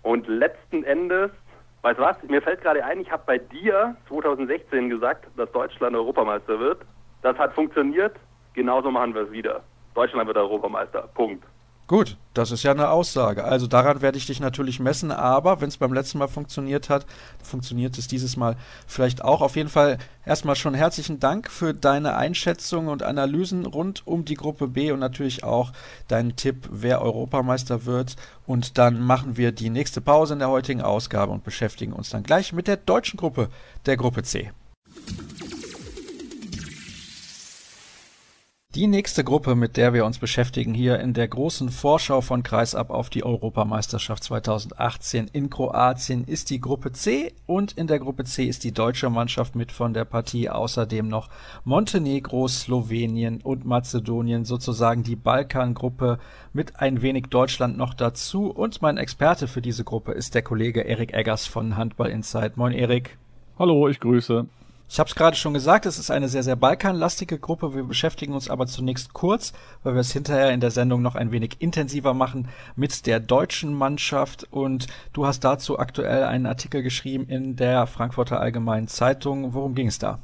[0.03, 1.31] Und letzten Endes,
[1.83, 5.95] weißt du was, mir fällt gerade ein, ich habe bei dir 2016 gesagt, dass Deutschland
[5.95, 6.81] Europameister wird.
[7.23, 8.17] Das hat funktioniert,
[8.55, 9.63] genauso machen wir es wieder.
[9.95, 11.09] Deutschland wird Europameister.
[11.15, 11.45] Punkt.
[11.91, 13.43] Gut, das ist ja eine Aussage.
[13.43, 17.05] Also daran werde ich dich natürlich messen, aber wenn es beim letzten Mal funktioniert hat,
[17.43, 19.41] funktioniert es dieses Mal vielleicht auch.
[19.41, 24.37] Auf jeden Fall erstmal schon herzlichen Dank für deine Einschätzungen und Analysen rund um die
[24.37, 25.73] Gruppe B und natürlich auch
[26.07, 28.15] deinen Tipp, wer Europameister wird.
[28.47, 32.23] Und dann machen wir die nächste Pause in der heutigen Ausgabe und beschäftigen uns dann
[32.23, 33.49] gleich mit der deutschen Gruppe,
[33.87, 34.53] der Gruppe C.
[38.77, 42.91] Die nächste Gruppe, mit der wir uns beschäftigen hier in der großen Vorschau von Kreisab
[42.91, 48.45] auf die Europameisterschaft 2018 in Kroatien, ist die Gruppe C und in der Gruppe C
[48.45, 51.31] ist die deutsche Mannschaft mit von der Partie außerdem noch
[51.65, 56.21] Montenegro, Slowenien und Mazedonien, sozusagen die Balkangruppe
[56.53, 60.83] mit ein wenig Deutschland noch dazu und mein Experte für diese Gruppe ist der Kollege
[60.83, 62.57] Erik Eggers von Handball Insight.
[62.57, 63.19] Moin Erik.
[63.59, 64.47] Hallo, ich grüße.
[64.93, 67.77] Ich habe es gerade schon gesagt, es ist eine sehr, sehr balkanlastige Gruppe.
[67.77, 69.53] Wir beschäftigen uns aber zunächst kurz,
[69.85, 73.73] weil wir es hinterher in der Sendung noch ein wenig intensiver machen mit der deutschen
[73.73, 74.49] Mannschaft.
[74.51, 79.55] Und du hast dazu aktuell einen Artikel geschrieben in der Frankfurter Allgemeinen Zeitung.
[79.55, 80.19] Worum ging es da?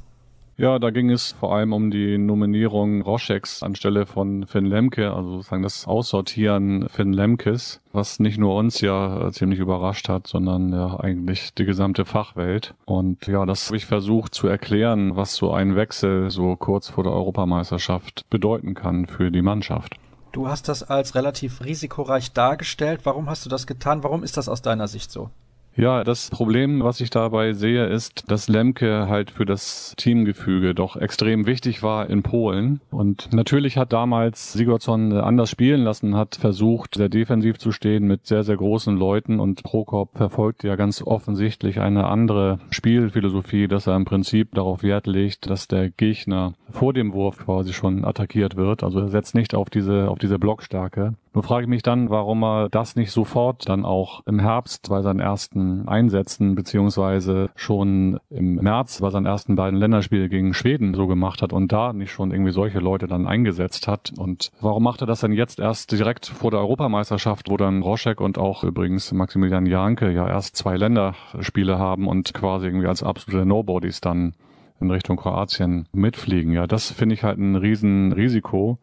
[0.59, 5.33] Ja, da ging es vor allem um die Nominierung Roscheks anstelle von Finn Lemke, also
[5.33, 10.99] sozusagen das Aussortieren Finn Lemkes, was nicht nur uns ja ziemlich überrascht hat, sondern ja
[10.99, 12.73] eigentlich die gesamte Fachwelt.
[12.85, 17.03] Und ja, das habe ich versucht zu erklären, was so ein Wechsel so kurz vor
[17.03, 19.97] der Europameisterschaft bedeuten kann für die Mannschaft.
[20.31, 23.01] Du hast das als relativ risikoreich dargestellt.
[23.03, 24.03] Warum hast du das getan?
[24.03, 25.29] Warum ist das aus deiner Sicht so?
[25.77, 30.95] Ja, das Problem, was ich dabei sehe, ist, dass Lemke halt für das Teamgefüge doch
[30.95, 32.81] extrem wichtig war in Polen.
[32.89, 38.25] Und natürlich hat damals Sigurdsson anders spielen lassen, hat versucht, sehr defensiv zu stehen mit
[38.25, 39.39] sehr, sehr großen Leuten.
[39.39, 45.05] Und Prokop verfolgt ja ganz offensichtlich eine andere Spielphilosophie, dass er im Prinzip darauf Wert
[45.05, 48.83] legt, dass der Gegner vor dem Wurf quasi schon attackiert wird.
[48.83, 51.13] Also er setzt nicht auf diese, auf diese Blockstärke.
[51.37, 55.03] Nur frage ich mich dann, warum er das nicht sofort dann auch im Herbst bei
[55.03, 61.07] seinen ersten Einsätzen beziehungsweise schon im März bei seinen ersten beiden Länderspiele gegen Schweden so
[61.07, 64.13] gemacht hat und da nicht schon irgendwie solche Leute dann eingesetzt hat.
[64.17, 68.21] Und warum macht er das denn jetzt erst direkt vor der Europameisterschaft, wo dann Roschek
[68.21, 73.45] und auch übrigens Maximilian Janke ja erst zwei Länderspiele haben und quasi irgendwie als absolute
[73.45, 74.33] Nobodies dann
[74.79, 76.53] in Richtung Kroatien mitfliegen.
[76.53, 78.77] Ja, das finde ich halt ein Riesenrisiko.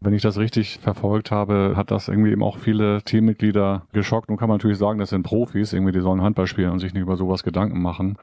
[0.00, 4.28] Wenn ich das richtig verfolgt habe, hat das irgendwie eben auch viele Teammitglieder geschockt.
[4.28, 6.92] Nun kann man natürlich sagen, das sind Profis, irgendwie die sollen Handball spielen und sich
[6.92, 8.16] nicht über sowas Gedanken machen.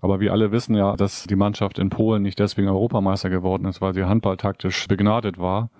[0.00, 3.80] Aber wir alle wissen ja, dass die Mannschaft in Polen nicht deswegen Europameister geworden ist,
[3.80, 5.70] weil sie handballtaktisch begnadet war,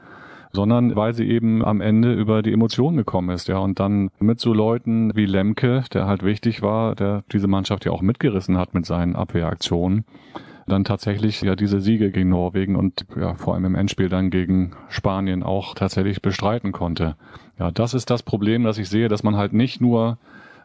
[0.53, 3.59] sondern weil sie eben am Ende über die Emotionen gekommen ist, ja.
[3.59, 7.93] Und dann mit so Leuten wie Lemke, der halt wichtig war, der diese Mannschaft ja
[7.93, 10.05] auch mitgerissen hat mit seinen Abwehraktionen
[10.69, 14.73] dann tatsächlich ja diese Siege gegen Norwegen und ja vor allem im Endspiel dann gegen
[14.89, 17.17] Spanien auch tatsächlich bestreiten konnte.
[17.59, 20.19] Ja, das ist das Problem, dass ich sehe, dass man halt nicht nur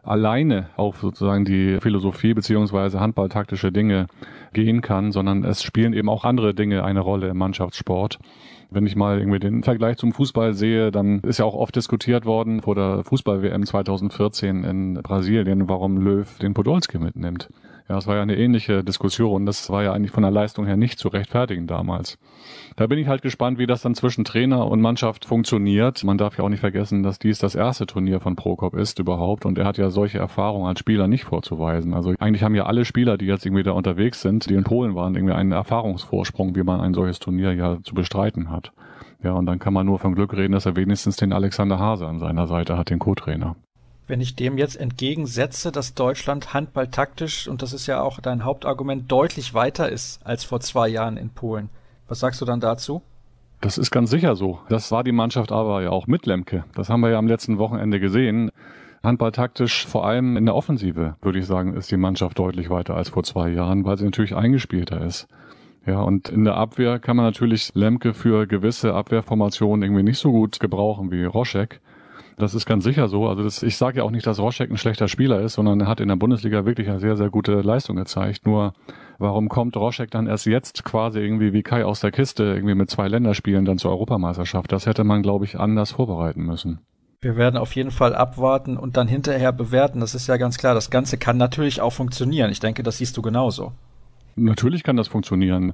[0.04, 4.06] alleine auf sozusagen die Philosophie beziehungsweise handballtaktische Dinge
[4.52, 8.18] gehen kann, sondern es spielen eben auch andere Dinge eine Rolle im Mannschaftssport.
[8.70, 12.26] Wenn ich mal irgendwie den Vergleich zum Fußball sehe, dann ist ja auch oft diskutiert
[12.26, 17.48] worden vor der Fußball-WM 2014 in Brasilien, warum Löw den Podolski mitnimmt.
[17.86, 19.44] Ja, es war ja eine ähnliche Diskussion.
[19.44, 22.18] Das war ja eigentlich von der Leistung her nicht zu rechtfertigen damals.
[22.76, 26.02] Da bin ich halt gespannt, wie das dann zwischen Trainer und Mannschaft funktioniert.
[26.02, 29.44] Man darf ja auch nicht vergessen, dass dies das erste Turnier von Prokop ist überhaupt
[29.44, 31.92] und er hat ja solche Erfahrungen als Spieler nicht vorzuweisen.
[31.92, 34.94] Also eigentlich haben ja alle Spieler, die jetzt irgendwie da unterwegs sind, die in Polen
[34.94, 38.72] waren, irgendwie einen Erfahrungsvorsprung, wie man ein solches Turnier ja zu bestreiten hat.
[39.22, 42.06] Ja, und dann kann man nur von Glück reden, dass er wenigstens den Alexander Hase
[42.06, 43.56] an seiner Seite hat, den Co-Trainer.
[44.06, 49.10] Wenn ich dem jetzt entgegensetze, dass Deutschland handballtaktisch, und das ist ja auch dein Hauptargument,
[49.10, 51.70] deutlich weiter ist als vor zwei Jahren in Polen.
[52.06, 53.00] Was sagst du dann dazu?
[53.62, 54.58] Das ist ganz sicher so.
[54.68, 56.64] Das war die Mannschaft aber ja auch mit Lemke.
[56.74, 58.50] Das haben wir ja am letzten Wochenende gesehen.
[59.02, 63.08] Handballtaktisch, vor allem in der Offensive, würde ich sagen, ist die Mannschaft deutlich weiter als
[63.08, 65.28] vor zwei Jahren, weil sie natürlich eingespielter ist.
[65.86, 70.30] Ja, und in der Abwehr kann man natürlich Lemke für gewisse Abwehrformationen irgendwie nicht so
[70.30, 71.80] gut gebrauchen wie Roschek.
[72.36, 73.28] Das ist ganz sicher so.
[73.28, 75.86] Also das, ich sage ja auch nicht, dass Roschek ein schlechter Spieler ist, sondern er
[75.86, 78.46] hat in der Bundesliga wirklich eine sehr, sehr gute Leistung gezeigt.
[78.46, 78.72] Nur
[79.18, 82.90] warum kommt Roschek dann erst jetzt quasi irgendwie wie Kai aus der Kiste irgendwie mit
[82.90, 84.72] zwei Länderspielen dann zur Europameisterschaft?
[84.72, 86.80] Das hätte man, glaube ich, anders vorbereiten müssen.
[87.20, 90.00] Wir werden auf jeden Fall abwarten und dann hinterher bewerten.
[90.00, 90.74] Das ist ja ganz klar.
[90.74, 92.50] Das Ganze kann natürlich auch funktionieren.
[92.50, 93.72] Ich denke, das siehst du genauso.
[94.36, 95.72] Natürlich kann das funktionieren.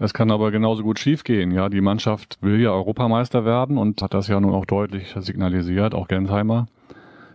[0.00, 1.50] Es kann aber genauso gut schiefgehen.
[1.50, 5.92] Ja, die Mannschaft will ja Europameister werden und hat das ja nun auch deutlich signalisiert.
[5.94, 6.66] Auch Gensheimer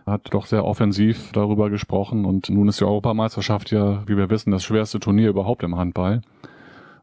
[0.06, 2.24] hat doch sehr offensiv darüber gesprochen.
[2.24, 6.22] Und nun ist die Europameisterschaft ja, wie wir wissen, das schwerste Turnier überhaupt im Handball.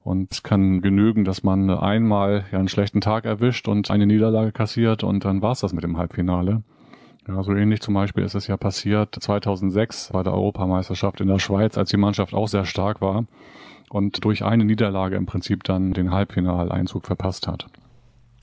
[0.04, 4.52] Und es kann genügen, dass man einmal ja einen schlechten Tag erwischt und eine Niederlage
[4.52, 6.64] kassiert und dann war's das mit dem Halbfinale.
[7.28, 11.38] Ja, so ähnlich zum Beispiel ist es ja passiert 2006 bei der Europameisterschaft in der
[11.38, 13.26] Schweiz, als die Mannschaft auch sehr stark war
[13.92, 17.68] und durch eine Niederlage im Prinzip dann den Halbfinaleinzug verpasst hat.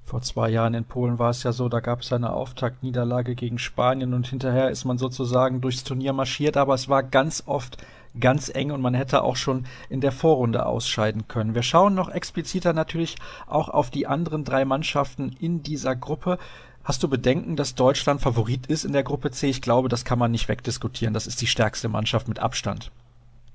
[0.05, 3.59] Vor zwei Jahren in Polen war es ja so, da gab es eine Auftaktniederlage gegen
[3.59, 7.79] Spanien und hinterher ist man sozusagen durchs Turnier marschiert, aber es war ganz oft
[8.19, 11.55] ganz eng und man hätte auch schon in der Vorrunde ausscheiden können.
[11.55, 16.39] Wir schauen noch expliziter natürlich auch auf die anderen drei Mannschaften in dieser Gruppe.
[16.85, 19.49] Hast du Bedenken, dass Deutschland Favorit ist in der Gruppe C?
[19.49, 21.13] Ich glaube, das kann man nicht wegdiskutieren.
[21.13, 22.91] Das ist die stärkste Mannschaft mit Abstand.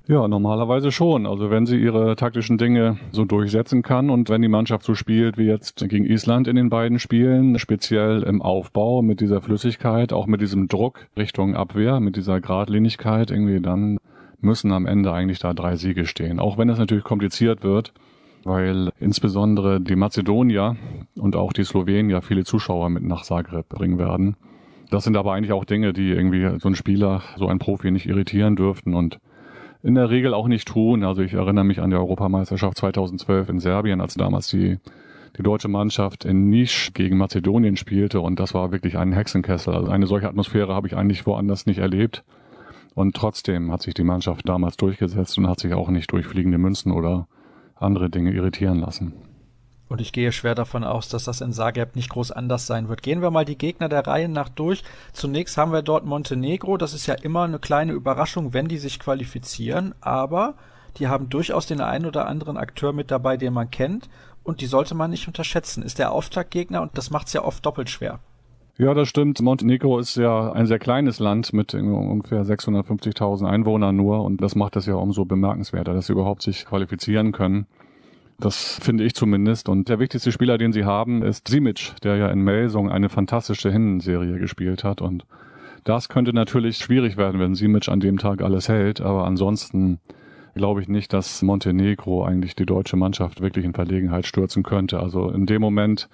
[0.06, 1.26] Ja, normalerweise schon.
[1.26, 5.38] Also wenn sie ihre taktischen Dinge so durchsetzen kann und wenn die Mannschaft so spielt
[5.38, 10.26] wie jetzt gegen Island in den beiden Spielen, speziell im Aufbau mit dieser Flüssigkeit, auch
[10.26, 13.96] mit diesem Druck Richtung Abwehr, mit dieser Gradlinigkeit irgendwie, dann
[14.42, 16.38] müssen am Ende eigentlich da drei Siege stehen.
[16.38, 17.94] Auch wenn es natürlich kompliziert wird,
[18.44, 20.76] weil insbesondere die Mazedonier
[21.16, 24.36] und auch die Slowenier viele Zuschauer mit nach Zagreb bringen werden.
[24.90, 28.06] Das sind aber eigentlich auch Dinge, die irgendwie so ein Spieler, so ein Profi nicht
[28.06, 29.18] irritieren dürften und
[29.84, 31.04] in der Regel auch nicht tun.
[31.04, 34.78] Also ich erinnere mich an die Europameisterschaft 2012 in Serbien, als damals die,
[35.36, 39.74] die deutsche Mannschaft in Nisch gegen Mazedonien spielte und das war wirklich ein Hexenkessel.
[39.74, 42.24] Also eine solche Atmosphäre habe ich eigentlich woanders nicht erlebt.
[42.94, 46.58] Und trotzdem hat sich die Mannschaft damals durchgesetzt und hat sich auch nicht durch fliegende
[46.58, 47.28] Münzen oder
[47.74, 49.12] andere Dinge irritieren lassen.
[49.88, 53.02] Und ich gehe schwer davon aus, dass das in Zagreb nicht groß anders sein wird.
[53.02, 54.82] Gehen wir mal die Gegner der Reihe nach durch.
[55.12, 56.76] Zunächst haben wir dort Montenegro.
[56.78, 59.94] Das ist ja immer eine kleine Überraschung, wenn die sich qualifizieren.
[60.00, 60.54] Aber
[60.96, 64.08] die haben durchaus den einen oder anderen Akteur mit dabei, den man kennt.
[64.42, 65.82] Und die sollte man nicht unterschätzen.
[65.82, 68.20] Ist der Auftaktgegner und das macht es ja oft doppelt schwer.
[68.76, 69.40] Ja, das stimmt.
[69.40, 74.74] Montenegro ist ja ein sehr kleines Land mit ungefähr 650.000 Einwohnern nur und das macht
[74.74, 77.66] es ja umso bemerkenswerter, dass sie überhaupt sich qualifizieren können.
[78.38, 79.68] Das finde ich zumindest.
[79.68, 83.70] Und der wichtigste Spieler, den sie haben, ist Simic, der ja in Melsung eine fantastische
[83.70, 85.00] Hinserie gespielt hat.
[85.00, 85.24] Und
[85.84, 89.00] das könnte natürlich schwierig werden, wenn Simic an dem Tag alles hält.
[89.00, 90.00] Aber ansonsten
[90.54, 95.00] glaube ich nicht, dass Montenegro eigentlich die deutsche Mannschaft wirklich in Verlegenheit stürzen könnte.
[95.00, 96.08] Also in dem Moment,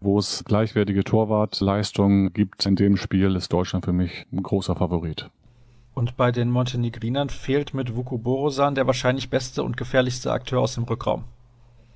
[0.00, 5.30] wo es gleichwertige Torwartleistungen gibt in dem Spiel, ist Deutschland für mich ein großer Favorit.
[5.94, 10.74] Und bei den Montenegrinern fehlt mit Vuku Borosan der wahrscheinlich beste und gefährlichste Akteur aus
[10.74, 11.24] dem Rückraum.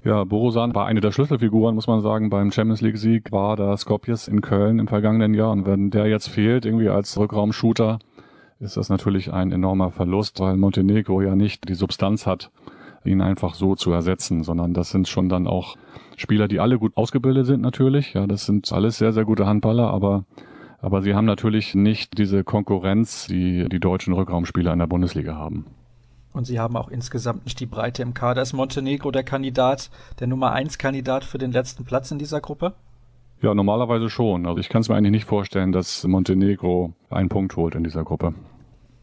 [0.06, 3.76] Ja, Borosan war eine der Schlüsselfiguren, muss man sagen, beim Champions League Sieg war da
[3.76, 5.50] Skopjes in Köln im vergangenen Jahr.
[5.50, 7.98] Und wenn der jetzt fehlt, irgendwie als Rückraumshooter,
[8.60, 12.52] ist das natürlich ein enormer Verlust, weil Montenegro ja nicht die Substanz hat,
[13.04, 15.74] ihn einfach so zu ersetzen, sondern das sind schon dann auch
[16.16, 18.14] Spieler, die alle gut ausgebildet sind natürlich.
[18.14, 20.24] Ja, das sind alles sehr, sehr gute Handballer, aber
[20.78, 25.66] aber sie haben natürlich nicht diese Konkurrenz, die die deutschen Rückraumspieler in der Bundesliga haben.
[26.36, 28.42] Und sie haben auch insgesamt nicht die Breite im Kader.
[28.42, 32.74] Ist Montenegro der Kandidat, der Nummer 1 Kandidat für den letzten Platz in dieser Gruppe?
[33.40, 34.46] Ja, normalerweise schon.
[34.46, 38.04] Also ich kann es mir eigentlich nicht vorstellen, dass Montenegro einen Punkt holt in dieser
[38.04, 38.34] Gruppe.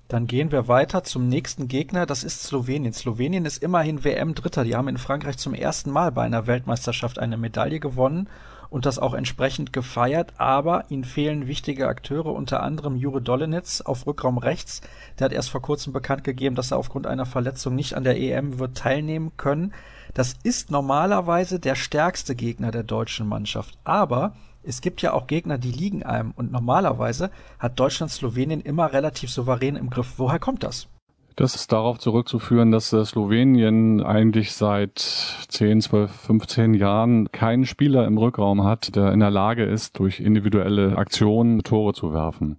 [0.09, 2.93] Dann gehen wir weiter zum nächsten Gegner, das ist Slowenien.
[2.93, 4.63] Slowenien ist immerhin WM-Dritter.
[4.63, 8.29] Die haben in Frankreich zum ersten Mal bei einer Weltmeisterschaft eine Medaille gewonnen
[8.73, 14.07] und das auch entsprechend gefeiert, aber ihnen fehlen wichtige Akteure, unter anderem Jure Dolenitz auf
[14.07, 14.81] Rückraum rechts.
[15.19, 18.19] Der hat erst vor kurzem bekannt gegeben, dass er aufgrund einer Verletzung nicht an der
[18.19, 19.75] EM wird teilnehmen können.
[20.15, 25.59] Das ist normalerweise der stärkste Gegner der deutschen Mannschaft, aber es gibt ja auch Gegner,
[25.59, 30.15] die liegen einem und normalerweise hat Deutschland Slowenien immer relativ souverän im Griff.
[30.17, 30.87] Woher kommt das?
[31.35, 38.05] Das ist darauf zurückzuführen, dass äh, Slowenien eigentlich seit 10, 12, 15 Jahren keinen Spieler
[38.05, 42.57] im Rückraum hat, der in der Lage ist, durch individuelle Aktionen Tore zu werfen.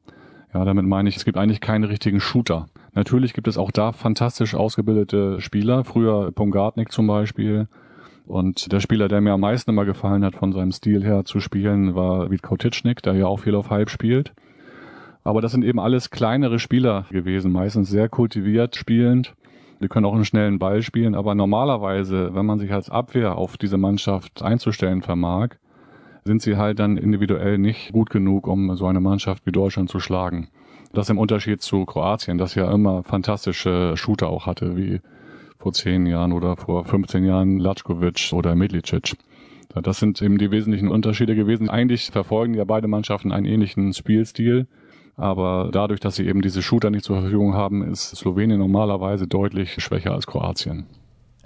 [0.53, 2.67] Ja, damit meine ich, es gibt eigentlich keine richtigen Shooter.
[2.95, 7.69] Natürlich gibt es auch da fantastisch ausgebildete Spieler, früher Pongartnik zum Beispiel.
[8.27, 11.41] Und der Spieler, der mir am meisten immer gefallen hat, von seinem Stil her zu
[11.41, 14.33] spielen, war Witkotitschnik, der ja auch viel auf Halb spielt.
[15.25, 19.35] Aber das sind eben alles kleinere Spieler gewesen, meistens sehr kultiviert spielend.
[19.83, 23.57] Die können auch einen schnellen Ball spielen, aber normalerweise, wenn man sich als Abwehr auf
[23.57, 25.57] diese Mannschaft einzustellen vermag,
[26.25, 29.99] sind sie halt dann individuell nicht gut genug, um so eine Mannschaft wie Deutschland zu
[29.99, 30.49] schlagen.
[30.93, 35.01] Das im Unterschied zu Kroatien, das ja immer fantastische Shooter auch hatte, wie
[35.59, 39.17] vor zehn Jahren oder vor 15 Jahren Latschkovic oder Medlicic.
[39.83, 41.69] Das sind eben die wesentlichen Unterschiede gewesen.
[41.69, 44.69] Eigentlich verfolgen ja beide Mannschaften einen ähnlichen Spielstil.
[45.17, 49.83] Aber dadurch, dass sie eben diese Shooter nicht zur Verfügung haben, ist Slowenien normalerweise deutlich
[49.83, 50.87] schwächer als Kroatien.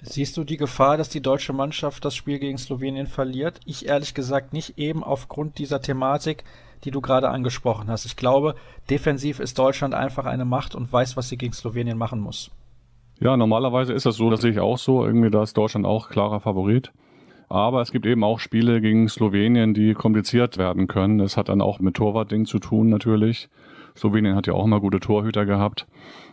[0.00, 3.60] Siehst du die Gefahr, dass die deutsche Mannschaft das Spiel gegen Slowenien verliert?
[3.66, 6.44] Ich ehrlich gesagt nicht eben aufgrund dieser Thematik,
[6.84, 8.06] die du gerade angesprochen hast.
[8.06, 8.54] Ich glaube,
[8.88, 12.50] defensiv ist Deutschland einfach eine Macht und weiß, was sie gegen Slowenien machen muss.
[13.20, 15.04] Ja, normalerweise ist das so, das sehe ich auch so.
[15.04, 16.92] Irgendwie da ist Deutschland auch klarer Favorit.
[17.48, 21.20] Aber es gibt eben auch Spiele gegen Slowenien, die kompliziert werden können.
[21.20, 23.48] Es hat dann auch mit Torwartding zu tun natürlich.
[23.96, 25.86] Slowenien hat ja auch immer gute Torhüter gehabt.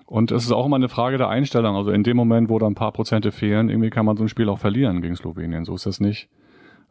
[0.05, 1.76] Und es ist auch immer eine Frage der Einstellung.
[1.76, 4.30] Also in dem Moment, wo da ein paar Prozente fehlen, irgendwie kann man so ein
[4.30, 5.66] Spiel auch verlieren gegen Slowenien.
[5.66, 6.30] So ist das nicht.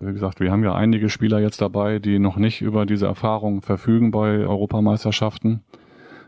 [0.01, 3.63] Wie gesagt, wir haben ja einige Spieler jetzt dabei, die noch nicht über diese Erfahrung
[3.63, 5.63] verfügen bei Europameisterschaften.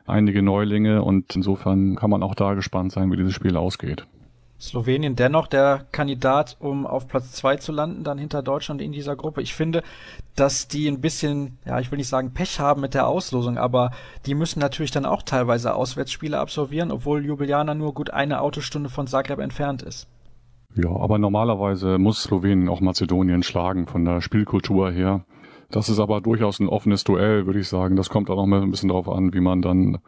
[0.07, 4.07] Einige Neulinge und insofern kann man auch da gespannt sein, wie dieses Spiel ausgeht.
[4.59, 9.15] Slowenien dennoch der Kandidat, um auf Platz zwei zu landen, dann hinter Deutschland in dieser
[9.15, 9.43] Gruppe.
[9.43, 9.83] Ich finde,
[10.35, 13.91] dass die ein bisschen, ja, ich will nicht sagen Pech haben mit der Auslosung, aber
[14.25, 19.07] die müssen natürlich dann auch teilweise Auswärtsspiele absolvieren, obwohl Ljubljana nur gut eine Autostunde von
[19.07, 20.09] Zagreb entfernt ist.
[20.75, 25.25] Ja, aber normalerweise muss Slowenien auch Mazedonien schlagen von der Spielkultur her.
[25.71, 27.97] Das ist aber durchaus ein offenes Duell, würde ich sagen.
[27.97, 29.99] Das kommt auch noch mal ein bisschen darauf an, wie man dann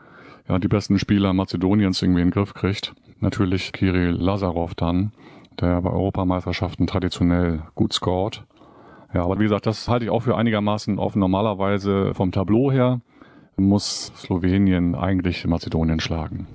[0.49, 2.95] ja, die besten Spieler Mazedoniens irgendwie in den Griff kriegt.
[3.21, 5.13] Natürlich Kirill Lazarov dann,
[5.61, 8.45] der bei Europameisterschaften traditionell gut scored.
[9.13, 11.21] Ja, aber wie gesagt, das halte ich auch für einigermaßen offen.
[11.21, 13.01] Normalerweise vom Tableau her
[13.57, 16.47] muss Slowenien eigentlich Mazedonien schlagen.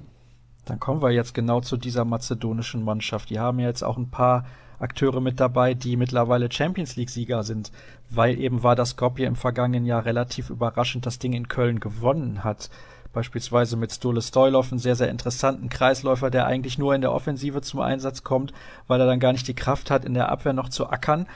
[0.65, 3.29] Dann kommen wir jetzt genau zu dieser mazedonischen Mannschaft.
[3.29, 4.45] Die haben ja jetzt auch ein paar
[4.79, 7.71] Akteure mit dabei, die mittlerweile Champions League-Sieger sind,
[8.09, 12.43] weil eben war das Skopje im vergangenen Jahr relativ überraschend das Ding in Köln gewonnen
[12.43, 12.69] hat.
[13.13, 17.61] Beispielsweise mit Stole Stoilov, einen sehr, sehr interessanten Kreisläufer, der eigentlich nur in der Offensive
[17.61, 18.53] zum Einsatz kommt,
[18.87, 21.27] weil er dann gar nicht die Kraft hat, in der Abwehr noch zu ackern.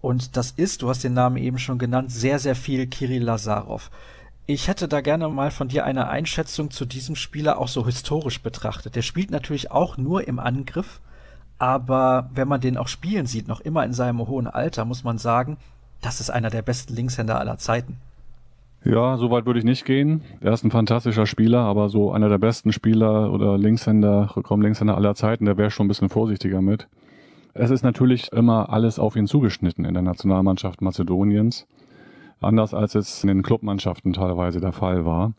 [0.00, 3.90] Und das ist, du hast den Namen eben schon genannt, sehr, sehr viel Kirill Lazarov.
[4.46, 8.40] Ich hätte da gerne mal von dir eine Einschätzung zu diesem Spieler auch so historisch
[8.40, 8.96] betrachtet.
[8.96, 11.00] Der spielt natürlich auch nur im Angriff,
[11.58, 15.18] aber wenn man den auch spielen sieht, noch immer in seinem hohen Alter, muss man
[15.18, 15.58] sagen,
[16.00, 17.98] das ist einer der besten Linkshänder aller Zeiten.
[18.82, 20.22] Ja, so weit würde ich nicht gehen.
[20.40, 25.14] Er ist ein fantastischer Spieler, aber so einer der besten Spieler oder Linkshänder, Rückraum-Linkshänder aller
[25.14, 26.88] Zeiten, der wäre schon ein bisschen vorsichtiger mit.
[27.52, 31.66] Es ist natürlich immer alles auf ihn zugeschnitten in der Nationalmannschaft Mazedoniens.
[32.40, 35.32] Anders als es in den Clubmannschaften teilweise der Fall war.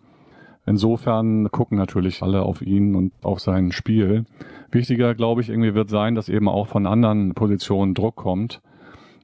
[0.67, 4.25] Insofern gucken natürlich alle auf ihn und auf sein Spiel.
[4.69, 8.61] Wichtiger, glaube ich, irgendwie wird sein, dass eben auch von anderen Positionen Druck kommt.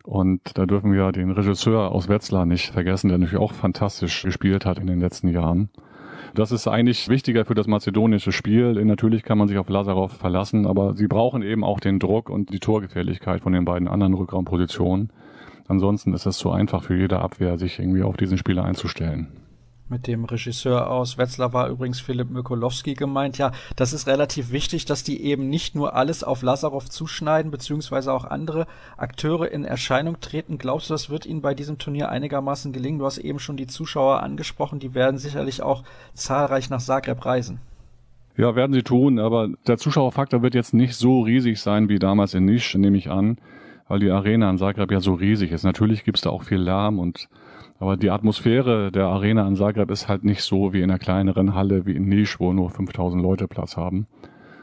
[0.07, 4.65] Und da dürfen wir den Regisseur aus Wetzlar nicht vergessen, der natürlich auch fantastisch gespielt
[4.65, 5.67] hat in den letzten Jahren.
[6.33, 8.73] Das ist eigentlich wichtiger für das mazedonische Spiel.
[8.85, 12.53] Natürlich kann man sich auf Lazarov verlassen, aber sie brauchen eben auch den Druck und
[12.53, 15.09] die Torgefährlichkeit von den beiden anderen Rückraumpositionen.
[15.67, 19.27] Ansonsten ist es zu einfach für jede Abwehr, sich irgendwie auf diesen Spieler einzustellen.
[19.89, 23.37] Mit dem Regisseur aus Wetzlar war übrigens Philipp Mykolowski gemeint.
[23.37, 28.11] Ja, das ist relativ wichtig, dass die eben nicht nur alles auf Lazarov zuschneiden, beziehungsweise
[28.11, 28.67] auch andere
[28.97, 30.57] Akteure in Erscheinung treten.
[30.57, 32.99] Glaubst du, das wird ihnen bei diesem Turnier einigermaßen gelingen?
[32.99, 35.83] Du hast eben schon die Zuschauer angesprochen, die werden sicherlich auch
[36.13, 37.61] zahlreich nach Zagreb reisen.
[38.35, 42.33] Ja, werden sie tun, aber der Zuschauerfaktor wird jetzt nicht so riesig sein wie damals
[42.33, 43.37] in Nisch, nehme ich an,
[43.87, 45.63] weil die Arena in Zagreb ja so riesig ist.
[45.63, 47.29] Natürlich gibt's da auch viel Lärm und
[47.79, 51.53] aber die Atmosphäre der Arena in Zagreb ist halt nicht so wie in einer kleineren
[51.53, 54.07] Halle wie in Nisch, wo nur 5000 Leute Platz haben.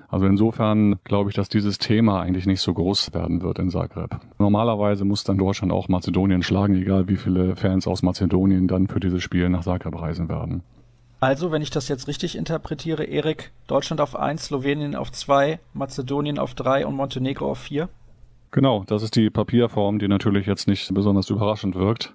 [0.08, 4.20] Also insofern glaube ich, dass dieses Thema eigentlich nicht so groß werden wird in Zagreb.
[4.38, 9.00] Normalerweise muss dann Deutschland auch Mazedonien schlagen, egal wie viele Fans aus Mazedonien dann für
[9.00, 10.62] dieses Spiel nach Zagreb reisen werden.
[11.18, 16.38] Also, wenn ich das jetzt richtig interpretiere, Erik, Deutschland auf 1, Slowenien auf 2, Mazedonien
[16.38, 17.88] auf 3 und Montenegro auf 4?
[18.50, 22.14] Genau, das ist die Papierform, die natürlich jetzt nicht besonders überraschend wirkt.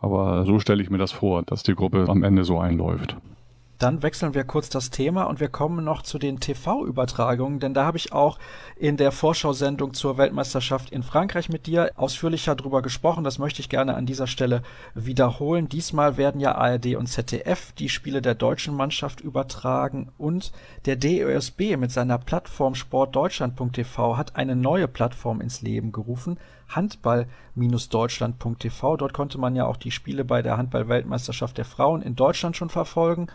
[0.00, 3.16] Aber so stelle ich mir das vor, dass die Gruppe am Ende so einläuft.
[3.80, 7.86] Dann wechseln wir kurz das Thema und wir kommen noch zu den TV-Übertragungen, denn da
[7.86, 8.38] habe ich auch
[8.76, 13.24] in der Vorschau-Sendung zur Weltmeisterschaft in Frankreich mit dir ausführlicher drüber gesprochen.
[13.24, 14.60] Das möchte ich gerne an dieser Stelle
[14.94, 15.70] wiederholen.
[15.70, 20.52] Diesmal werden ja ARD und ZDF die Spiele der deutschen Mannschaft übertragen und
[20.84, 26.38] der DÖSB mit seiner Plattform sportdeutschland.tv hat eine neue Plattform ins Leben gerufen.
[26.68, 28.98] Handball-Deutschland.tv.
[28.98, 32.68] Dort konnte man ja auch die Spiele bei der Handball-Weltmeisterschaft der Frauen in Deutschland schon
[32.68, 33.28] verfolgen.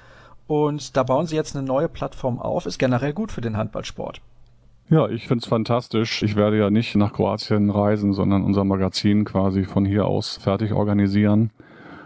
[0.47, 2.65] Und da bauen sie jetzt eine neue Plattform auf.
[2.65, 4.21] Ist generell gut für den Handballsport.
[4.89, 6.21] Ja, ich find's fantastisch.
[6.21, 10.73] Ich werde ja nicht nach Kroatien reisen, sondern unser Magazin quasi von hier aus fertig
[10.73, 11.49] organisieren.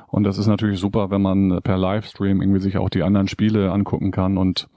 [0.08, 3.72] Und das ist natürlich super, wenn man per Livestream irgendwie sich auch die anderen Spiele
[3.72, 4.70] angucken kann und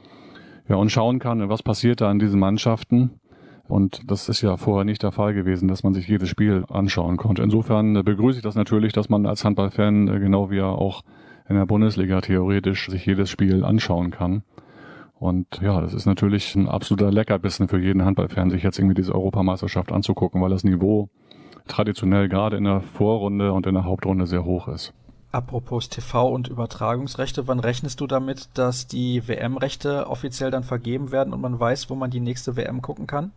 [0.69, 3.21] ja und schauen kann, was passiert da in diesen Mannschaften.
[3.69, 7.17] Und das ist ja vorher nicht der Fall gewesen, dass man sich jedes Spiel anschauen
[7.17, 7.43] konnte.
[7.43, 11.03] Insofern begrüße ich das natürlich, dass man als Handballfan, äh, genau wie er auch
[11.49, 14.43] in der Bundesliga theoretisch sich jedes Spiel anschauen kann.
[15.15, 19.15] Und ja, das ist natürlich ein absoluter Leckerbissen für jeden Handballfan, sich jetzt irgendwie diese
[19.15, 21.11] Europameisterschaft anzugucken, weil das Niveau
[21.69, 24.93] traditionell gerade in der Vorrunde und in der Hauptrunde sehr hoch ist.
[25.31, 31.33] Apropos TV und Übertragungsrechte, wann rechnest du damit, dass die WM-Rechte offiziell dann vergeben werden
[31.33, 33.33] und man weiß, wo man die nächste WM gucken kann?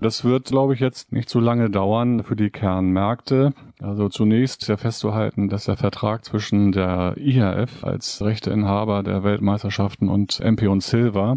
[0.00, 3.52] Das wird, glaube ich, jetzt nicht so lange dauern für die Kernmärkte.
[3.82, 10.40] Also zunächst ja festzuhalten, dass der Vertrag zwischen der IHF als Rechteinhaber der Weltmeisterschaften und
[10.40, 11.36] MP und Silva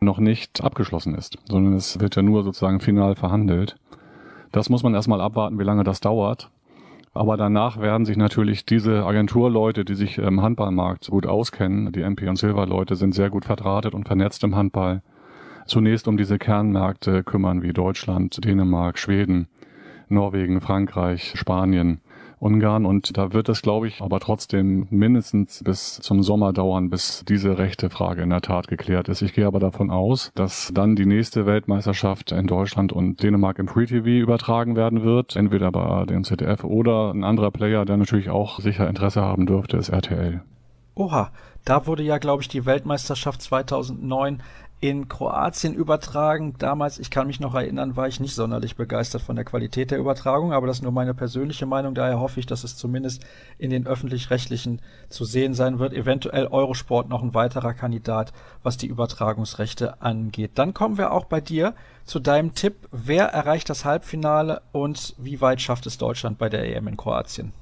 [0.00, 3.76] noch nicht abgeschlossen ist, sondern es wird ja nur sozusagen final verhandelt.
[4.52, 6.50] Das muss man erstmal abwarten, wie lange das dauert.
[7.14, 12.28] Aber danach werden sich natürlich diese Agenturleute, die sich im Handballmarkt gut auskennen, die MP
[12.28, 15.00] und Silver Leute sind sehr gut verdrahtet und vernetzt im Handball,
[15.66, 19.48] zunächst um diese Kernmärkte kümmern wie Deutschland, Dänemark, Schweden,
[20.08, 22.00] Norwegen, Frankreich, Spanien.
[22.38, 27.24] Ungarn und da wird es, glaube ich, aber trotzdem mindestens bis zum Sommer dauern, bis
[27.26, 29.22] diese rechte Frage in der Tat geklärt ist.
[29.22, 33.68] Ich gehe aber davon aus, dass dann die nächste Weltmeisterschaft in Deutschland und Dänemark im
[33.68, 38.28] Free TV übertragen werden wird, entweder bei dem ZDF oder ein anderer Player, der natürlich
[38.28, 40.42] auch sicher Interesse haben dürfte, ist RTL.
[40.94, 41.30] Oha,
[41.64, 44.42] da wurde ja, glaube ich, die Weltmeisterschaft 2009
[44.80, 46.54] in Kroatien übertragen.
[46.58, 49.98] Damals, ich kann mich noch erinnern, war ich nicht sonderlich begeistert von der Qualität der
[49.98, 51.94] Übertragung, aber das ist nur meine persönliche Meinung.
[51.94, 53.24] Daher hoffe ich, dass es zumindest
[53.58, 55.94] in den öffentlich-rechtlichen zu sehen sein wird.
[55.94, 58.32] Eventuell Eurosport noch ein weiterer Kandidat,
[58.62, 60.52] was die Übertragungsrechte angeht.
[60.54, 61.74] Dann kommen wir auch bei dir
[62.04, 62.88] zu deinem Tipp.
[62.92, 67.52] Wer erreicht das Halbfinale und wie weit schafft es Deutschland bei der EM in Kroatien?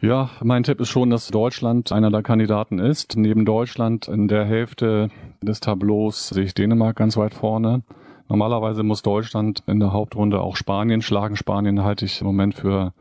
[0.00, 3.16] Ja, mein Tipp ist schon, dass Deutschland einer der Kandidaten ist.
[3.16, 5.10] Neben Deutschland in der Hälfte
[5.42, 7.82] des Tableaus sehe ich Dänemark ganz weit vorne.
[8.28, 11.34] Normalerweise muss Deutschland in der Hauptrunde auch Spanien schlagen.
[11.34, 12.92] Spanien halte ich im Moment für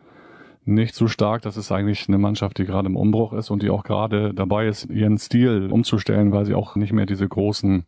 [0.66, 1.44] nicht so stark.
[1.44, 4.66] Das ist eigentlich eine Mannschaft, die gerade im Umbruch ist und die auch gerade dabei
[4.66, 7.86] ist, ihren Stil umzustellen, weil sie auch nicht mehr diese großen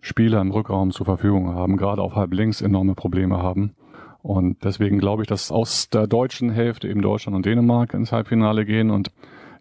[0.00, 3.74] Spieler im Rückraum zur Verfügung haben, gerade auf halb links enorme Probleme haben.
[4.22, 8.66] Und deswegen glaube ich, dass aus der deutschen Hälfte eben Deutschland und Dänemark ins Halbfinale
[8.66, 8.90] gehen.
[8.90, 9.10] Und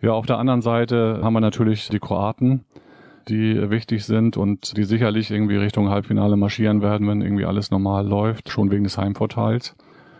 [0.02, 2.66] ja, auf der anderen Seite haben wir natürlich die Kroaten,
[3.28, 8.08] die wichtig sind und die sicherlich irgendwie Richtung Halbfinale marschieren werden, wenn irgendwie alles normal
[8.08, 9.76] läuft, schon wegen des Heimvorteils.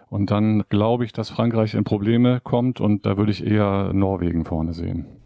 [0.10, 4.46] Und dann glaube ich, dass Frankreich in Probleme kommt und da würde ich eher Norwegen
[4.46, 5.19] vorne sehen.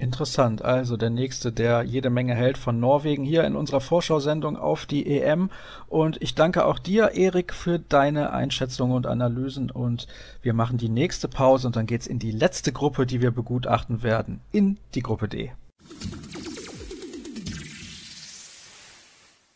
[0.00, 0.62] Interessant.
[0.62, 5.06] Also der nächste, der jede Menge hält von Norwegen hier in unserer Vorschau-Sendung auf die
[5.06, 5.50] EM.
[5.88, 9.70] Und ich danke auch dir, Erik, für deine Einschätzungen und Analysen.
[9.70, 10.06] Und
[10.40, 14.02] wir machen die nächste Pause und dann geht's in die letzte Gruppe, die wir begutachten
[14.02, 15.52] werden, in die Gruppe D.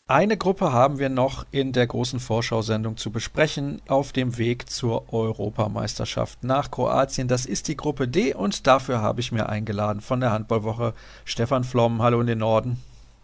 [0.07, 5.11] Eine Gruppe haben wir noch in der großen Vorschau-Sendung zu besprechen auf dem Weg zur
[5.11, 7.27] Europameisterschaft nach Kroatien.
[7.27, 11.63] Das ist die Gruppe D und dafür habe ich mir eingeladen von der Handballwoche Stefan
[11.63, 12.03] Flom.
[12.03, 12.83] Hallo in den Norden.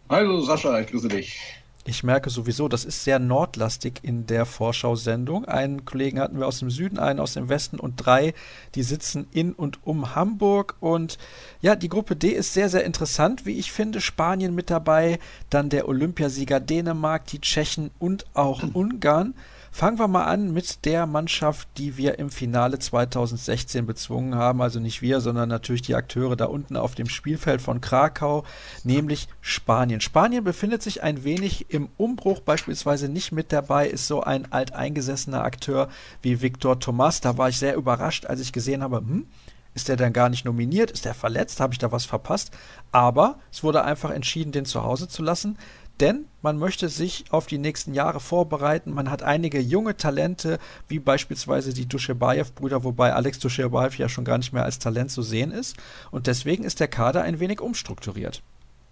[0.09, 1.39] Hallo Sascha, ich grüße dich.
[1.83, 5.45] Ich merke sowieso, das ist sehr nordlastig in der Vorschau-Sendung.
[5.45, 8.35] Einen Kollegen hatten wir aus dem Süden, einen aus dem Westen und drei,
[8.75, 10.75] die sitzen in und um Hamburg.
[10.79, 11.17] Und
[11.59, 13.99] ja, die Gruppe D ist sehr, sehr interessant, wie ich finde.
[13.99, 15.17] Spanien mit dabei,
[15.49, 19.33] dann der Olympiasieger Dänemark, die Tschechen und auch Ungarn.
[19.73, 24.61] Fangen wir mal an mit der Mannschaft, die wir im Finale 2016 bezwungen haben.
[24.61, 28.43] Also nicht wir, sondern natürlich die Akteure da unten auf dem Spielfeld von Krakau,
[28.83, 30.01] nämlich Spanien.
[30.01, 35.43] Spanien befindet sich ein wenig im Umbruch, beispielsweise nicht mit dabei ist so ein alteingesessener
[35.43, 35.87] Akteur
[36.21, 37.21] wie Victor Thomas.
[37.21, 39.25] Da war ich sehr überrascht, als ich gesehen habe, hm,
[39.73, 40.91] ist der denn gar nicht nominiert?
[40.91, 41.61] Ist der verletzt?
[41.61, 42.51] Habe ich da was verpasst?
[42.91, 45.57] Aber es wurde einfach entschieden, den zu Hause zu lassen
[46.01, 48.91] denn man möchte sich auf die nächsten Jahre vorbereiten.
[48.91, 50.57] Man hat einige junge Talente,
[50.87, 55.21] wie beispielsweise die Duschebaev-Brüder, wobei Alex Duschebaev ja schon gar nicht mehr als Talent zu
[55.21, 55.77] sehen ist.
[56.09, 58.41] Und deswegen ist der Kader ein wenig umstrukturiert.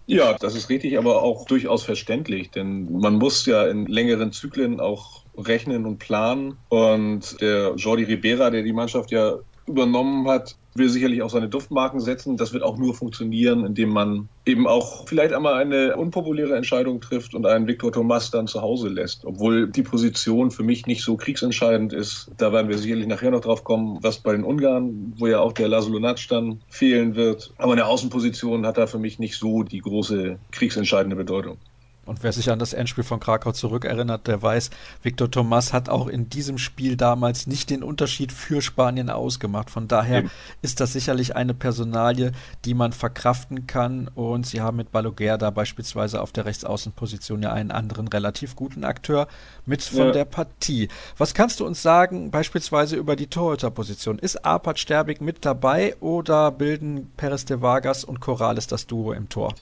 [0.06, 4.80] Ja, das ist richtig, aber auch durchaus verständlich, denn man muss ja in längeren Zyklen
[4.80, 6.56] auch rechnen und planen.
[6.68, 9.34] Und der Jordi Ribera, der die Mannschaft ja
[9.66, 12.36] übernommen hat, will sicherlich auch seine Duftmarken setzen.
[12.36, 17.34] Das wird auch nur funktionieren, indem man eben auch vielleicht einmal eine unpopuläre Entscheidung trifft
[17.34, 19.24] und einen Viktor Thomas dann zu Hause lässt.
[19.24, 22.30] Obwohl die Position für mich nicht so kriegsentscheidend ist.
[22.36, 25.52] Da werden wir sicherlich nachher noch drauf kommen, was bei den Ungarn, wo ja auch
[25.52, 27.52] der Laszlo dann fehlen wird.
[27.58, 31.58] Aber eine Außenposition hat da für mich nicht so die große kriegsentscheidende Bedeutung.
[32.06, 34.70] Und wer sich an das Endspiel von Krakau zurückerinnert, der weiß,
[35.02, 39.70] Viktor Thomas hat auch in diesem Spiel damals nicht den Unterschied für Spanien ausgemacht.
[39.70, 40.30] Von daher Eben.
[40.62, 42.32] ist das sicherlich eine Personalie,
[42.64, 44.08] die man verkraften kann.
[44.08, 48.84] Und sie haben mit Baloguer da beispielsweise auf der Rechtsaußenposition ja einen anderen relativ guten
[48.84, 49.28] Akteur
[49.66, 50.12] mit von ja.
[50.12, 50.88] der Partie.
[51.18, 54.18] Was kannst du uns sagen, beispielsweise über die Torhüterposition?
[54.18, 59.28] Ist Arpad Sterbig mit dabei oder bilden Perez de Vargas und Corrales das Duo im
[59.28, 59.54] Tor?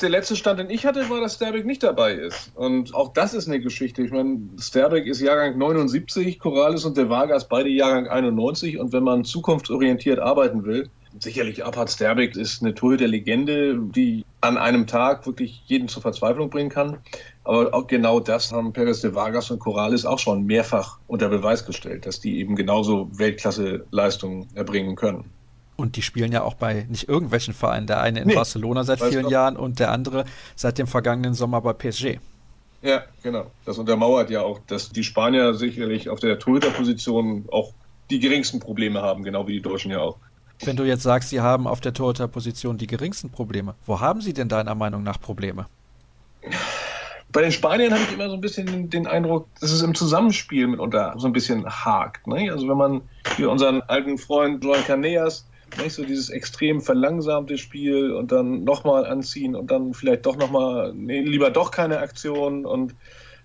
[0.00, 2.52] Der letzte Stand, den ich hatte, war, dass Sterbeck nicht dabei ist.
[2.54, 4.02] Und auch das ist eine Geschichte.
[4.02, 8.78] Ich meine, Sterbeck ist Jahrgang 79, Corrales und De Vargas beide Jahrgang 91.
[8.78, 10.88] Und wenn man zukunftsorientiert arbeiten will,
[11.18, 16.70] sicherlich Abhard Sterbeck ist eine Torhüter-Legende, die an einem Tag wirklich jeden zur Verzweiflung bringen
[16.70, 16.98] kann.
[17.44, 21.66] Aber auch genau das haben Perez de Vargas und Corrales auch schon mehrfach unter Beweis
[21.66, 25.30] gestellt, dass die eben genauso Weltklasse-Leistungen erbringen können.
[25.80, 27.86] Und die spielen ja auch bei nicht irgendwelchen Vereinen.
[27.86, 29.30] Der eine in nee, Barcelona seit vielen doch.
[29.30, 30.24] Jahren und der andere
[30.54, 32.18] seit dem vergangenen Sommer bei PSG.
[32.82, 33.50] Ja, genau.
[33.64, 37.72] Das untermauert ja auch, dass die Spanier sicherlich auf der Torhüterposition auch
[38.10, 40.16] die geringsten Probleme haben, genau wie die Deutschen ja auch.
[40.62, 44.34] Wenn du jetzt sagst, sie haben auf der Torhüterposition die geringsten Probleme, wo haben sie
[44.34, 45.66] denn deiner Meinung nach Probleme?
[47.32, 50.66] Bei den Spaniern habe ich immer so ein bisschen den Eindruck, dass es im Zusammenspiel
[50.66, 52.26] mitunter so ein bisschen hakt.
[52.26, 52.50] Ne?
[52.50, 53.02] Also wenn man
[53.36, 55.46] hier unseren alten Freund Joan Caneas,
[55.78, 60.92] nicht so dieses extrem verlangsamte Spiel und dann nochmal anziehen und dann vielleicht doch nochmal,
[60.94, 62.94] nee, lieber doch keine Aktion und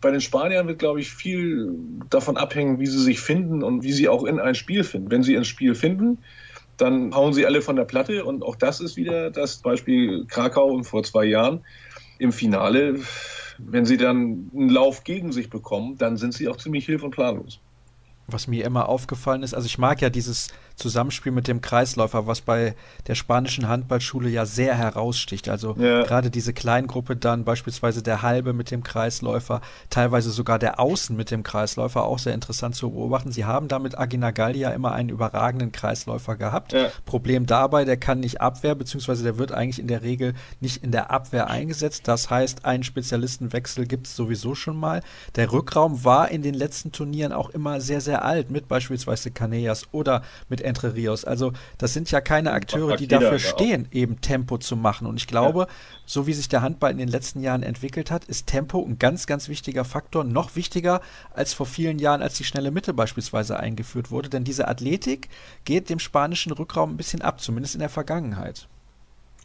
[0.02, 1.74] bei den Spaniern wird, glaube ich, viel
[2.10, 5.10] davon abhängen, wie sie sich finden und wie sie auch in ein Spiel finden.
[5.10, 6.20] Wenn sie ein Spiel finden,
[6.78, 10.84] dann hauen sie alle von der Platte und auch das ist wieder das Beispiel Krakau
[10.84, 11.62] vor zwei Jahren
[12.20, 13.00] im Finale
[13.58, 17.12] wenn sie dann einen Lauf gegen sich bekommen, dann sind sie auch ziemlich hilf- und
[17.12, 17.60] planlos.
[18.28, 22.42] Was mir immer aufgefallen ist, also ich mag ja dieses Zusammenspiel mit dem Kreisläufer, was
[22.42, 22.76] bei
[23.08, 25.48] der spanischen Handballschule ja sehr heraussticht.
[25.50, 26.04] Also ja.
[26.04, 31.32] gerade diese Kleingruppe dann, beispielsweise der Halbe mit dem Kreisläufer, teilweise sogar der Außen mit
[31.32, 33.32] dem Kreisläufer, auch sehr interessant zu beobachten.
[33.32, 36.74] Sie haben da mit Agina Gallia immer einen überragenden Kreisläufer gehabt.
[36.74, 36.90] Ja.
[37.06, 40.92] Problem dabei, der kann nicht Abwehr, beziehungsweise der wird eigentlich in der Regel nicht in
[40.92, 42.08] der Abwehr eingesetzt.
[42.08, 45.02] Das heißt, einen Spezialistenwechsel gibt es sowieso schon mal.
[45.36, 49.86] Der Rückraum war in den letzten Turnieren auch immer sehr, sehr alt, mit beispielsweise Canellas
[49.92, 51.26] oder mit Entre Rios.
[51.26, 55.08] Also das sind ja keine Akteure, die dafür stehen, eben Tempo zu machen.
[55.08, 55.68] Und ich glaube, ja.
[56.06, 59.28] so wie sich der Handball in den letzten Jahren entwickelt hat, ist Tempo ein ganz,
[59.28, 60.24] ganz wichtiger Faktor.
[60.24, 61.02] Noch wichtiger
[61.34, 64.30] als vor vielen Jahren, als die schnelle Mitte beispielsweise eingeführt wurde.
[64.30, 65.30] Denn diese Athletik
[65.64, 68.68] geht dem spanischen Rückraum ein bisschen ab, zumindest in der Vergangenheit.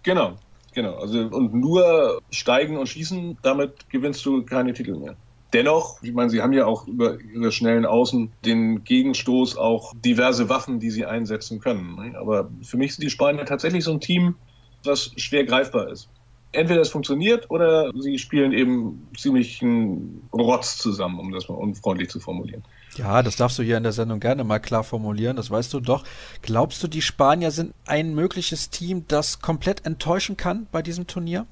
[0.03, 0.37] Genau,
[0.75, 0.97] genau.
[0.97, 5.17] Also und nur steigen und schießen, damit gewinnst du keine Titel mehr.
[5.53, 10.49] Dennoch, ich meine, sie haben ja auch über ihre schnellen Außen den Gegenstoß auch diverse
[10.49, 11.97] Waffen, die sie einsetzen können.
[11.97, 12.19] Ne?
[12.19, 14.37] Aber für mich sind die Spanier tatsächlich so ein Team,
[14.85, 16.09] was schwer greifbar ist.
[16.53, 22.11] Entweder es funktioniert oder sie spielen eben ziemlich einen Rotz zusammen, um das mal unfreundlich
[22.11, 22.65] zu formulieren.
[22.97, 25.81] Ja, das darfst du hier in der Sendung gerne mal klar formulieren, das weißt du
[25.81, 26.03] doch.
[26.43, 31.47] Glaubst du, die Spanier sind ein mögliches Team, das komplett enttäuschen kann bei diesem Turnier?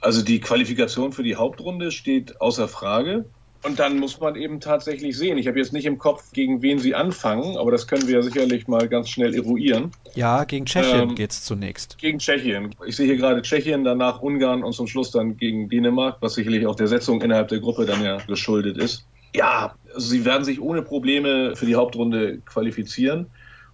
[0.00, 3.24] Also die Qualifikation für die Hauptrunde steht außer Frage.
[3.62, 5.36] Und dann muss man eben tatsächlich sehen.
[5.36, 8.22] Ich habe jetzt nicht im Kopf, gegen wen sie anfangen, aber das können wir ja
[8.22, 9.90] sicherlich mal ganz schnell eruieren.
[10.14, 11.98] Ja, gegen Tschechien ähm, es zunächst.
[11.98, 12.74] Gegen Tschechien.
[12.86, 16.66] Ich sehe hier gerade Tschechien, danach Ungarn und zum Schluss dann gegen Dänemark, was sicherlich
[16.66, 19.04] auch der Setzung innerhalb der Gruppe dann ja geschuldet ist.
[19.34, 23.26] Ja, also sie werden sich ohne Probleme für die Hauptrunde qualifizieren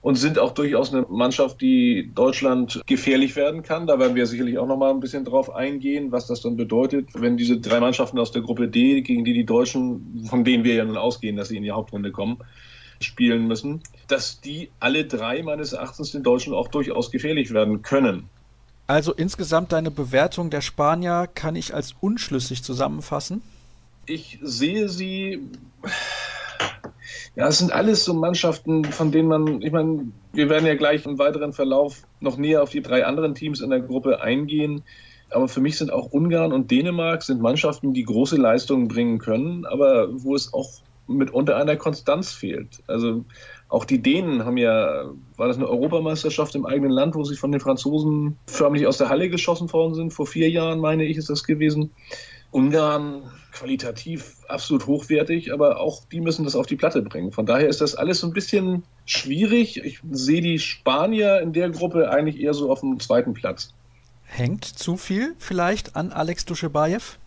[0.07, 3.89] und sind auch durchaus eine Mannschaft, die Deutschland gefährlich werden kann.
[3.89, 7.09] Da werden wir sicherlich auch noch mal ein bisschen drauf eingehen, was das dann bedeutet,
[7.15, 10.74] wenn diese drei Mannschaften aus der Gruppe D, gegen die die Deutschen, von denen wir
[10.74, 12.37] ja nun ausgehen, dass sie in die Hauptrunde kommen,
[13.01, 18.28] spielen müssen, dass die alle drei meines Erachtens den Deutschen auch durchaus gefährlich werden können.
[18.87, 23.43] Also insgesamt deine Bewertung der Spanier kann ich als unschlüssig zusammenfassen?
[24.07, 25.41] Ich sehe sie
[27.37, 31.05] ja, es sind alles so Mannschaften, von denen man, ich meine, wir werden ja gleich
[31.05, 34.83] im weiteren Verlauf noch näher auf die drei anderen Teams in der Gruppe eingehen.
[35.31, 39.66] Aber für mich sind auch Ungarn und Dänemark sind Mannschaften, die große Leistungen bringen können,
[39.66, 40.70] aber wo es auch
[41.09, 42.83] mitunter einer Konstanz fehlt.
[42.87, 43.24] Also
[43.69, 47.53] auch die Dänen haben ja, war das eine Europameisterschaft im eigenen Land, wo sie von
[47.53, 50.12] den Franzosen förmlich aus der Halle geschossen worden sind.
[50.12, 51.91] Vor vier Jahren, meine ich, ist das gewesen.
[52.51, 53.23] Ungarn
[53.57, 57.33] qualitativ absolut hochwertig, aber auch die müssen das auf die Platte bringen.
[57.33, 59.83] Von daher ist das alles so ein bisschen schwierig.
[59.83, 63.73] Ich sehe die Spanier in der Gruppe eigentlich eher so auf dem zweiten Platz.
[64.24, 67.19] Hängt zu viel vielleicht an Alex Duschebaev?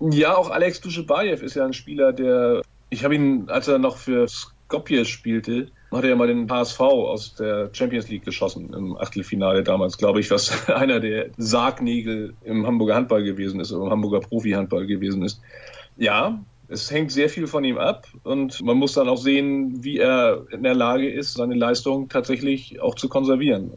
[0.00, 3.96] Ja, auch Alex Duschebaev ist ja ein Spieler, der, ich habe ihn, als er noch
[3.96, 8.96] für Skopje spielte, hat er ja mal den HSV aus der Champions League geschossen im
[8.96, 13.90] Achtelfinale damals, glaube ich, was einer der Sargnägel im Hamburger Handball gewesen ist, oder im
[13.90, 15.40] Hamburger Profi-Handball gewesen ist.
[15.96, 19.98] Ja, es hängt sehr viel von ihm ab und man muss dann auch sehen, wie
[19.98, 23.72] er in der Lage ist, seine Leistung tatsächlich auch zu konservieren.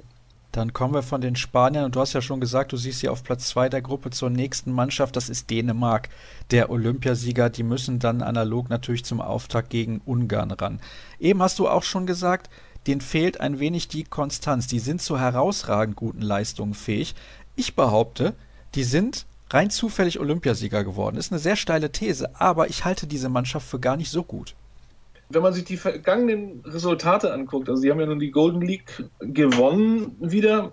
[0.57, 3.09] Dann kommen wir von den Spaniern und du hast ja schon gesagt, du siehst sie
[3.09, 6.09] auf Platz 2 der Gruppe zur nächsten Mannschaft, das ist Dänemark,
[6.49, 7.51] der Olympiasieger.
[7.51, 10.79] Die müssen dann analog natürlich zum Auftakt gegen Ungarn ran.
[11.19, 12.49] Eben hast du auch schon gesagt,
[12.87, 14.65] denen fehlt ein wenig die Konstanz.
[14.65, 17.13] Die sind zu herausragend guten Leistungen fähig.
[17.55, 18.33] Ich behaupte,
[18.73, 21.17] die sind rein zufällig Olympiasieger geworden.
[21.17, 24.55] Ist eine sehr steile These, aber ich halte diese Mannschaft für gar nicht so gut
[25.29, 29.03] wenn man sich die vergangenen Resultate anguckt, also sie haben ja nun die Golden League
[29.19, 30.71] gewonnen wieder,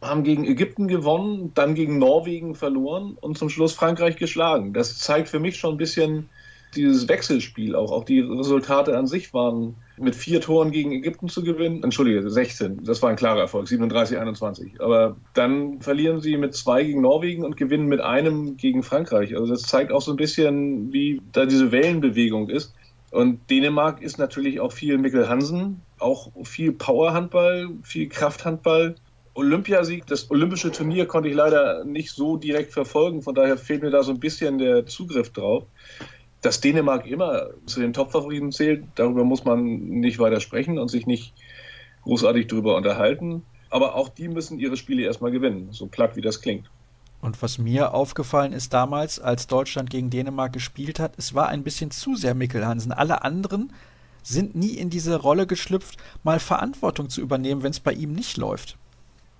[0.00, 4.72] haben gegen Ägypten gewonnen, dann gegen Norwegen verloren und zum Schluss Frankreich geschlagen.
[4.72, 6.28] Das zeigt für mich schon ein bisschen
[6.74, 7.90] dieses Wechselspiel auch.
[7.90, 11.82] Auch die Resultate an sich waren mit vier Toren gegen Ägypten zu gewinnen.
[11.82, 12.84] Entschuldige, 16.
[12.84, 14.80] Das war ein klarer Erfolg, 37, 21.
[14.80, 19.34] Aber dann verlieren sie mit zwei gegen Norwegen und gewinnen mit einem gegen Frankreich.
[19.34, 22.74] Also das zeigt auch so ein bisschen, wie da diese Wellenbewegung ist.
[23.16, 28.96] Und Dänemark ist natürlich auch viel Mikkel Hansen, auch viel Powerhandball, viel Krafthandball.
[29.32, 33.88] Olympiasieg, das olympische Turnier konnte ich leider nicht so direkt verfolgen, von daher fehlt mir
[33.88, 35.64] da so ein bisschen der Zugriff drauf.
[36.42, 41.06] Dass Dänemark immer zu den Topfavoriten zählt, darüber muss man nicht weiter sprechen und sich
[41.06, 41.32] nicht
[42.02, 43.46] großartig darüber unterhalten.
[43.70, 46.70] Aber auch die müssen ihre Spiele erstmal gewinnen, so platt wie das klingt.
[47.26, 51.64] Und was mir aufgefallen ist damals, als Deutschland gegen Dänemark gespielt hat, es war ein
[51.64, 52.92] bisschen zu sehr Mikkel Hansen.
[52.92, 53.72] Alle anderen
[54.22, 58.36] sind nie in diese Rolle geschlüpft, mal Verantwortung zu übernehmen, wenn es bei ihm nicht
[58.36, 58.78] läuft.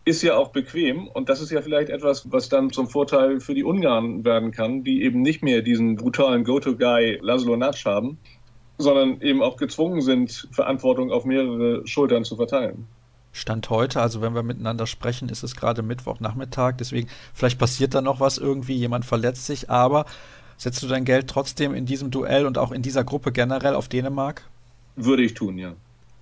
[0.04, 3.54] Ist ja auch bequem und das ist ja vielleicht etwas, was dann zum Vorteil für
[3.54, 8.18] die Ungarn werden kann, die eben nicht mehr diesen brutalen Go-To-Guy Laszlo Natsch haben,
[8.78, 12.88] sondern eben auch gezwungen sind, Verantwortung auf mehrere Schultern zu verteilen.
[13.36, 18.00] Stand heute, also wenn wir miteinander sprechen, ist es gerade Mittwochnachmittag, deswegen vielleicht passiert da
[18.00, 20.06] noch was irgendwie, jemand verletzt sich, aber
[20.56, 23.88] setzt du dein Geld trotzdem in diesem Duell und auch in dieser Gruppe generell auf
[23.88, 24.42] Dänemark?
[24.96, 25.74] Würde ich tun, ja.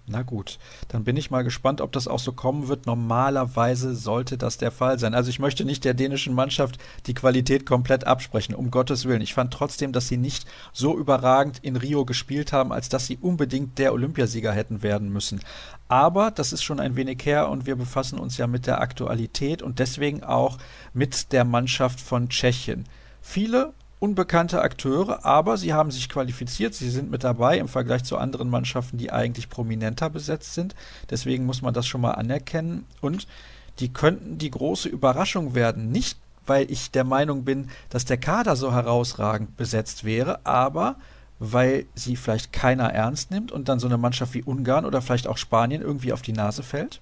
[0.06, 0.58] Na gut,
[0.88, 2.84] dann bin ich mal gespannt, ob das auch so kommen wird.
[2.84, 5.14] Normalerweise sollte das der Fall sein.
[5.14, 6.76] Also ich möchte nicht der dänischen Mannschaft
[7.06, 9.22] die Qualität komplett absprechen, um Gottes Willen.
[9.22, 13.16] Ich fand trotzdem, dass sie nicht so überragend in Rio gespielt haben, als dass sie
[13.16, 15.40] unbedingt der Olympiasieger hätten werden müssen.
[15.88, 19.62] Aber das ist schon ein wenig her und wir befassen uns ja mit der Aktualität
[19.62, 20.58] und deswegen auch
[20.92, 22.84] mit der Mannschaft von Tschechien.
[23.22, 28.18] Viele unbekannte Akteure, aber sie haben sich qualifiziert, sie sind mit dabei im Vergleich zu
[28.18, 30.74] anderen Mannschaften, die eigentlich prominenter besetzt sind.
[31.10, 33.26] Deswegen muss man das schon mal anerkennen und
[33.80, 35.90] die könnten die große Überraschung werden.
[35.90, 40.96] Nicht, weil ich der Meinung bin, dass der Kader so herausragend besetzt wäre, aber
[41.38, 45.26] weil sie vielleicht keiner ernst nimmt und dann so eine Mannschaft wie Ungarn oder vielleicht
[45.26, 47.00] auch Spanien irgendwie auf die Nase fällt?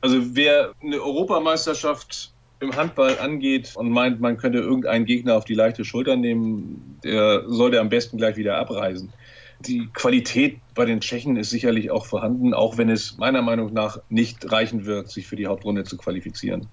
[0.00, 5.54] Also wer eine Europameisterschaft im Handball angeht und meint, man könnte irgendeinen Gegner auf die
[5.54, 9.12] leichte Schulter nehmen, der sollte am besten gleich wieder abreisen.
[9.60, 13.98] Die Qualität bei den Tschechen ist sicherlich auch vorhanden, auch wenn es meiner Meinung nach
[14.08, 16.68] nicht reichen wird, sich für die Hauptrunde zu qualifizieren.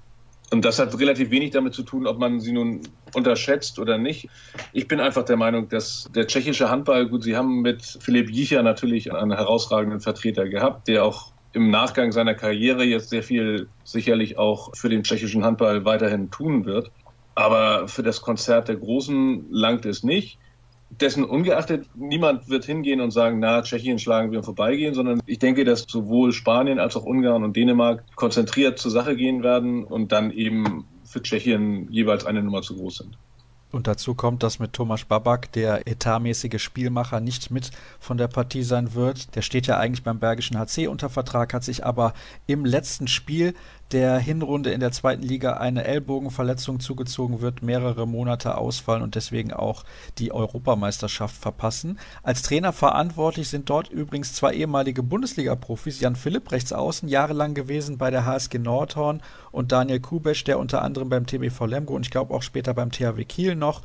[0.52, 2.82] Und das hat relativ wenig damit zu tun, ob man sie nun
[3.14, 4.30] unterschätzt oder nicht.
[4.74, 8.62] Ich bin einfach der Meinung, dass der tschechische Handball, gut, sie haben mit Philipp Jicher
[8.62, 14.38] natürlich einen herausragenden Vertreter gehabt, der auch im Nachgang seiner Karriere jetzt sehr viel sicherlich
[14.38, 16.92] auch für den tschechischen Handball weiterhin tun wird.
[17.34, 20.38] Aber für das Konzert der Großen langt es nicht.
[20.90, 25.64] Dessen ungeachtet, niemand wird hingehen und sagen, na, Tschechien schlagen wir vorbeigehen, sondern ich denke,
[25.64, 30.32] dass sowohl Spanien als auch Ungarn und Dänemark konzentriert zur Sache gehen werden und dann
[30.32, 33.18] eben für Tschechien jeweils eine Nummer zu groß sind.
[33.76, 38.64] Und dazu kommt, dass mit Thomas Babak der etatmäßige Spielmacher nicht mit von der Partie
[38.64, 39.36] sein wird.
[39.36, 42.14] Der steht ja eigentlich beim Bergischen HC unter Vertrag, hat sich aber
[42.48, 43.54] im letzten Spiel
[43.92, 49.54] der Hinrunde in der zweiten Liga eine Ellbogenverletzung zugezogen wird, mehrere Monate ausfallen und deswegen
[49.54, 49.84] auch
[50.18, 52.00] die Europameisterschaft verpassen.
[52.24, 57.98] Als Trainer verantwortlich sind dort übrigens zwei ehemalige Bundesliga-Profis, Jan Philipp rechts außen, jahrelang gewesen
[57.98, 59.22] bei der HSG Nordhorn
[59.52, 62.92] und Daniel Kubesch, der unter anderem beim TBV Lemgo und ich glaube auch später beim
[62.92, 63.82] THW Kiel noch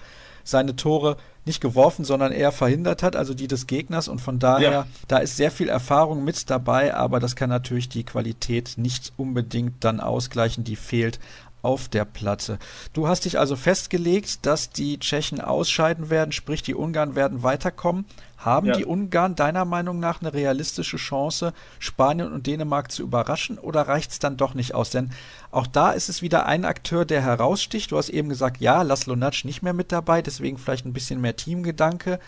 [0.51, 1.17] seine Tore
[1.47, 4.09] nicht geworfen, sondern eher verhindert hat, also die des Gegners.
[4.09, 4.87] Und von daher, ja.
[5.09, 9.83] da ist sehr viel Erfahrung mit dabei, aber das kann natürlich die Qualität nicht unbedingt
[9.85, 11.19] dann ausgleichen, die fehlt
[11.63, 12.59] auf der Platte.
[12.93, 18.05] Du hast dich also festgelegt, dass die Tschechen ausscheiden werden, sprich die Ungarn werden weiterkommen.
[18.39, 18.75] Haben ja.
[18.75, 24.13] die Ungarn deiner Meinung nach eine realistische Chance, Spanien und Dänemark zu überraschen oder reicht
[24.13, 24.89] es dann doch nicht aus?
[24.91, 25.11] Denn
[25.51, 27.93] auch da ist es wieder ein Akteur, der heraussticht.
[27.93, 31.21] Du hast eben gesagt, ja, Laszlo Natsch nicht mehr mit dabei, deswegen vielleicht ein bisschen
[31.21, 32.19] mehr Teamgedanke.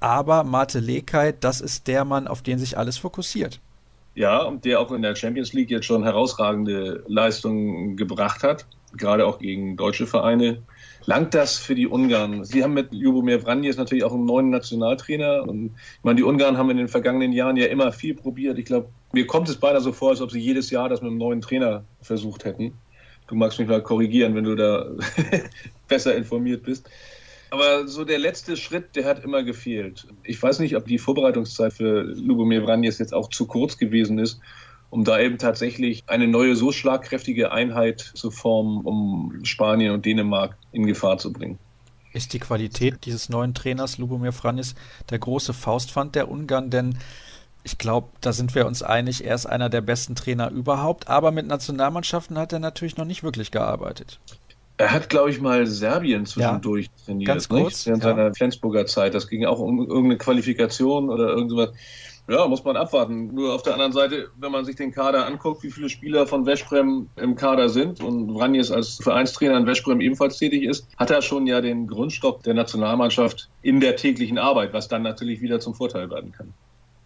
[0.00, 3.60] Aber Mate Lekay, das ist der Mann, auf den sich alles fokussiert.
[4.14, 8.66] Ja, und der auch in der Champions League jetzt schon herausragende Leistungen gebracht hat,
[8.96, 10.62] gerade auch gegen deutsche Vereine
[11.04, 12.44] langt das für die Ungarn?
[12.44, 15.42] Sie haben mit Ljubomir Vranjes natürlich auch einen neuen Nationaltrainer.
[15.42, 18.58] Und ich meine, die Ungarn haben in den vergangenen Jahren ja immer viel probiert.
[18.58, 21.10] Ich glaube, mir kommt es beinahe so vor, als ob sie jedes Jahr das mit
[21.10, 22.74] einem neuen Trainer versucht hätten.
[23.26, 24.86] Du magst mich mal korrigieren, wenn du da
[25.88, 26.88] besser informiert bist.
[27.50, 30.06] Aber so der letzte Schritt, der hat immer gefehlt.
[30.22, 34.40] Ich weiß nicht, ob die Vorbereitungszeit für Lubomir Vranjes jetzt auch zu kurz gewesen ist
[34.90, 40.56] um da eben tatsächlich eine neue, so schlagkräftige Einheit zu formen, um Spanien und Dänemark
[40.72, 41.58] in Gefahr zu bringen.
[42.12, 44.74] Ist die Qualität dieses neuen Trainers Lubomir Franis
[45.10, 46.70] der große Faustpfand der Ungarn?
[46.70, 46.98] Denn
[47.64, 51.32] ich glaube, da sind wir uns einig, er ist einer der besten Trainer überhaupt, aber
[51.32, 54.20] mit Nationalmannschaften hat er natürlich noch nicht wirklich gearbeitet.
[54.78, 58.10] Er hat, glaube ich, mal Serbien zwischendurch ja, trainiert, ganz kurz, während ja.
[58.10, 59.12] seiner Flensburger Zeit.
[59.12, 61.70] Das ging auch um irgendeine Qualifikation oder irgendwas.
[62.28, 63.34] Ja, muss man abwarten.
[63.34, 66.44] Nur auf der anderen Seite, wenn man sich den Kader anguckt, wie viele Spieler von
[66.44, 71.22] Veszprem im Kader sind und Vranjes als Vereinstrainer in Veszprem ebenfalls tätig ist, hat er
[71.22, 75.74] schon ja den Grundstock der Nationalmannschaft in der täglichen Arbeit, was dann natürlich wieder zum
[75.74, 76.52] Vorteil werden kann.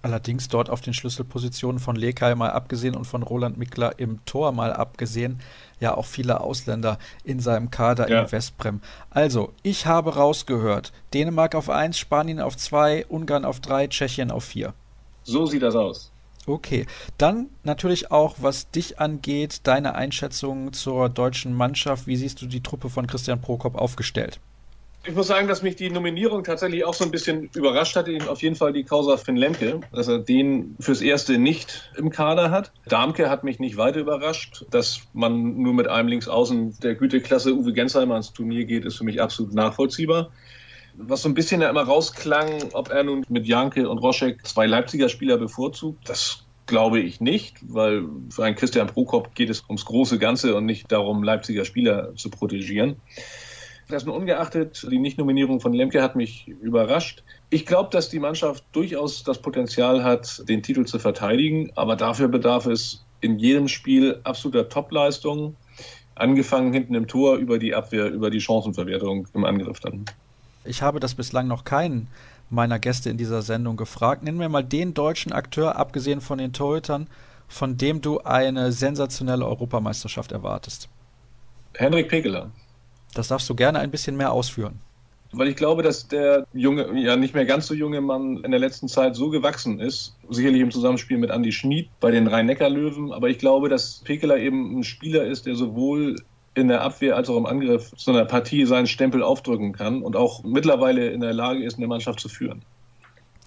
[0.02, 4.50] Allerdings dort auf den Schlüsselpositionen von Lekay mal abgesehen und von Roland Mickler im Tor
[4.50, 5.38] mal abgesehen,
[5.78, 8.22] ja auch viele Ausländer in seinem Kader ja.
[8.22, 8.80] in Westbrem.
[9.10, 14.42] Also, ich habe rausgehört, Dänemark auf 1, Spanien auf 2, Ungarn auf 3, Tschechien auf
[14.42, 14.74] 4.
[15.24, 16.10] So sieht das aus.
[16.46, 16.86] Okay,
[17.18, 22.08] dann natürlich auch, was dich angeht, deine Einschätzung zur deutschen Mannschaft.
[22.08, 24.40] Wie siehst du die Truppe von Christian Prokop aufgestellt?
[25.04, 28.08] Ich muss sagen, dass mich die Nominierung tatsächlich auch so ein bisschen überrascht hat.
[28.28, 32.52] Auf jeden Fall die Causa Finn Lemke, dass er den fürs Erste nicht im Kader
[32.52, 32.70] hat.
[32.86, 34.64] Darmke hat mich nicht weiter überrascht.
[34.70, 39.04] Dass man nur mit einem Linksaußen der Güteklasse Uwe Gensheimer ans Turnier geht, ist für
[39.04, 40.30] mich absolut nachvollziehbar.
[40.94, 44.66] Was so ein bisschen ja immer rausklang, ob er nun mit Janke und Roschek zwei
[44.66, 49.84] Leipziger Spieler bevorzugt, das glaube ich nicht, weil für einen Christian Prokop geht es ums
[49.84, 52.96] große Ganze und nicht darum, Leipziger Spieler zu protegieren.
[53.90, 57.24] Dessen ungeachtet, die Nichtnominierung von Lemke hat mich überrascht.
[57.50, 62.28] Ich glaube, dass die Mannschaft durchaus das Potenzial hat, den Titel zu verteidigen, aber dafür
[62.28, 65.56] bedarf es in jedem Spiel absoluter Topleistung,
[66.14, 70.04] angefangen hinten im Tor über die Abwehr, über die Chancenverwertung im Angriff dann.
[70.64, 72.08] Ich habe das bislang noch keinen
[72.50, 74.22] meiner Gäste in dieser Sendung gefragt.
[74.22, 77.08] Nennen wir mal den deutschen Akteur, abgesehen von den Torhütern,
[77.48, 80.88] von dem du eine sensationelle Europameisterschaft erwartest.
[81.74, 82.50] Henrik Pekeler.
[83.14, 84.80] Das darfst du gerne ein bisschen mehr ausführen.
[85.34, 88.60] Weil ich glaube, dass der junge, ja nicht mehr ganz so junge Mann in der
[88.60, 93.30] letzten Zeit so gewachsen ist, sicherlich im Zusammenspiel mit Andy Schmid bei den Rhein-Neckar-Löwen, aber
[93.30, 96.16] ich glaube, dass Pekeler eben ein Spieler ist, der sowohl
[96.54, 100.16] in der Abwehr als auch im Angriff so einer Partie seinen Stempel aufdrücken kann und
[100.16, 102.62] auch mittlerweile in der Lage ist, eine Mannschaft zu führen.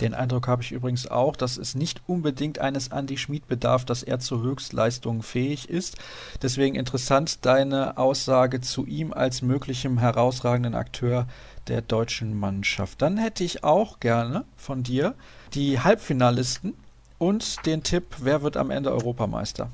[0.01, 4.03] Den Eindruck habe ich übrigens auch, dass es nicht unbedingt eines Andy Schmid bedarf, dass
[4.03, 5.97] er zu Höchstleistungen fähig ist.
[6.41, 11.27] Deswegen interessant deine Aussage zu ihm als möglichem herausragenden Akteur
[11.69, 13.01] der deutschen Mannschaft.
[13.01, 15.15] Dann hätte ich auch gerne von dir
[15.53, 16.73] die Halbfinalisten
[17.17, 19.69] und den Tipp, wer wird am Ende Europameister?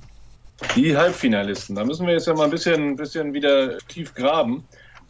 [0.76, 4.64] Die Halbfinalisten, da müssen wir jetzt ja mal ein bisschen, bisschen wieder tief graben.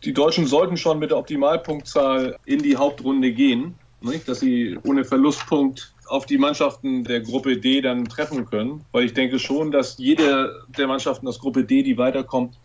[0.04, 4.28] Die Deutschen sollten schon mit der Optimalpunktzahl in die Hauptrunde gehen nicht?
[4.28, 8.84] dass sie ohne Verlustpunkt auf die Mannschaften der Gruppe D dann treffen können.
[8.92, 12.60] Weil ich denke schon, dass jede der Mannschaften aus Gruppe D, die weiterkommt,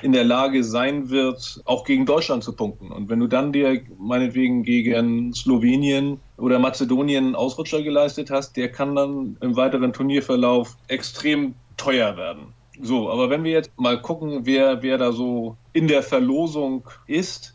[0.00, 2.90] in der Lage sein wird, auch gegen Deutschland zu punkten.
[2.90, 8.96] Und wenn du dann dir meinetwegen gegen Slowenien oder Mazedonien Ausrutscher geleistet hast, der kann
[8.96, 12.54] dann im weiteren Turnierverlauf extrem teuer werden.
[12.80, 17.54] So, aber wenn wir jetzt mal gucken, wer, wer da so in der Verlosung ist,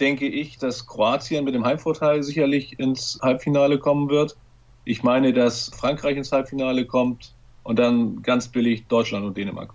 [0.00, 4.36] denke ich, dass Kroatien mit dem Heimvorteil sicherlich ins Halbfinale kommen wird.
[4.84, 7.34] Ich meine, dass Frankreich ins Halbfinale kommt
[7.64, 9.72] und dann ganz billig Deutschland und Dänemark.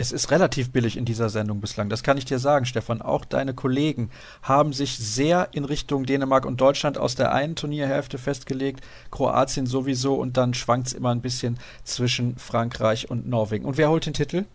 [0.00, 3.02] Es ist relativ billig in dieser Sendung bislang, das kann ich dir sagen, Stefan.
[3.02, 4.08] Auch deine Kollegen
[4.40, 10.14] haben sich sehr in Richtung Dänemark und Deutschland aus der einen Turnierhälfte festgelegt, Kroatien sowieso
[10.14, 13.66] und dann schwankt es immer ein bisschen zwischen Frankreich und Norwegen.
[13.66, 14.46] Und wer holt den Titel?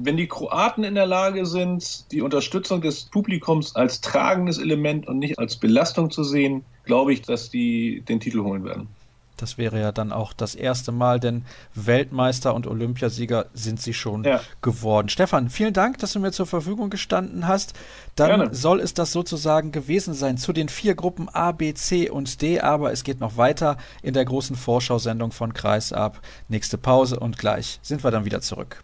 [0.00, 5.18] wenn die Kroaten in der Lage sind, die Unterstützung des Publikums als tragendes Element und
[5.18, 8.86] nicht als Belastung zu sehen, glaube ich, dass die den Titel holen werden.
[9.38, 11.44] Das wäre ja dann auch das erste Mal, denn
[11.74, 14.40] Weltmeister und Olympiasieger sind sie schon ja.
[14.60, 15.08] geworden.
[15.08, 17.74] Stefan, vielen Dank, dass du mir zur Verfügung gestanden hast.
[18.16, 18.54] Dann Gerne.
[18.54, 22.60] soll es das sozusagen gewesen sein zu den vier Gruppen A, B, C und D,
[22.60, 26.20] aber es geht noch weiter in der großen Vorschau-Sendung von Kreisab.
[26.48, 28.82] Nächste Pause und gleich sind wir dann wieder zurück.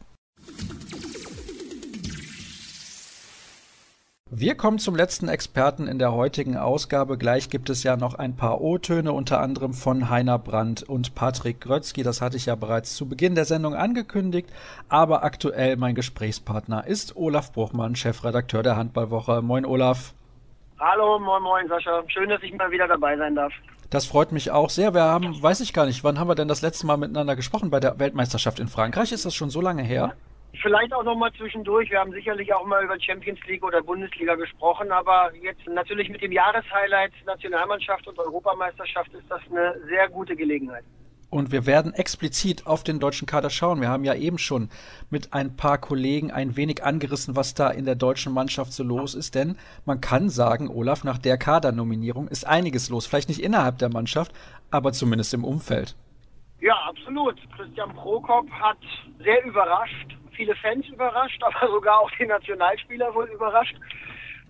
[4.36, 7.16] Wir kommen zum letzten Experten in der heutigen Ausgabe.
[7.16, 11.60] Gleich gibt es ja noch ein paar O-Töne, unter anderem von Heiner Brandt und Patrick
[11.60, 12.02] Grötzky.
[12.02, 14.48] Das hatte ich ja bereits zu Beginn der Sendung angekündigt.
[14.88, 19.40] Aber aktuell mein Gesprächspartner ist Olaf Bruchmann, Chefredakteur der Handballwoche.
[19.40, 20.14] Moin, Olaf.
[20.80, 22.02] Hallo, moin, moin, Sascha.
[22.09, 23.52] Schön, dass ich mal wieder dabei sein darf.
[23.90, 24.94] Das freut mich auch sehr.
[24.94, 27.70] Wir haben, weiß ich gar nicht, wann haben wir denn das letzte Mal miteinander gesprochen
[27.70, 29.12] bei der Weltmeisterschaft in Frankreich?
[29.12, 30.14] Ist das schon so lange her?
[30.16, 30.34] Ja.
[30.62, 31.90] Vielleicht auch nochmal zwischendurch.
[31.90, 36.22] Wir haben sicherlich auch mal über Champions League oder Bundesliga gesprochen, aber jetzt natürlich mit
[36.22, 40.85] dem Jahreshighlight Nationalmannschaft und Europameisterschaft ist das eine sehr gute Gelegenheit.
[41.31, 43.81] Und wir werden explizit auf den deutschen Kader schauen.
[43.81, 44.68] Wir haben ja eben schon
[45.10, 49.16] mit ein paar Kollegen ein wenig angerissen, was da in der deutschen Mannschaft so los
[49.16, 49.35] ist.
[49.35, 53.06] Denn man kann sagen, Olaf, nach der Kadernominierung ist einiges los.
[53.06, 54.32] Vielleicht nicht innerhalb der Mannschaft,
[54.70, 55.97] aber zumindest im Umfeld.
[56.60, 57.36] Ja, absolut.
[57.56, 58.78] Christian Prokop hat
[59.18, 63.77] sehr überrascht viele Fans überrascht, aber sogar auch die Nationalspieler wohl überrascht.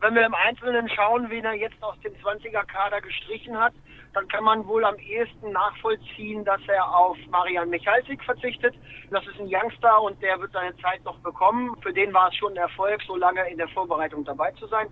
[0.01, 3.73] Wenn wir im Einzelnen schauen, wen er jetzt aus dem 20er-Kader gestrichen hat,
[4.12, 8.74] dann kann man wohl am ehesten nachvollziehen, dass er auf Marian Michalsik verzichtet.
[9.11, 11.77] Das ist ein Youngster und der wird seine Zeit noch bekommen.
[11.82, 14.89] Für den war es schon ein Erfolg, so lange in der Vorbereitung dabei zu sein.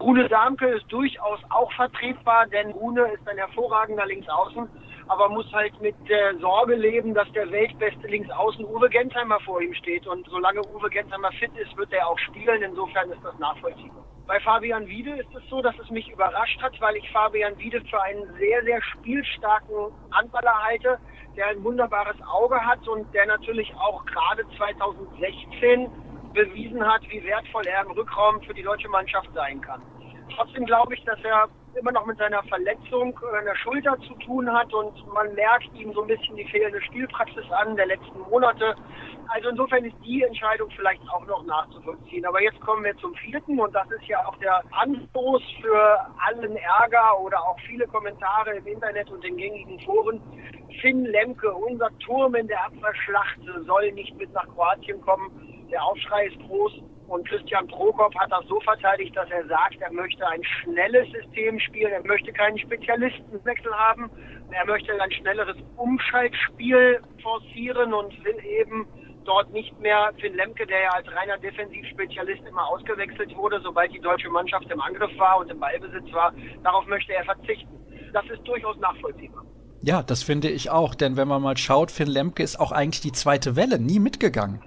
[0.00, 4.68] Rune Darmke ist durchaus auch vertretbar, denn Rune ist ein hervorragender Linksaußen,
[5.12, 9.74] aber muss halt mit der Sorge leben, dass der weltbeste Linksaußen Uwe Gensheimer vor ihm
[9.74, 10.06] steht.
[10.06, 12.62] Und solange Uwe Gensheimer fit ist, wird er auch spielen.
[12.62, 14.04] Insofern ist das nachvollziehbar.
[14.26, 17.82] Bei Fabian Wiede ist es so, dass es mich überrascht hat, weil ich Fabian Wiede
[17.90, 20.98] für einen sehr, sehr spielstarken Handballer halte,
[21.36, 25.90] der ein wunderbares Auge hat und der natürlich auch gerade 2016
[26.32, 29.82] bewiesen hat, wie wertvoll er im Rückraum für die deutsche Mannschaft sein kann.
[30.36, 34.52] Trotzdem glaube ich, dass er immer noch mit seiner Verletzung an der Schulter zu tun
[34.52, 38.74] hat und man merkt ihm so ein bisschen die fehlende Spielpraxis an der letzten Monate.
[39.28, 42.26] Also insofern ist die Entscheidung vielleicht auch noch nachzuvollziehen.
[42.26, 46.56] Aber jetzt kommen wir zum vierten und das ist ja auch der Anstoß für allen
[46.56, 50.20] Ärger oder auch viele Kommentare im Internet und den gängigen Foren.
[50.80, 55.30] Finn Lemke, unser Turm in der Abwehrschlacht, soll nicht mit nach Kroatien kommen.
[55.70, 56.82] Der Aufschrei ist groß.
[57.12, 61.60] Und Christian Prokop hat das so verteidigt, dass er sagt, er möchte ein schnelles System
[61.60, 64.10] spielen, er möchte keinen Spezialistenwechsel haben,
[64.50, 68.86] er möchte ein schnelleres Umschaltspiel forcieren und will eben
[69.26, 74.00] dort nicht mehr Finn Lemke, der ja als reiner Defensivspezialist immer ausgewechselt wurde, sobald die
[74.00, 76.32] deutsche Mannschaft im Angriff war und im Ballbesitz war.
[76.62, 77.78] Darauf möchte er verzichten.
[78.14, 79.44] Das ist durchaus nachvollziehbar.
[79.82, 83.02] Ja, das finde ich auch, denn wenn man mal schaut, Finn Lemke ist auch eigentlich
[83.02, 84.62] die zweite Welle nie mitgegangen.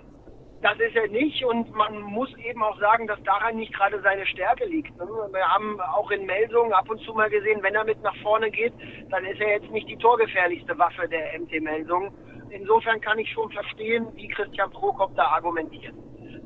[0.66, 4.26] Das ist er nicht und man muss eben auch sagen, dass daran nicht gerade seine
[4.26, 4.98] Stärke liegt.
[4.98, 5.06] Ne?
[5.32, 8.50] Wir haben auch in Melsungen ab und zu mal gesehen, wenn er mit nach vorne
[8.50, 8.74] geht,
[9.12, 12.12] dann ist er jetzt nicht die torgefährlichste Waffe der MT Melsungen.
[12.50, 15.94] Insofern kann ich schon verstehen, wie Christian Prokop da argumentiert.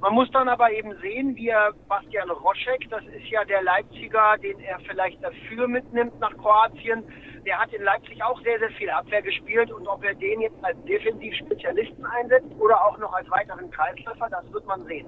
[0.01, 4.37] Man muss dann aber eben sehen, wie er Bastian Roschek, das ist ja der Leipziger,
[4.41, 7.03] den er vielleicht dafür mitnimmt nach Kroatien,
[7.45, 10.63] der hat in Leipzig auch sehr, sehr viel Abwehr gespielt und ob er den jetzt
[10.63, 15.07] als Defensivspezialisten einsetzt oder auch noch als weiteren Kreisläufer, das wird man sehen.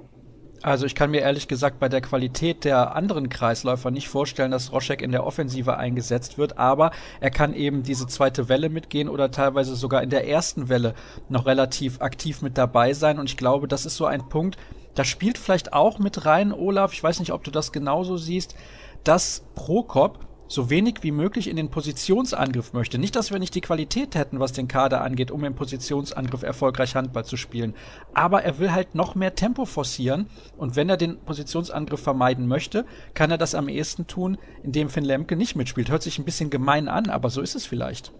[0.64, 4.72] Also ich kann mir ehrlich gesagt bei der Qualität der anderen Kreisläufer nicht vorstellen, dass
[4.72, 9.32] Roschek in der Offensive eingesetzt wird, aber er kann eben diese zweite Welle mitgehen oder
[9.32, 10.94] teilweise sogar in der ersten Welle
[11.30, 13.18] noch relativ aktiv mit dabei sein.
[13.18, 14.58] Und ich glaube, das ist so ein Punkt,
[14.96, 18.56] da spielt vielleicht auch mit rein, Olaf, ich weiß nicht, ob du das genauso siehst,
[19.04, 22.98] dass Prokop so wenig wie möglich in den Positionsangriff möchte.
[22.98, 26.96] Nicht, dass wir nicht die Qualität hätten, was den Kader angeht, um im Positionsangriff erfolgreich
[26.96, 27.74] Handball zu spielen.
[28.14, 30.28] Aber er will halt noch mehr Tempo forcieren.
[30.58, 35.06] Und wenn er den Positionsangriff vermeiden möchte, kann er das am ehesten tun, indem Finn
[35.06, 35.90] Lemke nicht mitspielt.
[35.90, 38.12] Hört sich ein bisschen gemein an, aber so ist es vielleicht.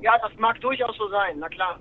[0.00, 1.78] Ja, das mag durchaus so sein, na klar.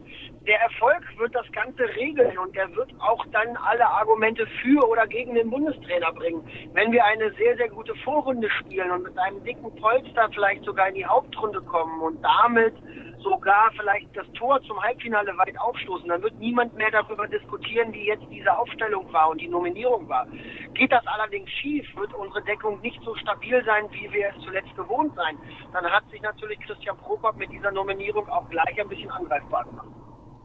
[0.48, 5.06] Der Erfolg wird das Ganze regeln und er wird auch dann alle Argumente für oder
[5.06, 6.42] gegen den Bundestrainer bringen.
[6.74, 10.88] Wenn wir eine sehr, sehr gute Vorrunde spielen und mit einem dicken Polster vielleicht sogar
[10.88, 12.74] in die Hauptrunde kommen und damit
[13.20, 18.08] sogar vielleicht das Tor zum Halbfinale weit aufstoßen, dann wird niemand mehr darüber diskutieren, wie
[18.08, 20.28] jetzt diese Aufstellung war und die Nominierung war.
[20.74, 24.76] Geht das allerdings schief, wird unsere Deckung nicht so stabil sein, wie wir es zuletzt
[24.76, 25.38] gewohnt sein,
[25.74, 29.88] dann hat sich natürlich Christian Prokop mit dieser Nominierung auch gleich ein bisschen angreifbar gemacht.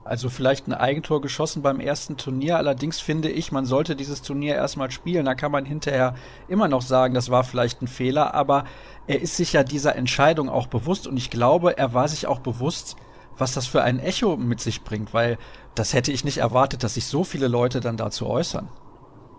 [0.05, 2.57] Also vielleicht ein Eigentor geschossen beim ersten Turnier.
[2.57, 5.27] Allerdings finde ich, man sollte dieses Turnier erstmal spielen.
[5.27, 6.15] Da kann man hinterher
[6.49, 8.35] immer noch sagen, das war vielleicht ein Fehler.
[8.35, 8.65] Aber
[9.07, 11.07] er ist sich ja dieser Entscheidung auch bewusst.
[11.07, 12.97] Und ich glaube, er war sich auch bewusst,
[13.39, 15.15] was das für ein Echo mit sich bringt.
[15.15, 15.39] Weil
[15.77, 18.69] das hätte ich nicht erwartet, dass sich so viele Leute dann dazu äußern.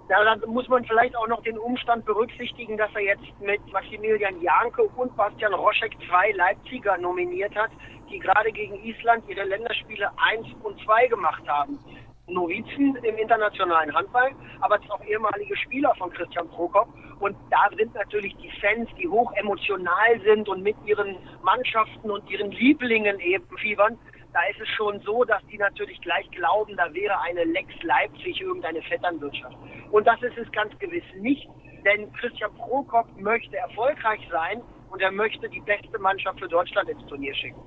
[0.09, 4.41] Ja, dann muss man vielleicht auch noch den Umstand berücksichtigen, dass er jetzt mit Maximilian
[4.41, 7.71] Janke und Bastian Roschek zwei Leipziger nominiert hat,
[8.09, 11.79] die gerade gegen Island ihre Länderspiele 1 und 2 gemacht haben.
[12.27, 14.31] Novizen im internationalen Handball,
[14.61, 16.87] aber auch ehemalige Spieler von Christian Prokop.
[17.19, 22.29] Und da sind natürlich die Fans, die hoch emotional sind und mit ihren Mannschaften und
[22.29, 23.97] ihren Lieblingen eben fiebern.
[24.33, 28.41] Da ist es schon so, dass die natürlich gleich glauben, da wäre eine Lex Leipzig
[28.41, 29.55] irgendeine Vetternwirtschaft.
[29.91, 31.47] Und das ist es ganz gewiss nicht,
[31.85, 37.05] denn Christian Prokop möchte erfolgreich sein und er möchte die beste Mannschaft für Deutschland ins
[37.05, 37.61] Turnier schicken.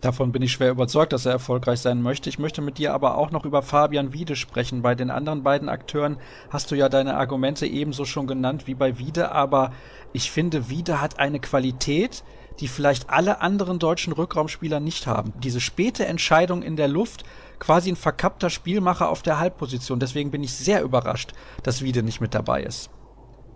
[0.00, 2.28] Davon bin ich schwer überzeugt, dass er erfolgreich sein möchte.
[2.28, 4.82] Ich möchte mit dir aber auch noch über Fabian Wiede sprechen.
[4.82, 6.18] Bei den anderen beiden Akteuren
[6.50, 9.72] hast du ja deine Argumente ebenso schon genannt wie bei Wiede, aber
[10.12, 12.22] ich finde, Wiede hat eine Qualität,
[12.60, 15.32] die vielleicht alle anderen deutschen Rückraumspieler nicht haben.
[15.42, 17.24] Diese späte Entscheidung in der Luft,
[17.58, 20.00] quasi ein verkappter Spielmacher auf der Halbposition.
[20.00, 22.90] Deswegen bin ich sehr überrascht, dass Wiede nicht mit dabei ist.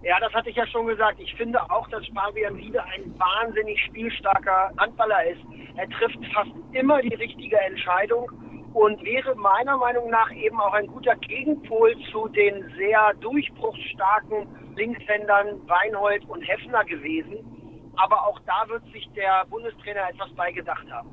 [0.03, 1.21] Ja, das hatte ich ja schon gesagt.
[1.21, 5.41] Ich finde auch, dass Fabian Wiede ein wahnsinnig spielstarker Handballer ist.
[5.77, 8.31] Er trifft fast immer die richtige Entscheidung
[8.73, 14.47] und wäre meiner Meinung nach eben auch ein guter Gegenpol zu den sehr durchbruchsstarken
[14.77, 17.60] Linkshändern Weinhold und Heffner gewesen.
[18.03, 21.11] Aber auch da wird sich der Bundestrainer etwas beigedacht haben.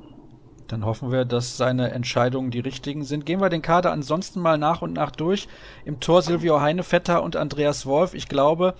[0.68, 3.26] Dann hoffen wir, dass seine Entscheidungen die richtigen sind.
[3.26, 5.48] Gehen wir den Kader ansonsten mal nach und nach durch.
[5.84, 8.14] Im Tor Silvio Heinevetter und Andreas Wolf.
[8.14, 8.74] Ich glaube,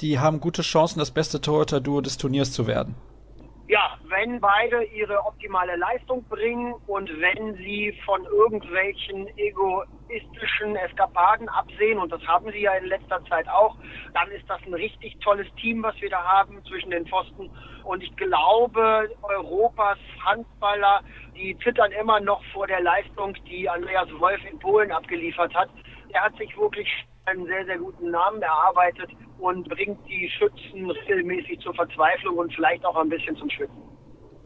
[0.00, 2.94] die haben gute Chancen, das beste Torhüter-Duo des Turniers zu werden.
[3.68, 9.28] Ja, wenn beide ihre optimale Leistung bringen und wenn sie von irgendwelchen
[10.10, 13.76] egoistischen Eskapaden absehen, und das haben sie ja in letzter Zeit auch,
[14.14, 17.50] dann ist das ein richtig tolles Team, was wir da haben zwischen den Pfosten.
[17.84, 21.02] Und ich glaube, Europas Handballer,
[21.34, 25.70] die zittern immer noch vor der Leistung, die Andreas Wolf in Polen abgeliefert hat.
[26.10, 26.88] Er hat sich wirklich
[27.26, 32.84] einen sehr, sehr guten Namen erarbeitet und bringt die Schützen regelmäßig zur Verzweiflung und vielleicht
[32.84, 33.99] auch ein bisschen zum Schwitzen.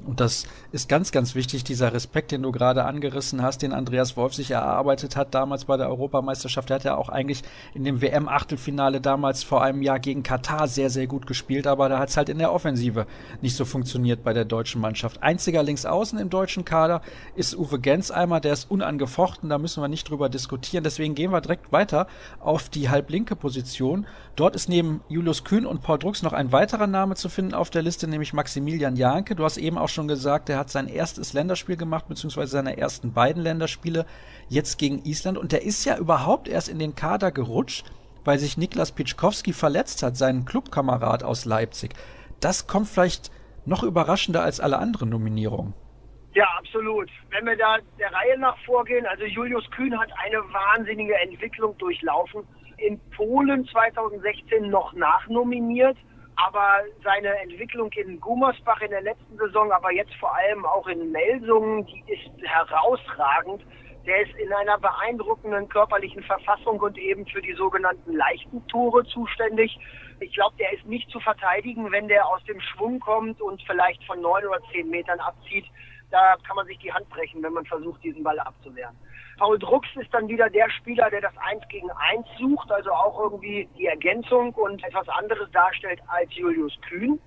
[0.06, 4.16] Und das ist ganz, ganz wichtig, dieser Respekt, den du gerade angerissen hast, den Andreas
[4.16, 6.70] Wolf sich erarbeitet hat damals bei der Europameisterschaft.
[6.70, 10.90] Er hat ja auch eigentlich in dem WM-Achtelfinale damals vor einem Jahr gegen Katar sehr,
[10.90, 13.06] sehr gut gespielt, aber da hat es halt in der Offensive
[13.40, 15.22] nicht so funktioniert bei der deutschen Mannschaft.
[15.22, 17.00] Einziger Linksaußen im deutschen Kader
[17.34, 20.84] ist Uwe Gensheimer, der ist unangefochten, da müssen wir nicht drüber diskutieren.
[20.84, 22.06] Deswegen gehen wir direkt weiter
[22.40, 24.06] auf die halblinke Position.
[24.36, 27.70] Dort ist neben Julius Kühn und Paul Drucks noch ein weiterer Name zu finden auf
[27.70, 29.36] der Liste, nämlich Maximilian Janke.
[29.36, 33.12] Du hast eben auch schon gesagt, er hat sein erstes Länderspiel gemacht, beziehungsweise seine ersten
[33.12, 34.06] beiden Länderspiele
[34.48, 35.38] jetzt gegen Island.
[35.38, 37.86] Und der ist ja überhaupt erst in den Kader gerutscht,
[38.24, 41.94] weil sich Niklas Pitschkowski verletzt hat, seinen Clubkamerad aus Leipzig.
[42.40, 43.30] Das kommt vielleicht
[43.66, 45.74] noch überraschender als alle anderen Nominierungen.
[46.34, 47.08] Ja, absolut.
[47.30, 52.42] Wenn wir da der Reihe nach vorgehen, also Julius Kühn hat eine wahnsinnige Entwicklung durchlaufen.
[52.76, 55.96] In Polen 2016 noch nachnominiert
[56.36, 61.12] aber seine Entwicklung in Gummersbach in der letzten Saison, aber jetzt vor allem auch in
[61.12, 63.62] Melsungen, die ist herausragend.
[64.06, 69.78] Der ist in einer beeindruckenden körperlichen Verfassung und eben für die sogenannten leichten Tore zuständig.
[70.20, 74.04] Ich glaube, der ist nicht zu verteidigen, wenn der aus dem Schwung kommt und vielleicht
[74.04, 75.64] von neun oder zehn Metern abzieht.
[76.10, 78.94] Da kann man sich die Hand brechen, wenn man versucht, diesen Ball abzuwehren.
[79.38, 83.18] Paul Drucks ist dann wieder der Spieler, der das Eins gegen Eins sucht, also auch
[83.20, 87.18] irgendwie die Ergänzung und etwas anderes darstellt als Julius Kühn.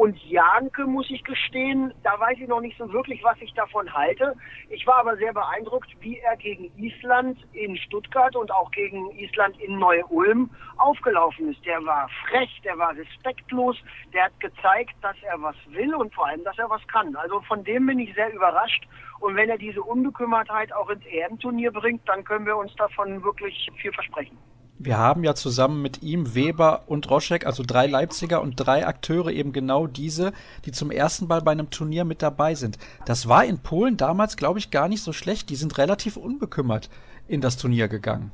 [0.00, 3.92] Und Janke, muss ich gestehen, da weiß ich noch nicht so wirklich, was ich davon
[3.92, 4.34] halte.
[4.70, 9.60] Ich war aber sehr beeindruckt, wie er gegen Island in Stuttgart und auch gegen Island
[9.60, 10.48] in Neu-Ulm
[10.78, 11.62] aufgelaufen ist.
[11.66, 13.76] Der war frech, der war respektlos,
[14.14, 17.14] der hat gezeigt, dass er was will und vor allem, dass er was kann.
[17.16, 18.88] Also von dem bin ich sehr überrascht.
[19.18, 23.68] Und wenn er diese Unbekümmertheit auch ins EM-Turnier bringt, dann können wir uns davon wirklich
[23.76, 24.38] viel versprechen.
[24.82, 29.30] Wir haben ja zusammen mit ihm Weber und Roschek, also drei Leipziger und drei Akteure,
[29.30, 30.32] eben genau diese,
[30.64, 32.78] die zum ersten Mal bei einem Turnier mit dabei sind.
[33.04, 35.50] Das war in Polen damals, glaube ich, gar nicht so schlecht.
[35.50, 36.88] Die sind relativ unbekümmert
[37.28, 38.32] in das Turnier gegangen.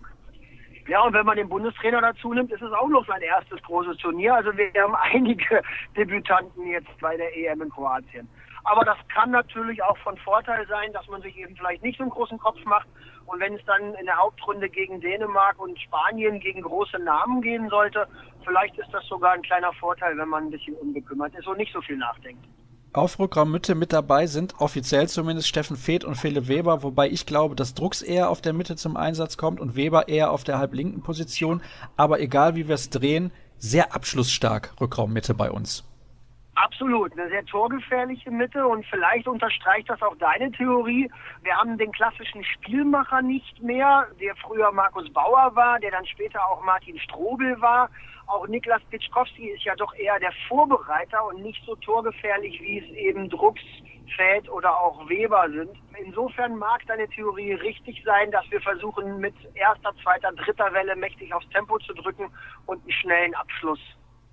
[0.86, 3.96] Ja, und wenn man den Bundestrainer dazu nimmt, ist es auch noch sein erstes großes
[3.96, 4.36] Turnier.
[4.36, 5.62] Also wir haben einige
[5.96, 8.28] Debütanten jetzt bei der EM in Kroatien.
[8.62, 12.04] Aber das kann natürlich auch von Vorteil sein, dass man sich eben vielleicht nicht so
[12.04, 12.86] einen großen Kopf macht.
[13.26, 17.68] Und wenn es dann in der Hauptrunde gegen Dänemark und Spanien gegen große Namen gehen
[17.68, 18.06] sollte,
[18.44, 21.72] vielleicht ist das sogar ein kleiner Vorteil, wenn man ein bisschen unbekümmert ist und nicht
[21.72, 22.44] so viel nachdenkt.
[22.92, 27.54] Auf Mitte mit dabei sind offiziell zumindest Steffen Feeth und Philipp Weber, wobei ich glaube,
[27.54, 31.02] dass Drucks eher auf der Mitte zum Einsatz kommt und Weber eher auf der halblinken
[31.02, 31.60] Position.
[31.98, 35.84] Aber egal wie wir es drehen, sehr abschlussstark Rückraummitte bei uns.
[36.56, 41.10] Absolut, eine sehr torgefährliche Mitte und vielleicht unterstreicht das auch deine Theorie.
[41.42, 46.40] Wir haben den klassischen Spielmacher nicht mehr, der früher Markus Bauer war, der dann später
[46.48, 47.90] auch Martin Strobel war.
[48.26, 52.88] Auch Niklas Pitschkowski ist ja doch eher der Vorbereiter und nicht so torgefährlich, wie es
[52.96, 53.62] eben Drucks,
[54.16, 55.76] Feld oder auch Weber sind.
[56.02, 61.34] Insofern mag deine Theorie richtig sein, dass wir versuchen, mit erster, zweiter, dritter Welle mächtig
[61.34, 62.30] aufs Tempo zu drücken
[62.64, 63.80] und einen schnellen Abschluss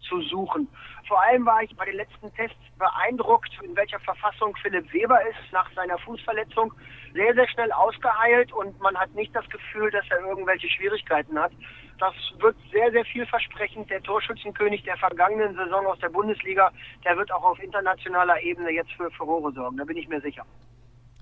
[0.08, 0.68] zu suchen.
[1.08, 5.52] Vor allem war ich bei den letzten Tests beeindruckt, in welcher Verfassung Philipp Weber ist
[5.52, 6.74] nach seiner Fußverletzung.
[7.14, 11.52] Sehr, sehr schnell ausgeheilt und man hat nicht das Gefühl, dass er irgendwelche Schwierigkeiten hat.
[12.00, 13.90] Das wird sehr, sehr vielversprechend.
[13.90, 16.72] Der Torschützenkönig der vergangenen Saison aus der Bundesliga,
[17.06, 19.78] der wird auch auf internationaler Ebene jetzt für Furore sorgen.
[19.78, 20.46] Da bin ich mir sicher.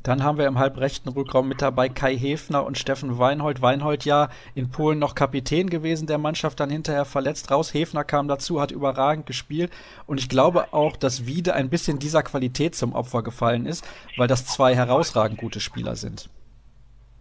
[0.03, 3.61] Dann haben wir im halbrechten Rückraum mit dabei Kai Hefner und Steffen Weinhold.
[3.61, 7.73] Weinhold ja in Polen noch Kapitän gewesen der Mannschaft, dann hinterher verletzt raus.
[7.73, 9.71] Hefner kam dazu, hat überragend gespielt.
[10.07, 13.85] Und ich glaube auch, dass Wiede ein bisschen dieser Qualität zum Opfer gefallen ist,
[14.17, 16.29] weil das zwei herausragend gute Spieler sind.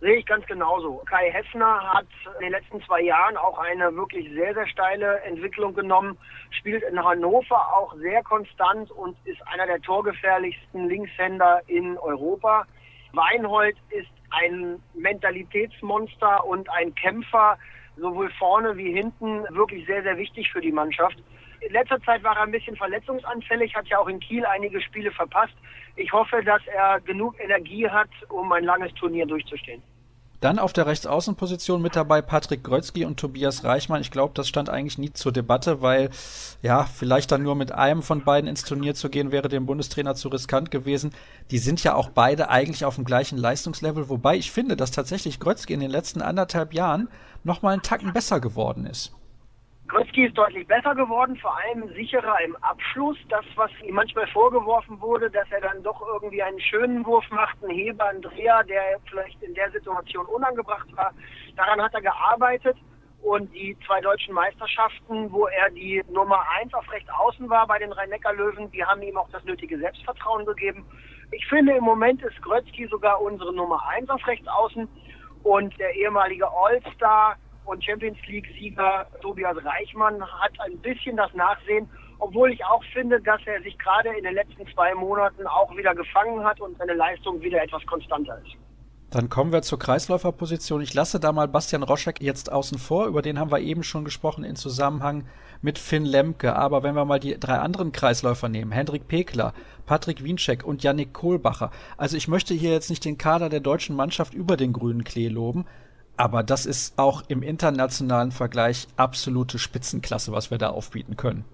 [0.00, 1.02] Sehe ich ganz genauso.
[1.04, 2.06] Kai Heffner hat
[2.36, 6.16] in den letzten zwei Jahren auch eine wirklich sehr, sehr steile Entwicklung genommen,
[6.50, 12.66] spielt in Hannover auch sehr konstant und ist einer der torgefährlichsten Linkshänder in Europa.
[13.12, 17.58] Weinhold ist ein Mentalitätsmonster und ein Kämpfer,
[17.98, 21.18] sowohl vorne wie hinten, wirklich sehr, sehr wichtig für die Mannschaft.
[21.60, 25.10] In letzter Zeit war er ein bisschen verletzungsanfällig, hat ja auch in Kiel einige Spiele
[25.10, 25.52] verpasst.
[25.96, 29.82] Ich hoffe, dass er genug Energie hat, um ein langes Turnier durchzustehen.
[30.40, 34.00] Dann auf der Rechtsaußenposition mit dabei Patrick Grötzky und Tobias Reichmann.
[34.00, 36.08] Ich glaube, das stand eigentlich nie zur Debatte, weil
[36.62, 40.14] ja, vielleicht dann nur mit einem von beiden ins Turnier zu gehen, wäre dem Bundestrainer
[40.14, 41.12] zu riskant gewesen.
[41.50, 45.40] Die sind ja auch beide eigentlich auf dem gleichen Leistungslevel, wobei ich finde, dass tatsächlich
[45.40, 47.08] Grötzky in den letzten anderthalb Jahren
[47.44, 49.12] noch mal einen Tacken besser geworden ist.
[49.90, 53.18] Grötzky ist deutlich besser geworden, vor allem sicherer im Abschluss.
[53.28, 57.56] Das, was ihm manchmal vorgeworfen wurde, dass er dann doch irgendwie einen schönen Wurf macht,
[57.60, 61.12] einen Heber, einen Dreher, der vielleicht in der Situation unangebracht war.
[61.56, 62.76] Daran hat er gearbeitet.
[63.22, 67.80] Und die zwei deutschen Meisterschaften, wo er die Nummer eins auf rechts außen war bei
[67.80, 70.86] den Rhein-Neckar-Löwen, die haben ihm auch das nötige Selbstvertrauen gegeben.
[71.32, 74.88] Ich finde, im Moment ist Grötzky sogar unsere Nummer eins auf rechts außen.
[75.42, 77.36] Und der ehemalige All-Star
[77.70, 81.88] und Champions League-Sieger Tobias Reichmann hat ein bisschen das Nachsehen,
[82.18, 85.94] obwohl ich auch finde, dass er sich gerade in den letzten zwei Monaten auch wieder
[85.94, 88.56] gefangen hat und seine Leistung wieder etwas konstanter ist.
[89.10, 90.82] Dann kommen wir zur Kreisläuferposition.
[90.82, 93.06] Ich lasse da mal Bastian Roschek jetzt außen vor.
[93.06, 95.26] Über den haben wir eben schon gesprochen in Zusammenhang
[95.62, 96.54] mit Finn Lemke.
[96.54, 99.52] Aber wenn wir mal die drei anderen Kreisläufer nehmen, Hendrik Pekler,
[99.84, 101.72] Patrick Wiencheck und Yannick Kohlbacher.
[101.96, 105.28] Also ich möchte hier jetzt nicht den Kader der deutschen Mannschaft über den grünen Klee
[105.28, 105.66] loben.
[106.20, 111.46] Aber das ist auch im internationalen Vergleich absolute Spitzenklasse, was wir da aufbieten können.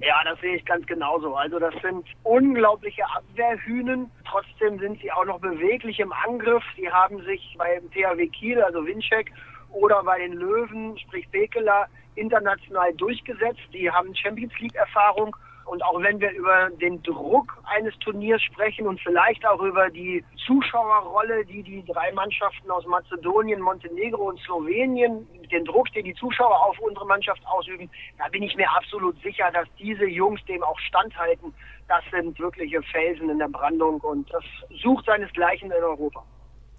[0.00, 1.36] Ja, das sehe ich ganz genauso.
[1.36, 4.10] Also das sind unglaubliche Abwehrhühnen.
[4.28, 6.64] Trotzdem sind sie auch noch beweglich im Angriff.
[6.76, 9.30] Sie haben sich beim THW Kiel, also Winczek,
[9.70, 13.60] oder bei den Löwen, sprich Bekeler, international durchgesetzt.
[13.72, 18.86] Die haben Champions League Erfahrung und auch wenn wir über den Druck eines Turniers sprechen
[18.86, 25.26] und vielleicht auch über die Zuschauerrolle, die die drei Mannschaften aus Mazedonien, Montenegro und Slowenien,
[25.50, 29.50] den Druck, den die Zuschauer auf unsere Mannschaft ausüben, da bin ich mir absolut sicher,
[29.52, 31.54] dass diese Jungs dem auch standhalten.
[31.88, 34.44] Das sind wirkliche Felsen in der Brandung und das
[34.82, 36.24] sucht seinesgleichen in Europa.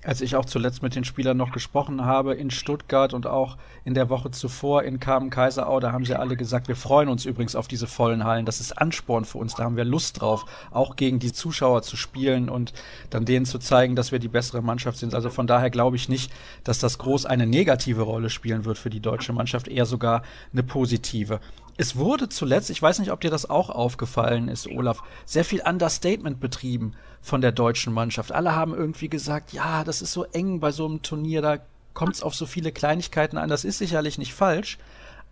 [0.03, 3.94] Als ich auch zuletzt mit den Spielern noch gesprochen habe in Stuttgart und auch in
[3.94, 7.68] der Woche zuvor in Kamen-Kaiserau, da haben sie alle gesagt, wir freuen uns übrigens auf
[7.68, 8.48] diese vollen Hallen.
[8.48, 11.98] Das ist Ansporn für uns, da haben wir Lust drauf, auch gegen die Zuschauer zu
[11.98, 12.73] spielen und
[13.11, 15.14] dann denen zu zeigen, dass wir die bessere Mannschaft sind.
[15.14, 16.32] Also von daher glaube ich nicht,
[16.64, 20.64] dass das groß eine negative Rolle spielen wird für die deutsche Mannschaft, eher sogar eine
[20.64, 21.40] positive.
[21.81, 25.63] Es wurde zuletzt, ich weiß nicht, ob dir das auch aufgefallen ist, Olaf, sehr viel
[25.67, 26.93] Understatement betrieben
[27.23, 28.31] von der deutschen Mannschaft.
[28.31, 31.57] Alle haben irgendwie gesagt, ja, das ist so eng bei so einem Turnier, da
[31.95, 33.49] kommt es auf so viele Kleinigkeiten an.
[33.49, 34.77] Das ist sicherlich nicht falsch,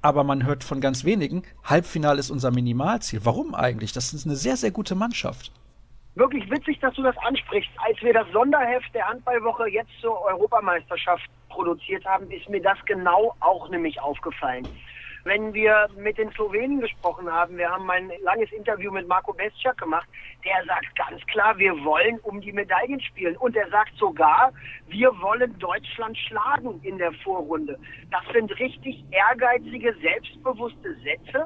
[0.01, 3.21] aber man hört von ganz wenigen, Halbfinale ist unser Minimalziel.
[3.25, 3.93] Warum eigentlich?
[3.93, 5.51] Das ist eine sehr, sehr gute Mannschaft.
[6.15, 7.69] Wirklich witzig, dass du das ansprichst.
[7.87, 13.35] Als wir das Sonderheft der Handballwoche jetzt zur Europameisterschaft produziert haben, ist mir das genau
[13.39, 14.67] auch nämlich aufgefallen
[15.29, 19.77] wenn wir mit den Slowenen gesprochen haben, wir haben ein langes Interview mit Marco Bescak
[19.77, 20.07] gemacht,
[20.43, 23.37] der sagt ganz klar, wir wollen um die Medaillen spielen.
[23.37, 24.51] Und er sagt sogar,
[24.87, 27.77] wir wollen Deutschland schlagen in der Vorrunde.
[28.09, 31.45] Das sind richtig ehrgeizige, selbstbewusste Sätze,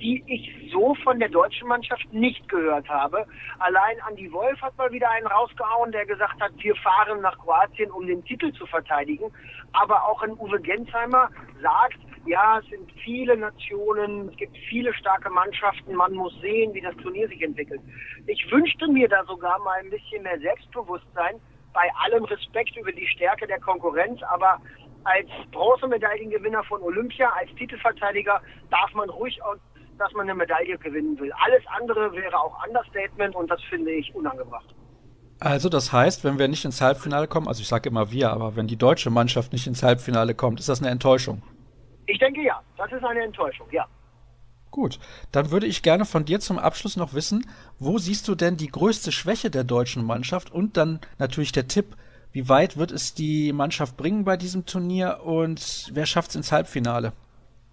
[0.00, 3.26] die ich so von der deutschen Mannschaft nicht gehört habe.
[3.58, 7.90] Allein Andy Wolf hat mal wieder einen rausgehauen, der gesagt hat, wir fahren nach Kroatien,
[7.90, 9.32] um den Titel zu verteidigen.
[9.72, 11.30] Aber auch ein Uwe Gensheimer
[11.60, 16.80] sagt, ja, es sind viele Nationen, es gibt viele starke Mannschaften, man muss sehen, wie
[16.80, 17.80] das Turnier sich entwickelt.
[18.26, 21.40] Ich wünschte mir da sogar mal ein bisschen mehr Selbstbewusstsein,
[21.72, 24.60] bei allem Respekt über die Stärke der Konkurrenz, aber
[25.04, 28.40] als Bronzemedaillengewinner von Olympia, als Titelverteidiger
[28.70, 29.56] darf man ruhig auch,
[29.98, 31.32] dass man eine Medaille gewinnen will.
[31.44, 34.74] Alles andere wäre auch Understatement und das finde ich unangebracht.
[35.40, 38.56] Also das heißt, wenn wir nicht ins Halbfinale kommen, also ich sage immer wir, aber
[38.56, 41.42] wenn die deutsche Mannschaft nicht ins Halbfinale kommt, ist das eine Enttäuschung?
[42.06, 43.86] Ich denke ja, das ist eine Enttäuschung, ja.
[44.70, 44.98] Gut,
[45.30, 47.46] dann würde ich gerne von dir zum Abschluss noch wissen,
[47.78, 51.94] wo siehst du denn die größte Schwäche der deutschen Mannschaft und dann natürlich der Tipp,
[52.32, 56.50] wie weit wird es die Mannschaft bringen bei diesem Turnier und wer schafft es ins
[56.50, 57.12] Halbfinale?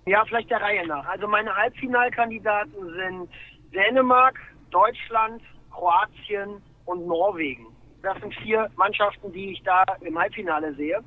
[0.06, 1.08] Ja, vielleicht der Reihe nach.
[1.08, 3.30] Also meine Halbfinalkandidaten sind
[3.74, 4.38] Dänemark,
[4.70, 5.42] Deutschland,
[5.72, 7.66] Kroatien und Norwegen.
[8.04, 11.00] Das sind vier Mannschaften, die ich da im Halbfinale sehe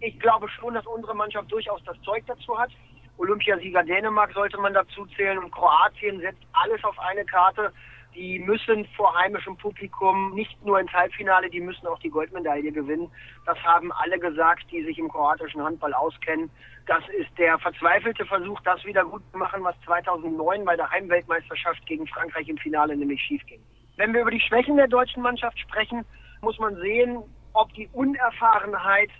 [0.00, 2.70] ich glaube schon, dass unsere Mannschaft durchaus das Zeug dazu hat.
[3.18, 7.72] Olympiasieger Dänemark sollte man dazu zählen und Kroatien setzt alles auf eine Karte.
[8.14, 13.10] Die müssen vor heimischem Publikum nicht nur ins Halbfinale, die müssen auch die Goldmedaille gewinnen.
[13.46, 16.50] Das haben alle gesagt, die sich im kroatischen Handball auskennen.
[16.86, 21.86] Das ist der verzweifelte Versuch, das wieder gut zu machen, was 2009 bei der Heimweltmeisterschaft
[21.86, 23.60] gegen Frankreich im Finale nämlich schief ging.
[23.96, 26.04] Wenn wir über die Schwächen der deutschen Mannschaft sprechen,
[26.40, 27.22] muss man sehen,
[27.52, 29.10] ob die Unerfahrenheit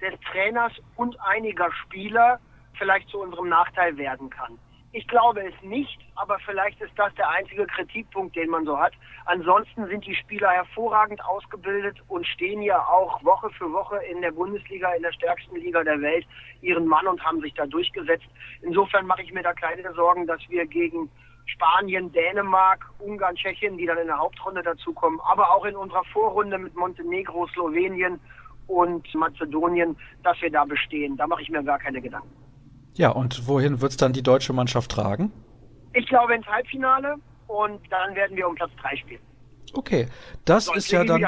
[0.00, 2.40] des Trainers und einiger Spieler
[2.78, 4.58] vielleicht zu unserem Nachteil werden kann.
[4.92, 8.94] Ich glaube es nicht, aber vielleicht ist das der einzige Kritikpunkt, den man so hat.
[9.26, 14.32] Ansonsten sind die Spieler hervorragend ausgebildet und stehen ja auch Woche für Woche in der
[14.32, 16.26] Bundesliga, in der stärksten Liga der Welt,
[16.62, 18.24] ihren Mann und haben sich da durchgesetzt.
[18.62, 21.10] Insofern mache ich mir da keine Sorgen, dass wir gegen
[21.44, 26.56] Spanien, Dänemark, Ungarn, Tschechien, die dann in der Hauptrunde dazukommen, aber auch in unserer Vorrunde
[26.56, 28.20] mit Montenegro, Slowenien
[28.68, 31.16] und Mazedonien, dass wir da bestehen.
[31.16, 32.30] Da mache ich mir gar keine Gedanken.
[32.94, 35.32] Ja, und wohin wird es dann die deutsche Mannschaft tragen?
[35.94, 37.16] Ich glaube ins Halbfinale
[37.46, 39.20] und dann werden wir um Platz 3 spielen.
[39.74, 40.06] Okay,
[40.44, 41.20] das so, ist ja dann.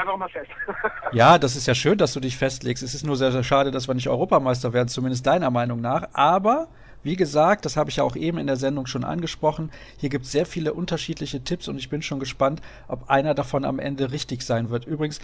[1.11, 2.83] ja, das ist ja schön, dass du dich festlegst.
[2.83, 6.09] Es ist nur sehr, sehr schade, dass wir nicht Europameister werden, zumindest deiner Meinung nach.
[6.13, 6.67] Aber
[7.03, 9.71] wie gesagt, das habe ich ja auch eben in der Sendung schon angesprochen.
[9.97, 13.65] Hier gibt es sehr viele unterschiedliche Tipps und ich bin schon gespannt, ob einer davon
[13.65, 14.85] am Ende richtig sein wird.
[14.85, 15.19] Übrigens,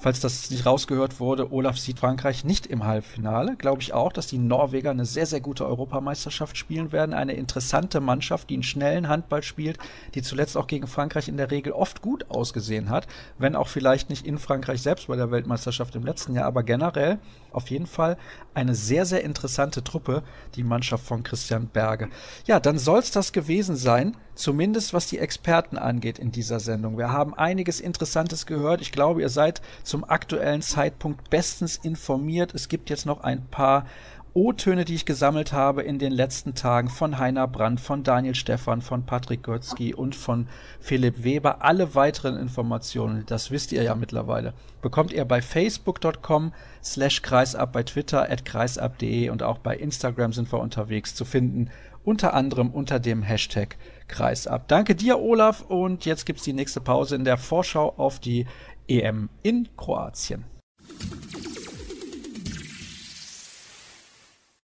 [0.00, 3.56] falls das nicht rausgehört wurde, Olaf sieht Frankreich nicht im Halbfinale.
[3.56, 7.14] Glaube ich auch, dass die Norweger eine sehr, sehr gute Europameisterschaft spielen werden.
[7.14, 9.78] Eine interessante Mannschaft, die einen schnellen Handball spielt,
[10.14, 13.06] die zuletzt auch gegen Frankreich in der Regel oft gut ausgesehen hat.
[13.38, 17.18] Wenn auch vielleicht nicht in Frankreich selbst bei der Weltmeisterschaft im letzten Jahr, aber generell
[17.52, 18.16] auf jeden Fall
[18.54, 20.22] eine sehr, sehr interessante Truppe,
[20.54, 22.08] die Mannschaft von Christian Berge.
[22.46, 26.98] Ja, dann soll es das gewesen sein, zumindest was die Experten angeht in dieser Sendung.
[26.98, 28.80] Wir haben einiges Interessantes gehört.
[28.80, 32.54] Ich glaube, ihr seid zum aktuellen Zeitpunkt bestens informiert.
[32.54, 33.86] Es gibt jetzt noch ein paar
[34.32, 38.80] O-Töne, die ich gesammelt habe in den letzten Tagen von Heiner Brandt, von Daniel Stephan,
[38.80, 40.46] von Patrick Götzky und von
[40.78, 41.64] Philipp Weber.
[41.64, 46.52] Alle weiteren Informationen, das wisst ihr ja mittlerweile, bekommt ihr bei facebook.com
[46.82, 51.68] slash kreisab, bei Twitter at kreisab.de und auch bei Instagram sind wir unterwegs zu finden,
[52.04, 54.68] unter anderem unter dem Hashtag kreisab.
[54.68, 58.46] Danke dir, Olaf, und jetzt gibt's die nächste Pause in der Vorschau auf die
[58.86, 60.44] EM in Kroatien.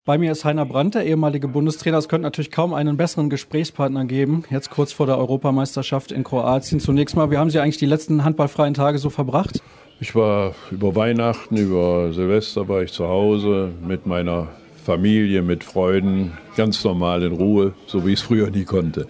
[0.06, 1.98] Bei mir ist Heiner Brandt, der ehemalige Bundestrainer.
[1.98, 6.82] Es könnte natürlich kaum einen besseren Gesprächspartner geben, jetzt kurz vor der Europameisterschaft in Kroatien.
[6.82, 9.64] Zunächst mal, wie haben Sie eigentlich die letzten handballfreien Tage so verbracht?
[10.02, 14.50] Ich war über Weihnachten, über Silvester war ich zu Hause mit meiner
[14.84, 19.08] Familie, mit Freunden, ganz normal in Ruhe, so wie ich es früher nie konnte.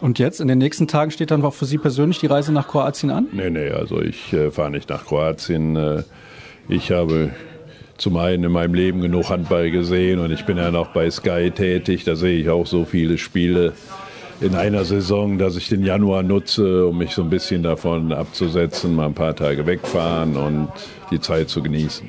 [0.00, 2.66] Und jetzt, in den nächsten Tagen, steht dann auch für Sie persönlich die Reise nach
[2.66, 3.28] Kroatien an?
[3.30, 5.76] Nee, nee, also ich äh, fahre nicht nach Kroatien.
[5.76, 6.02] Äh,
[6.68, 7.30] ich habe
[7.96, 11.50] zum einen in meinem Leben genug Handball gesehen und ich bin ja noch bei Sky
[11.50, 12.04] tätig.
[12.04, 13.72] Da sehe ich auch so viele Spiele
[14.40, 18.94] in einer Saison, dass ich den Januar nutze, um mich so ein bisschen davon abzusetzen,
[18.94, 20.68] mal ein paar Tage wegfahren und
[21.10, 22.08] die Zeit zu genießen.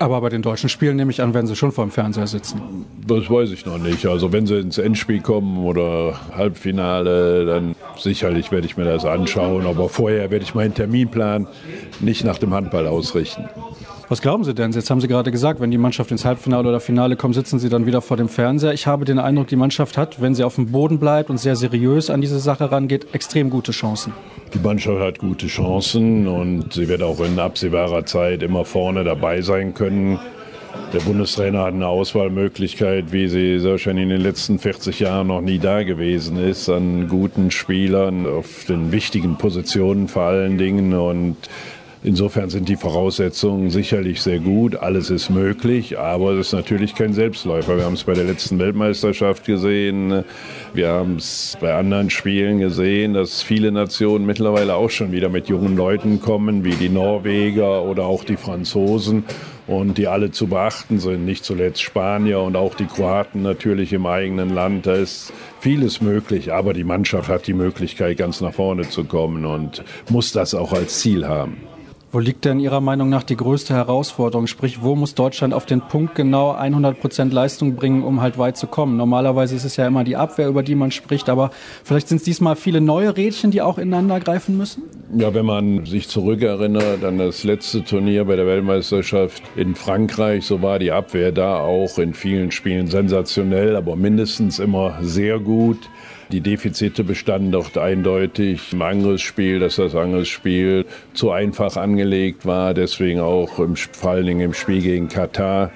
[0.00, 2.86] Aber bei den deutschen Spielen nehme ich an, werden Sie schon vor dem Fernseher sitzen.
[3.04, 4.06] Das weiß ich noch nicht.
[4.06, 9.66] Also wenn sie ins Endspiel kommen oder Halbfinale, dann sicherlich werde ich mir das anschauen.
[9.66, 11.48] Aber vorher werde ich meinen Terminplan
[11.98, 13.48] nicht nach dem Handball ausrichten.
[14.10, 14.72] Was glauben Sie denn?
[14.72, 17.68] Jetzt haben Sie gerade gesagt, wenn die Mannschaft ins Halbfinale oder Finale kommt, sitzen Sie
[17.68, 18.72] dann wieder vor dem Fernseher.
[18.72, 21.56] Ich habe den Eindruck, die Mannschaft hat, wenn sie auf dem Boden bleibt und sehr
[21.56, 24.14] seriös an diese Sache rangeht, extrem gute Chancen.
[24.54, 29.42] Die Mannschaft hat gute Chancen und sie wird auch in absehbarer Zeit immer vorne dabei
[29.42, 30.18] sein können.
[30.94, 35.58] Der Bundestrainer hat eine Auswahlmöglichkeit, wie sie wahrscheinlich in den letzten 40 Jahren noch nie
[35.58, 40.94] da gewesen ist, an guten Spielern auf den wichtigen Positionen vor allen Dingen.
[40.94, 41.36] Und
[42.04, 44.76] Insofern sind die Voraussetzungen sicherlich sehr gut.
[44.76, 47.76] Alles ist möglich, aber es ist natürlich kein Selbstläufer.
[47.76, 50.22] Wir haben es bei der letzten Weltmeisterschaft gesehen.
[50.74, 55.48] Wir haben es bei anderen Spielen gesehen, dass viele Nationen mittlerweile auch schon wieder mit
[55.48, 59.24] jungen Leuten kommen, wie die Norweger oder auch die Franzosen
[59.66, 61.24] und die alle zu beachten sind.
[61.24, 64.86] Nicht zuletzt Spanier und auch die Kroaten natürlich im eigenen Land.
[64.86, 69.44] Da ist vieles möglich, aber die Mannschaft hat die Möglichkeit, ganz nach vorne zu kommen
[69.44, 71.56] und muss das auch als Ziel haben.
[72.10, 74.46] Wo liegt denn Ihrer Meinung nach die größte Herausforderung?
[74.46, 78.56] Sprich, wo muss Deutschland auf den Punkt genau 100 Prozent Leistung bringen, um halt weit
[78.56, 78.96] zu kommen?
[78.96, 81.50] Normalerweise ist es ja immer die Abwehr, über die man spricht, aber
[81.84, 84.84] vielleicht sind es diesmal viele neue Rädchen, die auch ineinander greifen müssen?
[85.16, 90.60] Ja, wenn man sich zurückerinnert an das letzte Turnier bei der Weltmeisterschaft in Frankreich, so
[90.60, 95.78] war die Abwehr da auch in vielen Spielen sensationell, aber mindestens immer sehr gut.
[96.30, 102.74] Die Defizite bestanden dort eindeutig im Angriffsspiel, dass das Angriffsspiel zu einfach angelegt war.
[102.74, 105.70] Deswegen auch im, vor allen Dingen im Spiel gegen Katar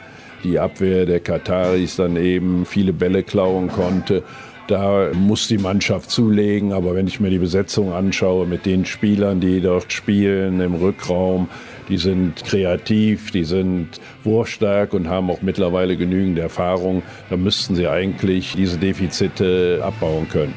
[0.44, 4.24] die Abwehr der Kataris dann eben viele Bälle klauen konnte.
[4.68, 6.72] Da muss die Mannschaft zulegen.
[6.72, 11.48] Aber wenn ich mir die Besetzung anschaue mit den Spielern, die dort spielen im Rückraum,
[11.88, 17.02] die sind kreativ, die sind wurfstark und haben auch mittlerweile genügend Erfahrung.
[17.28, 20.54] Da müssten sie eigentlich diese Defizite abbauen können.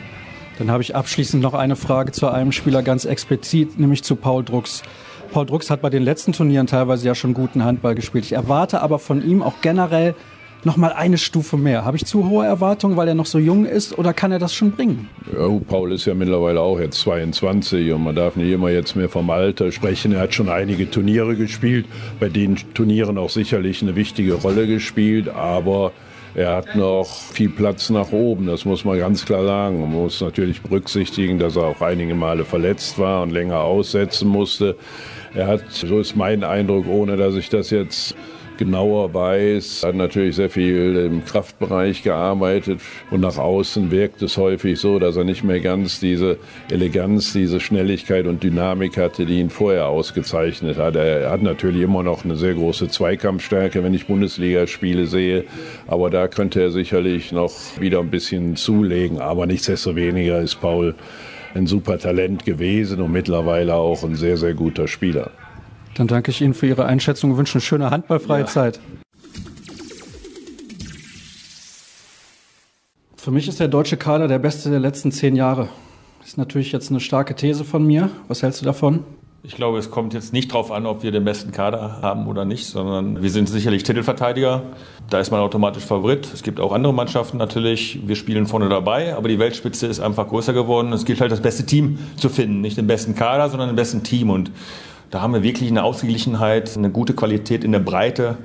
[0.57, 4.44] Dann habe ich abschließend noch eine Frage zu einem Spieler ganz explizit, nämlich zu Paul
[4.44, 4.84] Drucks.
[5.34, 8.23] Paul Drucks hat bei den letzten Turnieren teilweise ja schon guten Handball gespielt.
[8.23, 10.15] Ich erwarte aber von ihm auch generell
[10.65, 11.85] noch mal eine Stufe mehr.
[11.85, 14.53] Habe ich zu hohe Erwartungen, weil er noch so jung ist, oder kann er das
[14.53, 15.07] schon bringen?
[15.31, 19.09] Ja, Paul ist ja mittlerweile auch jetzt 22 und man darf nicht immer jetzt mehr
[19.09, 20.13] vom Alter sprechen.
[20.13, 21.85] Er hat schon einige Turniere gespielt,
[22.19, 25.91] bei den Turnieren auch sicherlich eine wichtige Rolle gespielt, aber
[26.35, 29.79] er hat noch viel Platz nach oben, das muss man ganz klar sagen.
[29.79, 34.75] Man muss natürlich berücksichtigen, dass er auch einige Male verletzt war und länger aussetzen musste.
[35.33, 38.15] Er hat, so ist mein Eindruck, ohne dass ich das jetzt
[38.57, 44.80] genauer weiß, hat natürlich sehr viel im Kraftbereich gearbeitet und nach außen wirkt es häufig
[44.80, 46.38] so, dass er nicht mehr ganz diese
[46.69, 50.95] Eleganz, diese Schnelligkeit und Dynamik hatte, die ihn vorher ausgezeichnet hat.
[50.95, 55.45] Er hat natürlich immer noch eine sehr große Zweikampfstärke, wenn ich Bundesligaspiele sehe,
[55.88, 59.19] aber da könnte er sicherlich noch wieder ein bisschen zulegen.
[59.19, 60.95] Aber nichtsdestoweniger ist Paul
[61.56, 65.32] ein super Talent gewesen und mittlerweile auch ein sehr, sehr guter Spieler.
[65.95, 68.47] Dann danke ich Ihnen für Ihre Einschätzung und wünsche eine schöne handballfreie ja.
[68.47, 68.80] Zeit.
[73.15, 75.69] Für mich ist der deutsche Kader der beste der letzten zehn Jahre.
[76.19, 78.09] Das ist natürlich jetzt eine starke These von mir.
[78.27, 79.03] Was hältst du davon?
[79.41, 82.45] Ich glaube, es kommt jetzt nicht darauf an, ob wir den besten Kader haben oder
[82.45, 84.63] nicht, sondern wir sind sicherlich Titelverteidiger.
[85.09, 86.27] Da ist man automatisch Favorit.
[86.34, 87.99] Es gibt auch andere Mannschaften natürlich.
[88.05, 90.91] Wir spielen vorne dabei, aber die Weltspitze ist einfach größer geworden.
[90.93, 92.61] Es gilt halt, das beste Team zu finden.
[92.61, 94.31] Nicht den besten Kader, sondern den besten Team.
[94.31, 94.51] Und
[95.15, 98.35] da haben wir wirklich eine Ausgeglichenheit, eine gute Qualität in der Breite,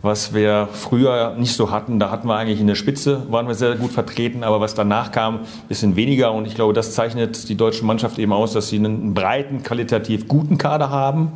[0.00, 1.98] was wir früher nicht so hatten.
[1.98, 5.10] Da hatten wir eigentlich in der Spitze, waren wir sehr gut vertreten, aber was danach
[5.10, 6.30] kam, bisschen weniger.
[6.30, 10.28] Und ich glaube, das zeichnet die deutsche Mannschaft eben aus, dass sie einen breiten, qualitativ
[10.28, 11.32] guten Kader haben.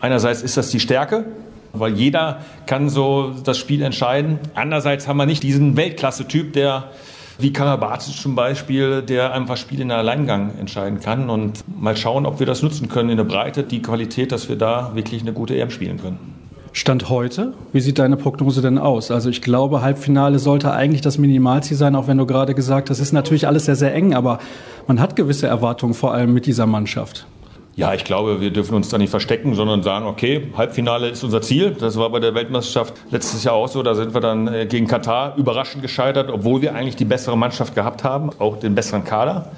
[0.00, 1.26] Einerseits ist das die Stärke,
[1.74, 4.38] weil jeder kann so das Spiel entscheiden.
[4.54, 6.92] Andererseits haben wir nicht diesen Weltklasse-Typ, der
[7.38, 11.30] wie Karabatic zum Beispiel, der einfach Spiele in der Alleingang entscheiden kann.
[11.30, 14.56] Und mal schauen, ob wir das nutzen können in der Breite, die Qualität, dass wir
[14.56, 16.18] da wirklich eine gute EM spielen können.
[16.72, 19.10] Stand heute, wie sieht deine Prognose denn aus?
[19.10, 22.98] Also ich glaube, Halbfinale sollte eigentlich das Minimalziel sein, auch wenn du gerade gesagt hast,
[22.98, 24.38] es ist natürlich alles sehr, sehr eng, aber
[24.86, 27.26] man hat gewisse Erwartungen vor allem mit dieser Mannschaft.
[27.78, 31.42] Ja, ich glaube, wir dürfen uns da nicht verstecken, sondern sagen, okay, Halbfinale ist unser
[31.42, 31.76] Ziel.
[31.78, 33.84] Das war bei der Weltmeisterschaft letztes Jahr auch so.
[33.84, 37.76] Da sind wir dann äh, gegen Katar überraschend gescheitert, obwohl wir eigentlich die bessere Mannschaft
[37.76, 39.52] gehabt haben, auch den besseren Kader.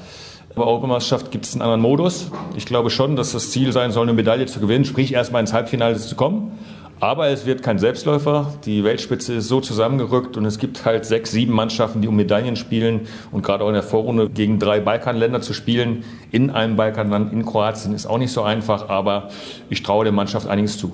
[0.55, 2.31] Aber Europameisterschaft gibt es einen anderen Modus.
[2.57, 5.55] Ich glaube schon, dass das Ziel sein soll, eine Medaille zu gewinnen, sprich erstmal ins
[5.55, 6.59] Halbfinale zu kommen.
[7.01, 8.53] Aber es wird kein Selbstläufer.
[8.67, 12.57] Die Weltspitze ist so zusammengerückt und es gibt halt sechs, sieben Mannschaften, die um Medaillen
[12.57, 13.09] spielen.
[13.33, 17.47] Und gerade auch in der Vorrunde gegen drei Balkanländer zu spielen, in einem Balkanland, in
[17.47, 18.91] Kroatien, ist auch nicht so einfach.
[18.91, 19.31] Aber
[19.71, 20.93] ich traue der Mannschaft einiges zu.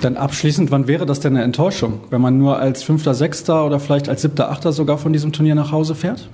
[0.00, 3.78] Dann abschließend, wann wäre das denn eine Enttäuschung, wenn man nur als Fünfter, Sechster oder
[3.78, 6.30] vielleicht als Siebter, Achter sogar von diesem Turnier nach Hause fährt?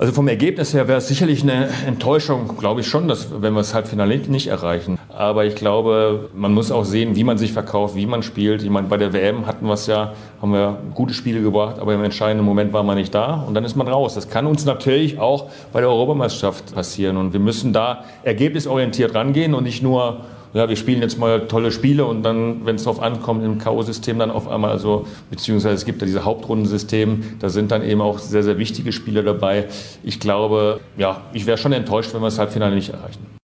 [0.00, 3.60] Also vom Ergebnis her wäre es sicherlich eine Enttäuschung, glaube ich schon, dass, wenn wir
[3.60, 4.98] das Halbfinale nicht erreichen.
[5.10, 8.62] Aber ich glaube, man muss auch sehen, wie man sich verkauft, wie man spielt.
[8.62, 11.92] Ich meine, bei der WM hatten wir es ja, haben wir gute Spiele gebracht, aber
[11.92, 14.14] im entscheidenden Moment war man nicht da und dann ist man raus.
[14.14, 19.52] Das kann uns natürlich auch bei der Europameisterschaft passieren und wir müssen da ergebnisorientiert rangehen
[19.52, 20.20] und nicht nur
[20.52, 24.18] ja, wir spielen jetzt mal tolle Spiele und dann, wenn es darauf ankommt, im K.O.-System
[24.18, 28.18] dann auf einmal so, beziehungsweise es gibt ja diese Hauptrundensystem, da sind dann eben auch
[28.18, 29.66] sehr, sehr wichtige Spiele dabei.
[30.02, 33.40] Ich glaube, ja, ich wäre schon enttäuscht, wenn wir das Halbfinale nicht erreichen.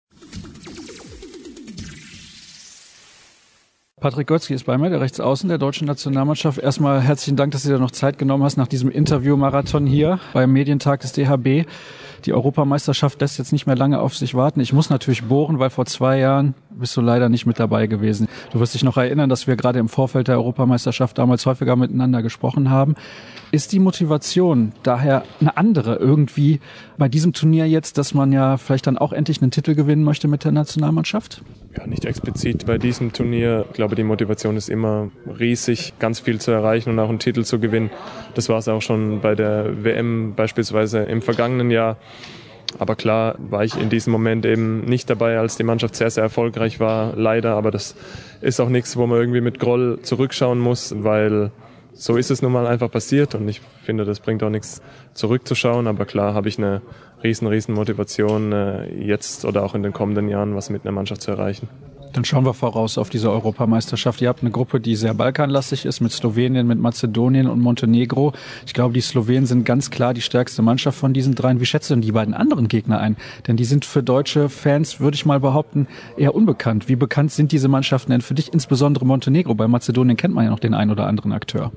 [4.03, 6.57] Patrick Götzki ist bei mir, der Rechtsaußen der deutschen Nationalmannschaft.
[6.57, 10.51] Erstmal herzlichen Dank, dass du dir noch Zeit genommen hast nach diesem Interview-Marathon hier beim
[10.51, 11.65] Medientag des DHB.
[12.25, 14.59] Die Europameisterschaft lässt jetzt nicht mehr lange auf sich warten.
[14.61, 18.27] Ich muss natürlich bohren, weil vor zwei Jahren bist du leider nicht mit dabei gewesen.
[18.51, 22.21] Du wirst dich noch erinnern, dass wir gerade im Vorfeld der Europameisterschaft damals häufiger miteinander
[22.21, 22.95] gesprochen haben.
[23.51, 26.59] Ist die Motivation daher eine andere irgendwie
[26.97, 30.27] bei diesem Turnier jetzt, dass man ja vielleicht dann auch endlich einen Titel gewinnen möchte
[30.27, 31.43] mit der Nationalmannschaft?
[31.77, 33.65] Ja, nicht explizit bei diesem Turnier.
[33.69, 35.09] Ich glaube, die Motivation ist immer
[35.39, 37.89] riesig, ganz viel zu erreichen und auch einen Titel zu gewinnen.
[38.35, 41.97] Das war es auch schon bei der WM beispielsweise im vergangenen Jahr.
[42.79, 46.23] Aber klar war ich in diesem Moment eben nicht dabei, als die Mannschaft sehr, sehr
[46.23, 47.55] erfolgreich war, leider.
[47.55, 47.95] Aber das
[48.41, 51.51] ist auch nichts, wo man irgendwie mit Groll zurückschauen muss, weil
[51.93, 54.81] so ist es nun mal einfach passiert und ich finde, das bringt auch nichts
[55.13, 55.87] zurückzuschauen.
[55.87, 56.81] Aber klar habe ich eine
[57.23, 61.21] riesen, riesen Motivation, äh, jetzt oder auch in den kommenden Jahren was mit einer Mannschaft
[61.21, 61.69] zu erreichen.
[62.13, 64.21] Dann schauen wir voraus auf diese Europameisterschaft.
[64.21, 68.33] Ihr habt eine Gruppe, die sehr balkanlastig ist, mit Slowenien, mit Mazedonien und Montenegro.
[68.67, 71.59] Ich glaube, die Slowenen sind ganz klar die stärkste Mannschaft von diesen dreien.
[71.59, 73.17] Wie schätzt du denn die beiden anderen Gegner ein?
[73.47, 76.87] Denn die sind für deutsche Fans, würde ich mal behaupten, eher unbekannt.
[76.87, 79.55] Wie bekannt sind diese Mannschaften denn für dich, insbesondere Montenegro?
[79.55, 81.71] Bei Mazedonien kennt man ja noch den einen oder anderen Akteur.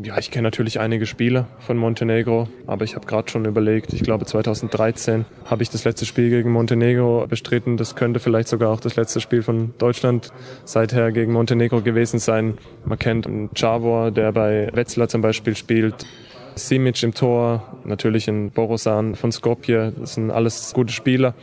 [0.00, 4.02] Ja, ich kenne natürlich einige Spieler von Montenegro, aber ich habe gerade schon überlegt, ich
[4.02, 7.76] glaube 2013 habe ich das letzte Spiel gegen Montenegro bestritten.
[7.76, 10.30] Das könnte vielleicht sogar auch das letzte Spiel von Deutschland
[10.64, 12.56] seither gegen Montenegro gewesen sein.
[12.86, 16.06] Man kennt Chavor, der bei Wetzlar zum Beispiel spielt.
[16.54, 19.92] Simic im Tor, natürlich ein Borosan von Skopje.
[19.98, 21.34] Das sind alles gute Spieler.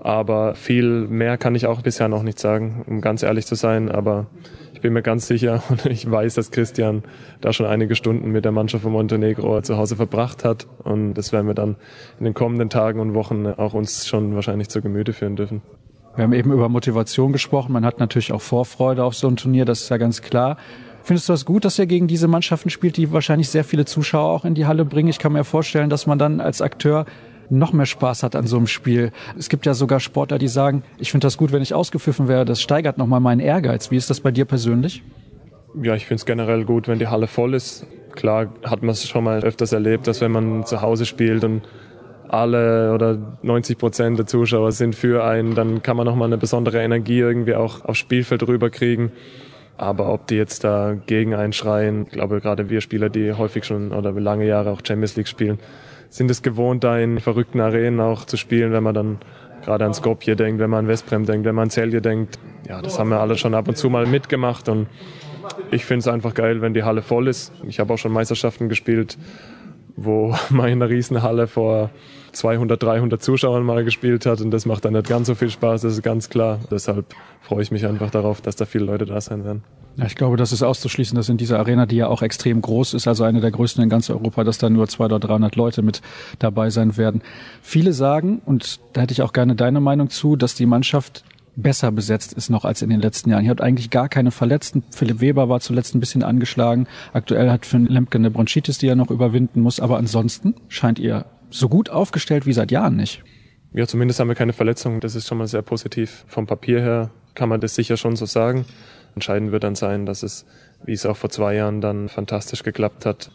[0.00, 3.90] Aber viel mehr kann ich auch bisher noch nicht sagen, um ganz ehrlich zu sein.
[3.90, 4.26] Aber
[4.84, 7.04] bin mir ganz sicher und ich weiß, dass Christian
[7.40, 10.66] da schon einige Stunden mit der Mannschaft von Montenegro zu Hause verbracht hat.
[10.84, 11.76] Und das werden wir dann
[12.18, 15.62] in den kommenden Tagen und Wochen auch uns schon wahrscheinlich zur Gemüte führen dürfen.
[16.16, 17.72] Wir haben eben über Motivation gesprochen.
[17.72, 20.58] Man hat natürlich auch Vorfreude auf so ein Turnier, das ist ja ganz klar.
[21.02, 24.30] Findest du das gut, dass ihr gegen diese Mannschaften spielt, die wahrscheinlich sehr viele Zuschauer
[24.30, 25.08] auch in die Halle bringen?
[25.08, 27.06] Ich kann mir vorstellen, dass man dann als Akteur
[27.50, 29.12] noch mehr Spaß hat an so einem Spiel.
[29.38, 32.44] Es gibt ja sogar Sportler, die sagen, ich finde das gut, wenn ich ausgepfiffen wäre.
[32.44, 33.90] Das steigert nochmal meinen Ehrgeiz.
[33.90, 35.02] Wie ist das bei dir persönlich?
[35.82, 37.86] Ja, ich finde es generell gut, wenn die Halle voll ist.
[38.12, 41.62] Klar hat man es schon mal öfters erlebt, dass wenn man zu Hause spielt und
[42.28, 46.82] alle oder 90 Prozent der Zuschauer sind für einen, dann kann man nochmal eine besondere
[46.82, 49.12] Energie irgendwie auch aufs Spielfeld rüberkriegen.
[49.76, 53.92] Aber ob die jetzt da gegen einschreien, ich glaube gerade wir Spieler, die häufig schon
[53.92, 55.58] oder lange Jahre auch Champions League spielen,
[56.14, 59.18] sind es gewohnt, da in verrückten Arenen auch zu spielen, wenn man dann
[59.64, 62.38] gerade an Skopje denkt, wenn man an Westbrem denkt, wenn man an Celje denkt.
[62.68, 64.86] Ja, das haben wir alle schon ab und zu mal mitgemacht und
[65.72, 67.52] ich finde es einfach geil, wenn die Halle voll ist.
[67.66, 69.18] Ich habe auch schon Meisterschaften gespielt,
[69.96, 71.90] wo man in einer Riesenhalle vor
[72.34, 75.82] 200, 300 Zuschauern mal gespielt hat und das macht dann nicht ganz so viel Spaß,
[75.82, 76.58] das ist ganz klar.
[76.70, 77.06] Deshalb
[77.40, 79.62] freue ich mich einfach darauf, dass da viele Leute da sein werden.
[79.96, 82.94] Ja, ich glaube, das ist auszuschließen, dass in dieser Arena, die ja auch extrem groß
[82.94, 85.82] ist, also eine der größten in ganz Europa, dass da nur 200 oder 300 Leute
[85.82, 86.02] mit
[86.40, 87.22] dabei sein werden.
[87.62, 91.24] Viele sagen, und da hätte ich auch gerne deine Meinung zu, dass die Mannschaft
[91.56, 93.44] besser besetzt ist noch als in den letzten Jahren.
[93.44, 94.82] Ihr habt eigentlich gar keine Verletzten.
[94.90, 96.86] Philipp Weber war zuletzt ein bisschen angeschlagen.
[97.12, 99.80] Aktuell hat Finn Lemke eine Bronchitis, die er noch überwinden muss.
[99.80, 103.22] Aber ansonsten scheint ihr so gut aufgestellt wie seit Jahren nicht.
[103.72, 105.00] Ja, zumindest haben wir keine Verletzungen.
[105.00, 106.24] Das ist schon mal sehr positiv.
[106.28, 108.64] Vom Papier her kann man das sicher schon so sagen.
[109.14, 110.46] Entscheidend wird dann sein, dass es,
[110.84, 113.30] wie es auch vor zwei Jahren dann fantastisch geklappt hat,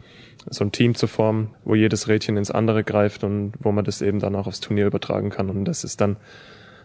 [0.49, 4.01] so ein Team zu formen, wo jedes Rädchen ins andere greift und wo man das
[4.01, 5.49] eben dann auch aufs Turnier übertragen kann.
[5.49, 6.17] Und das ist dann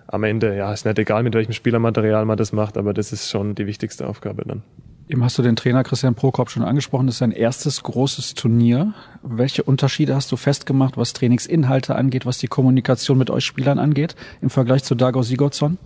[0.07, 3.31] am Ende, ja, ist nicht egal, mit welchem Spielermaterial man das macht, aber das ist
[3.31, 4.63] schon die wichtigste Aufgabe dann.
[5.07, 7.07] Eben hast du den Trainer Christian Prokop schon angesprochen.
[7.07, 8.95] Das ist sein erstes großes Turnier.
[9.23, 14.17] Welche Unterschiede hast du festgemacht, was Trainingsinhalte angeht, was die Kommunikation mit euch Spielern angeht,
[14.41, 15.77] im Vergleich zu Dago Sigurdsson?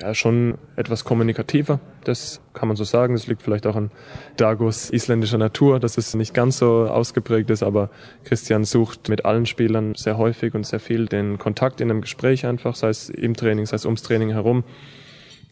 [0.00, 1.80] Ja, schon etwas kommunikativer.
[2.04, 3.14] Das kann man so sagen.
[3.14, 3.90] Das liegt vielleicht auch an
[4.36, 7.62] Dagos isländischer Natur, dass es nicht ganz so ausgeprägt ist.
[7.62, 7.88] Aber
[8.24, 12.44] Christian sucht mit allen Spielern sehr häufig und sehr viel den Kontakt in einem Gespräch
[12.44, 14.62] einfach, sei es im Training, sei es ums Training herum.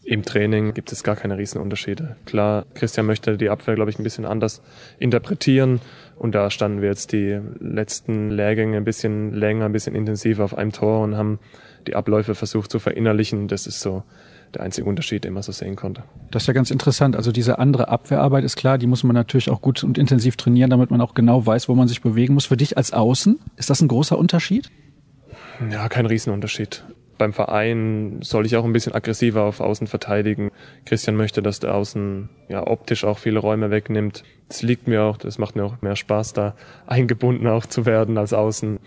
[0.09, 2.15] Im Training gibt es gar keine Riesenunterschiede.
[2.25, 4.61] Klar, Christian möchte die Abwehr, glaube ich, ein bisschen anders
[4.99, 5.81] interpretieren.
[6.15, 10.57] Und da standen wir jetzt die letzten Lehrgänge ein bisschen länger, ein bisschen intensiver auf
[10.57, 11.39] einem Tor und haben
[11.87, 13.49] die Abläufe versucht zu verinnerlichen.
[13.49, 14.03] Das ist so
[14.55, 16.03] der einzige Unterschied, den man so sehen konnte.
[16.31, 17.17] Das ist ja ganz interessant.
[17.17, 20.69] Also diese andere Abwehrarbeit ist klar, die muss man natürlich auch gut und intensiv trainieren,
[20.69, 22.45] damit man auch genau weiß, wo man sich bewegen muss.
[22.45, 24.71] Für dich als Außen, ist das ein großer Unterschied?
[25.69, 26.85] Ja, kein Riesenunterschied
[27.17, 30.51] beim Verein soll ich auch ein bisschen aggressiver auf Außen verteidigen.
[30.85, 34.23] Christian möchte, dass der Außen ja optisch auch viele Räume wegnimmt.
[34.47, 38.17] Das liegt mir auch, das macht mir auch mehr Spaß, da eingebunden auch zu werden
[38.17, 38.79] als Außen.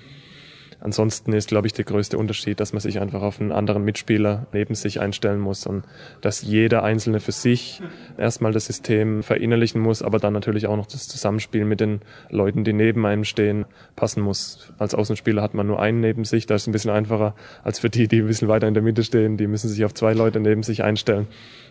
[0.80, 4.46] Ansonsten ist, glaube ich, der größte Unterschied, dass man sich einfach auf einen anderen Mitspieler
[4.52, 5.84] neben sich einstellen muss und
[6.22, 7.82] dass jeder Einzelne für sich
[8.16, 12.00] erstmal das System verinnerlichen muss, aber dann natürlich auch noch das Zusammenspiel mit den
[12.30, 14.72] Leuten, die neben einem stehen, passen muss.
[14.78, 17.78] Als Außenspieler hat man nur einen neben sich, da ist es ein bisschen einfacher als
[17.78, 19.36] für die, die ein bisschen weiter in der Mitte stehen.
[19.36, 21.26] Die müssen sich auf zwei Leute neben sich einstellen.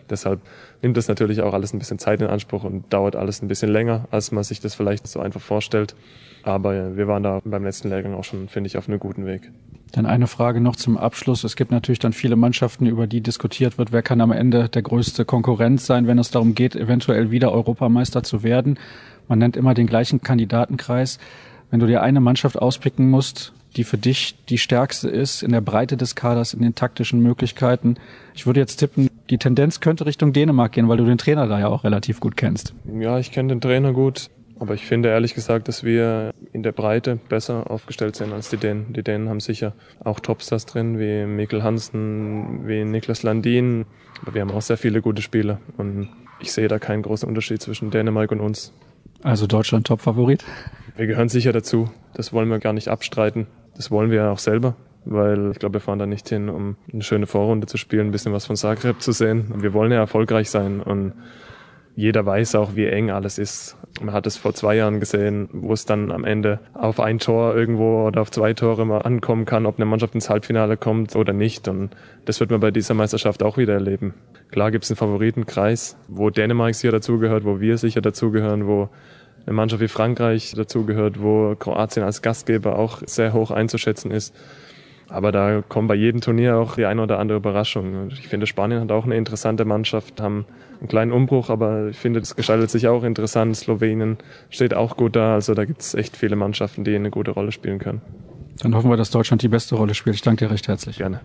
[0.08, 0.40] Deshalb
[0.82, 3.70] nimmt das natürlich auch alles ein bisschen Zeit in Anspruch und dauert alles ein bisschen
[3.70, 5.94] länger, als man sich das vielleicht so einfach vorstellt.
[6.42, 9.50] Aber wir waren da beim letzten Lehrgang auch schon, finde ich, auf einem guten Weg.
[9.92, 11.42] Dann eine Frage noch zum Abschluss.
[11.42, 14.82] Es gibt natürlich dann viele Mannschaften, über die diskutiert wird, wer kann am Ende der
[14.82, 18.78] größte Konkurrent sein, wenn es darum geht, eventuell wieder Europameister zu werden.
[19.28, 21.18] Man nennt immer den gleichen Kandidatenkreis.
[21.70, 25.60] Wenn du dir eine Mannschaft auspicken musst, die für dich die stärkste ist, in der
[25.60, 27.96] Breite des Kaders, in den taktischen Möglichkeiten.
[28.34, 31.60] Ich würde jetzt tippen, die Tendenz könnte Richtung Dänemark gehen, weil du den Trainer da
[31.60, 32.74] ja auch relativ gut kennst.
[32.92, 34.30] Ja, ich kenne den Trainer gut.
[34.60, 38.58] Aber ich finde ehrlich gesagt, dass wir in der Breite besser aufgestellt sind als die
[38.58, 38.92] Dänen.
[38.92, 39.72] Die Dänen haben sicher
[40.04, 43.86] auch Topstars drin, wie Mikkel Hansen, wie Niklas Landin.
[44.20, 45.60] Aber wir haben auch sehr viele gute Spieler.
[45.78, 46.10] Und
[46.40, 48.74] ich sehe da keinen großen Unterschied zwischen Dänemark und uns.
[49.22, 50.44] Also Deutschland Top-Favorit?
[50.94, 51.90] Wir gehören sicher dazu.
[52.12, 53.46] Das wollen wir gar nicht abstreiten.
[53.76, 54.76] Das wollen wir ja auch selber.
[55.06, 58.12] Weil ich glaube, wir fahren da nicht hin, um eine schöne Vorrunde zu spielen, ein
[58.12, 59.62] bisschen was von Zagreb zu sehen.
[59.62, 60.82] Wir wollen ja erfolgreich sein.
[60.82, 61.14] Und
[61.96, 63.76] jeder weiß auch, wie eng alles ist.
[64.00, 67.54] Man hat es vor zwei Jahren gesehen, wo es dann am Ende auf ein Tor
[67.56, 71.32] irgendwo oder auf zwei Tore mal ankommen kann, ob eine Mannschaft ins Halbfinale kommt oder
[71.32, 71.68] nicht.
[71.68, 71.90] Und
[72.24, 74.14] das wird man bei dieser Meisterschaft auch wieder erleben.
[74.50, 78.88] Klar gibt es einen Favoritenkreis, wo Dänemark sicher dazugehört, wo wir sicher dazugehören, wo
[79.46, 84.34] eine Mannschaft wie Frankreich dazugehört, wo Kroatien als Gastgeber auch sehr hoch einzuschätzen ist.
[85.08, 88.10] Aber da kommt bei jedem Turnier auch die eine oder andere Überraschung.
[88.10, 90.46] Ich finde, Spanien hat auch eine interessante Mannschaft, haben
[90.80, 93.56] einen kleinen Umbruch, aber ich finde, es gestaltet sich auch interessant.
[93.56, 95.34] Slowenien steht auch gut da.
[95.34, 98.00] Also da gibt es echt viele Mannschaften, die eine gute Rolle spielen können.
[98.62, 100.16] Dann hoffen wir, dass Deutschland die beste Rolle spielt.
[100.16, 100.98] Ich danke dir recht herzlich.
[100.98, 101.20] Gerne.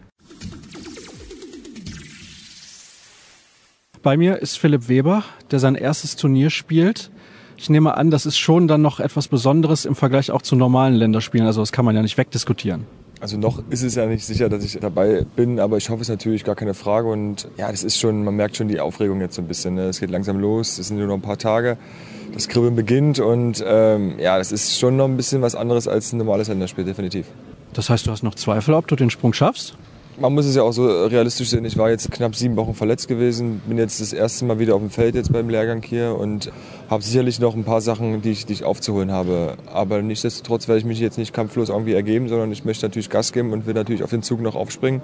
[4.03, 7.09] Bei mir ist Philipp Weber, der sein erstes Turnier spielt.
[7.57, 10.93] Ich nehme an, das ist schon dann noch etwas Besonderes im Vergleich auch zu normalen
[10.93, 11.47] Länderspielen.
[11.47, 12.85] Also das kann man ja nicht wegdiskutieren.
[13.21, 16.09] Also noch ist es ja nicht sicher, dass ich dabei bin, aber ich hoffe es
[16.09, 17.07] natürlich, gar keine Frage.
[17.07, 19.75] Und ja, das ist schon, man merkt schon die Aufregung jetzt so ein bisschen.
[19.75, 19.83] Ne?
[19.83, 21.77] Es geht langsam los, es sind nur noch ein paar Tage.
[22.33, 26.11] Das Kribbeln beginnt und ähm, ja, das ist schon noch ein bisschen was anderes als
[26.11, 27.27] ein normales Länderspiel, definitiv.
[27.73, 29.75] Das heißt, du hast noch Zweifel, ob du den Sprung schaffst?
[30.17, 31.65] Man muss es ja auch so realistisch sehen.
[31.65, 34.79] Ich war jetzt knapp sieben Wochen verletzt gewesen, bin jetzt das erste Mal wieder auf
[34.79, 36.53] dem Feld jetzt beim Lehrgang hier und
[36.89, 39.57] habe sicherlich noch ein paar Sachen, die ich, die ich aufzuholen habe.
[39.65, 43.33] Aber nichtsdestotrotz werde ich mich jetzt nicht kampflos irgendwie ergeben, sondern ich möchte natürlich Gas
[43.33, 45.01] geben und will natürlich auf den Zug noch aufspringen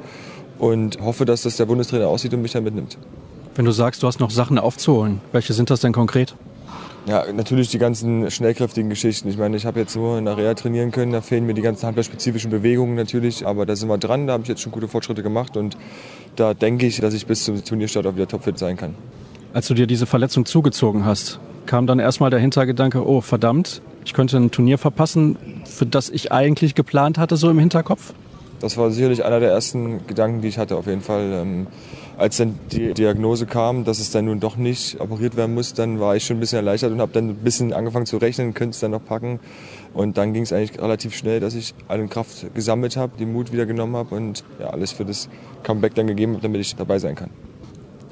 [0.60, 2.98] und hoffe, dass das der Bundestrainer aussieht und mich dann mitnimmt.
[3.56, 6.36] Wenn du sagst, du hast noch Sachen aufzuholen, welche sind das denn konkret?
[7.08, 9.28] Ja, natürlich die ganzen schnellkräftigen Geschichten.
[9.28, 11.64] Ich meine, ich habe jetzt nur in der Reha trainieren können, da fehlen mir die
[11.64, 14.88] ganzen handballspezifischen Bewegungen natürlich, aber da sind wir dran, da habe ich jetzt schon gute
[14.88, 15.78] Fortschritte gemacht und
[16.36, 18.94] da denke ich, dass ich bis zum Turnierstart auch wieder topfit sein kann.
[19.54, 24.14] Als du dir diese Verletzung zugezogen hast, kam dann erstmal der Hintergedanke, oh verdammt, ich
[24.14, 28.14] könnte ein Turnier verpassen, für das ich eigentlich geplant hatte, so im Hinterkopf?
[28.60, 31.32] Das war sicherlich einer der ersten Gedanken, die ich hatte, auf jeden Fall.
[31.34, 31.68] Ähm,
[32.18, 36.00] als dann die Diagnose kam, dass es dann nun doch nicht operiert werden muss, dann
[36.00, 38.76] war ich schon ein bisschen erleichtert und habe dann ein bisschen angefangen zu rechnen, könnte
[38.76, 39.40] es dann noch packen.
[39.94, 43.52] Und dann ging es eigentlich relativ schnell, dass ich alle Kraft gesammelt habe, den Mut
[43.52, 45.30] wieder genommen habe und ja, alles für das
[45.64, 47.30] Comeback dann gegeben habe, damit ich dabei sein kann.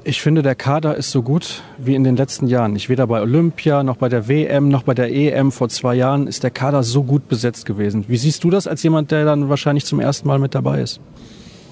[0.02, 2.72] Ich finde, der Kader ist so gut wie in den letzten Jahren.
[2.72, 6.26] Nicht weder bei Olympia, noch bei der WM, noch bei der EM vor zwei Jahren
[6.26, 8.06] ist der Kader so gut besetzt gewesen.
[8.08, 11.00] Wie siehst du das als jemand, der dann wahrscheinlich zum ersten Mal mit dabei ist?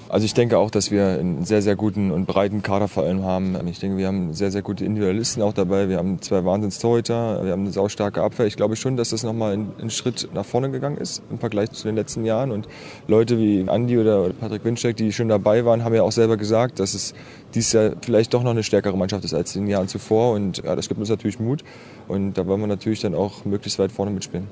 [0.09, 3.23] Also ich denke auch, dass wir einen sehr, sehr guten und breiten Kader vor allem
[3.23, 3.55] haben.
[3.67, 5.87] Ich denke, wir haben sehr, sehr gute Individualisten auch dabei.
[5.87, 8.47] Wir haben zwei Wahnsinns-Torhüter, wir haben eine saustarke Abwehr.
[8.47, 11.87] Ich glaube schon, dass das nochmal einen Schritt nach vorne gegangen ist im Vergleich zu
[11.87, 12.49] den letzten Jahren.
[12.49, 12.67] Und
[13.07, 16.79] Leute wie Andi oder Patrick Winczek, die schon dabei waren, haben ja auch selber gesagt,
[16.79, 17.13] dass es
[17.53, 20.33] dieses Jahr vielleicht doch noch eine stärkere Mannschaft ist als in den Jahren zuvor.
[20.33, 21.63] Und ja, das gibt uns natürlich Mut.
[22.07, 24.47] Und da wollen wir natürlich dann auch möglichst weit vorne mitspielen.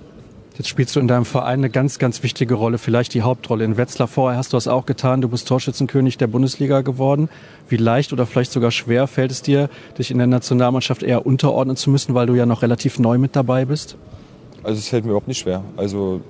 [0.58, 3.64] Jetzt spielst du in deinem Verein eine ganz, ganz wichtige Rolle, vielleicht die Hauptrolle.
[3.64, 5.22] In Wetzlar vorher hast du das auch getan.
[5.22, 7.30] Du bist Torschützenkönig der Bundesliga geworden.
[7.70, 9.70] Wie leicht oder vielleicht sogar schwer fällt es dir,
[10.00, 13.36] dich in der Nationalmannschaft eher unterordnen zu müssen, weil du ja noch relativ neu mit
[13.36, 13.98] dabei bist?
[14.64, 15.64] Also es fällt mir überhaupt nicht schwer.
[15.76, 16.22] Also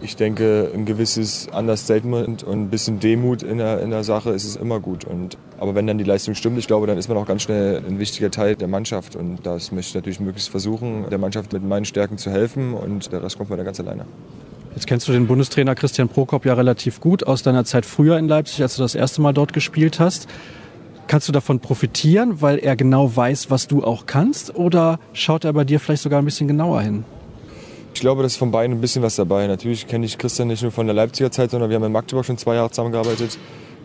[0.00, 4.44] ich denke, ein gewisses Understatement und ein bisschen Demut in der, in der Sache ist
[4.44, 5.04] es immer gut.
[5.04, 7.82] Und, aber wenn dann die Leistung stimmt, ich glaube, dann ist man auch ganz schnell
[7.86, 9.16] ein wichtiger Teil der Mannschaft.
[9.16, 12.74] Und das möchte ich natürlich möglichst versuchen, der Mannschaft mit meinen Stärken zu helfen.
[12.74, 14.04] Und der Rest kommt von der ganz alleine.
[14.74, 18.28] Jetzt kennst du den Bundestrainer Christian Prokop ja relativ gut aus deiner Zeit früher in
[18.28, 20.28] Leipzig, als du das erste Mal dort gespielt hast.
[21.08, 24.54] Kannst du davon profitieren, weil er genau weiß, was du auch kannst?
[24.54, 27.04] Oder schaut er bei dir vielleicht sogar ein bisschen genauer hin?
[27.98, 29.48] Ich glaube, das ist von beiden ein bisschen was dabei.
[29.48, 32.24] Natürlich kenne ich Christian nicht nur von der Leipziger Zeit, sondern wir haben in Magdeburg
[32.24, 33.36] schon zwei Jahre zusammengearbeitet.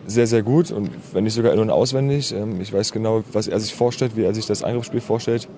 [0.06, 2.32] Sehr, sehr gut und wenn nicht sogar in- und auswendig.
[2.32, 5.48] Ähm, ich weiß genau, was er sich vorstellt, wie er sich das Angriffsspiel vorstellt,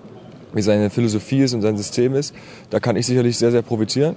[0.54, 2.34] wie seine Philosophie ist und sein System ist.
[2.70, 4.16] Da kann ich sicherlich sehr, sehr profitieren.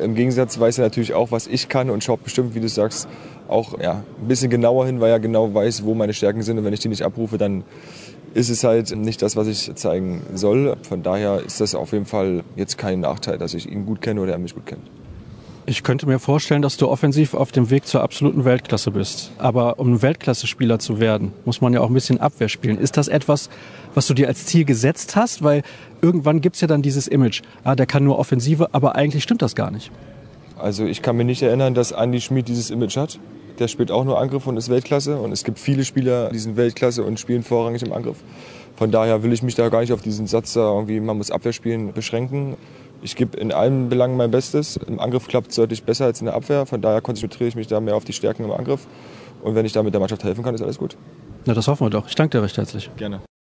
[0.00, 3.08] Im Gegensatz weiß er natürlich auch, was ich kann und schaut bestimmt, wie du sagst,
[3.48, 6.58] auch ja, ein bisschen genauer hin, weil er genau weiß, wo meine Stärken sind.
[6.58, 7.64] Und wenn ich die nicht abrufe, dann
[8.34, 10.76] ist es halt nicht das, was ich zeigen soll.
[10.82, 14.20] Von daher ist das auf jeden Fall jetzt kein Nachteil, dass ich ihn gut kenne
[14.20, 14.82] oder er mich gut kennt.
[15.66, 19.30] Ich könnte mir vorstellen, dass du offensiv auf dem Weg zur absoluten Weltklasse bist.
[19.38, 22.76] Aber um ein Weltklasse-Spieler zu werden, muss man ja auch ein bisschen Abwehr spielen.
[22.76, 23.48] Ist das etwas,
[23.94, 25.42] was du dir als Ziel gesetzt hast?
[25.42, 25.62] Weil
[26.02, 29.40] irgendwann gibt es ja dann dieses Image, ah, der kann nur Offensive, aber eigentlich stimmt
[29.40, 29.90] das gar nicht.
[30.58, 33.18] Also ich kann mir nicht erinnern, dass Andy Schmid dieses Image hat.
[33.58, 35.16] Der spielt auch nur Angriff und ist Weltklasse.
[35.16, 38.16] Und es gibt viele Spieler, die sind Weltklasse und spielen vorrangig im Angriff.
[38.76, 41.30] Von daher will ich mich da gar nicht auf diesen Satz da irgendwie, man muss
[41.30, 42.56] Abwehr spielen, beschränken.
[43.02, 44.76] Ich gebe in allen Belangen mein Bestes.
[44.76, 46.66] Im Angriff klappt es deutlich besser als in der Abwehr.
[46.66, 48.86] Von daher konzentriere ich mich da mehr auf die Stärken im Angriff.
[49.42, 50.96] Und wenn ich da mit der Mannschaft helfen kann, ist alles gut.
[51.44, 52.08] Na, das hoffen wir doch.
[52.08, 52.90] Ich danke dir recht herzlich.
[52.96, 53.20] Gerne.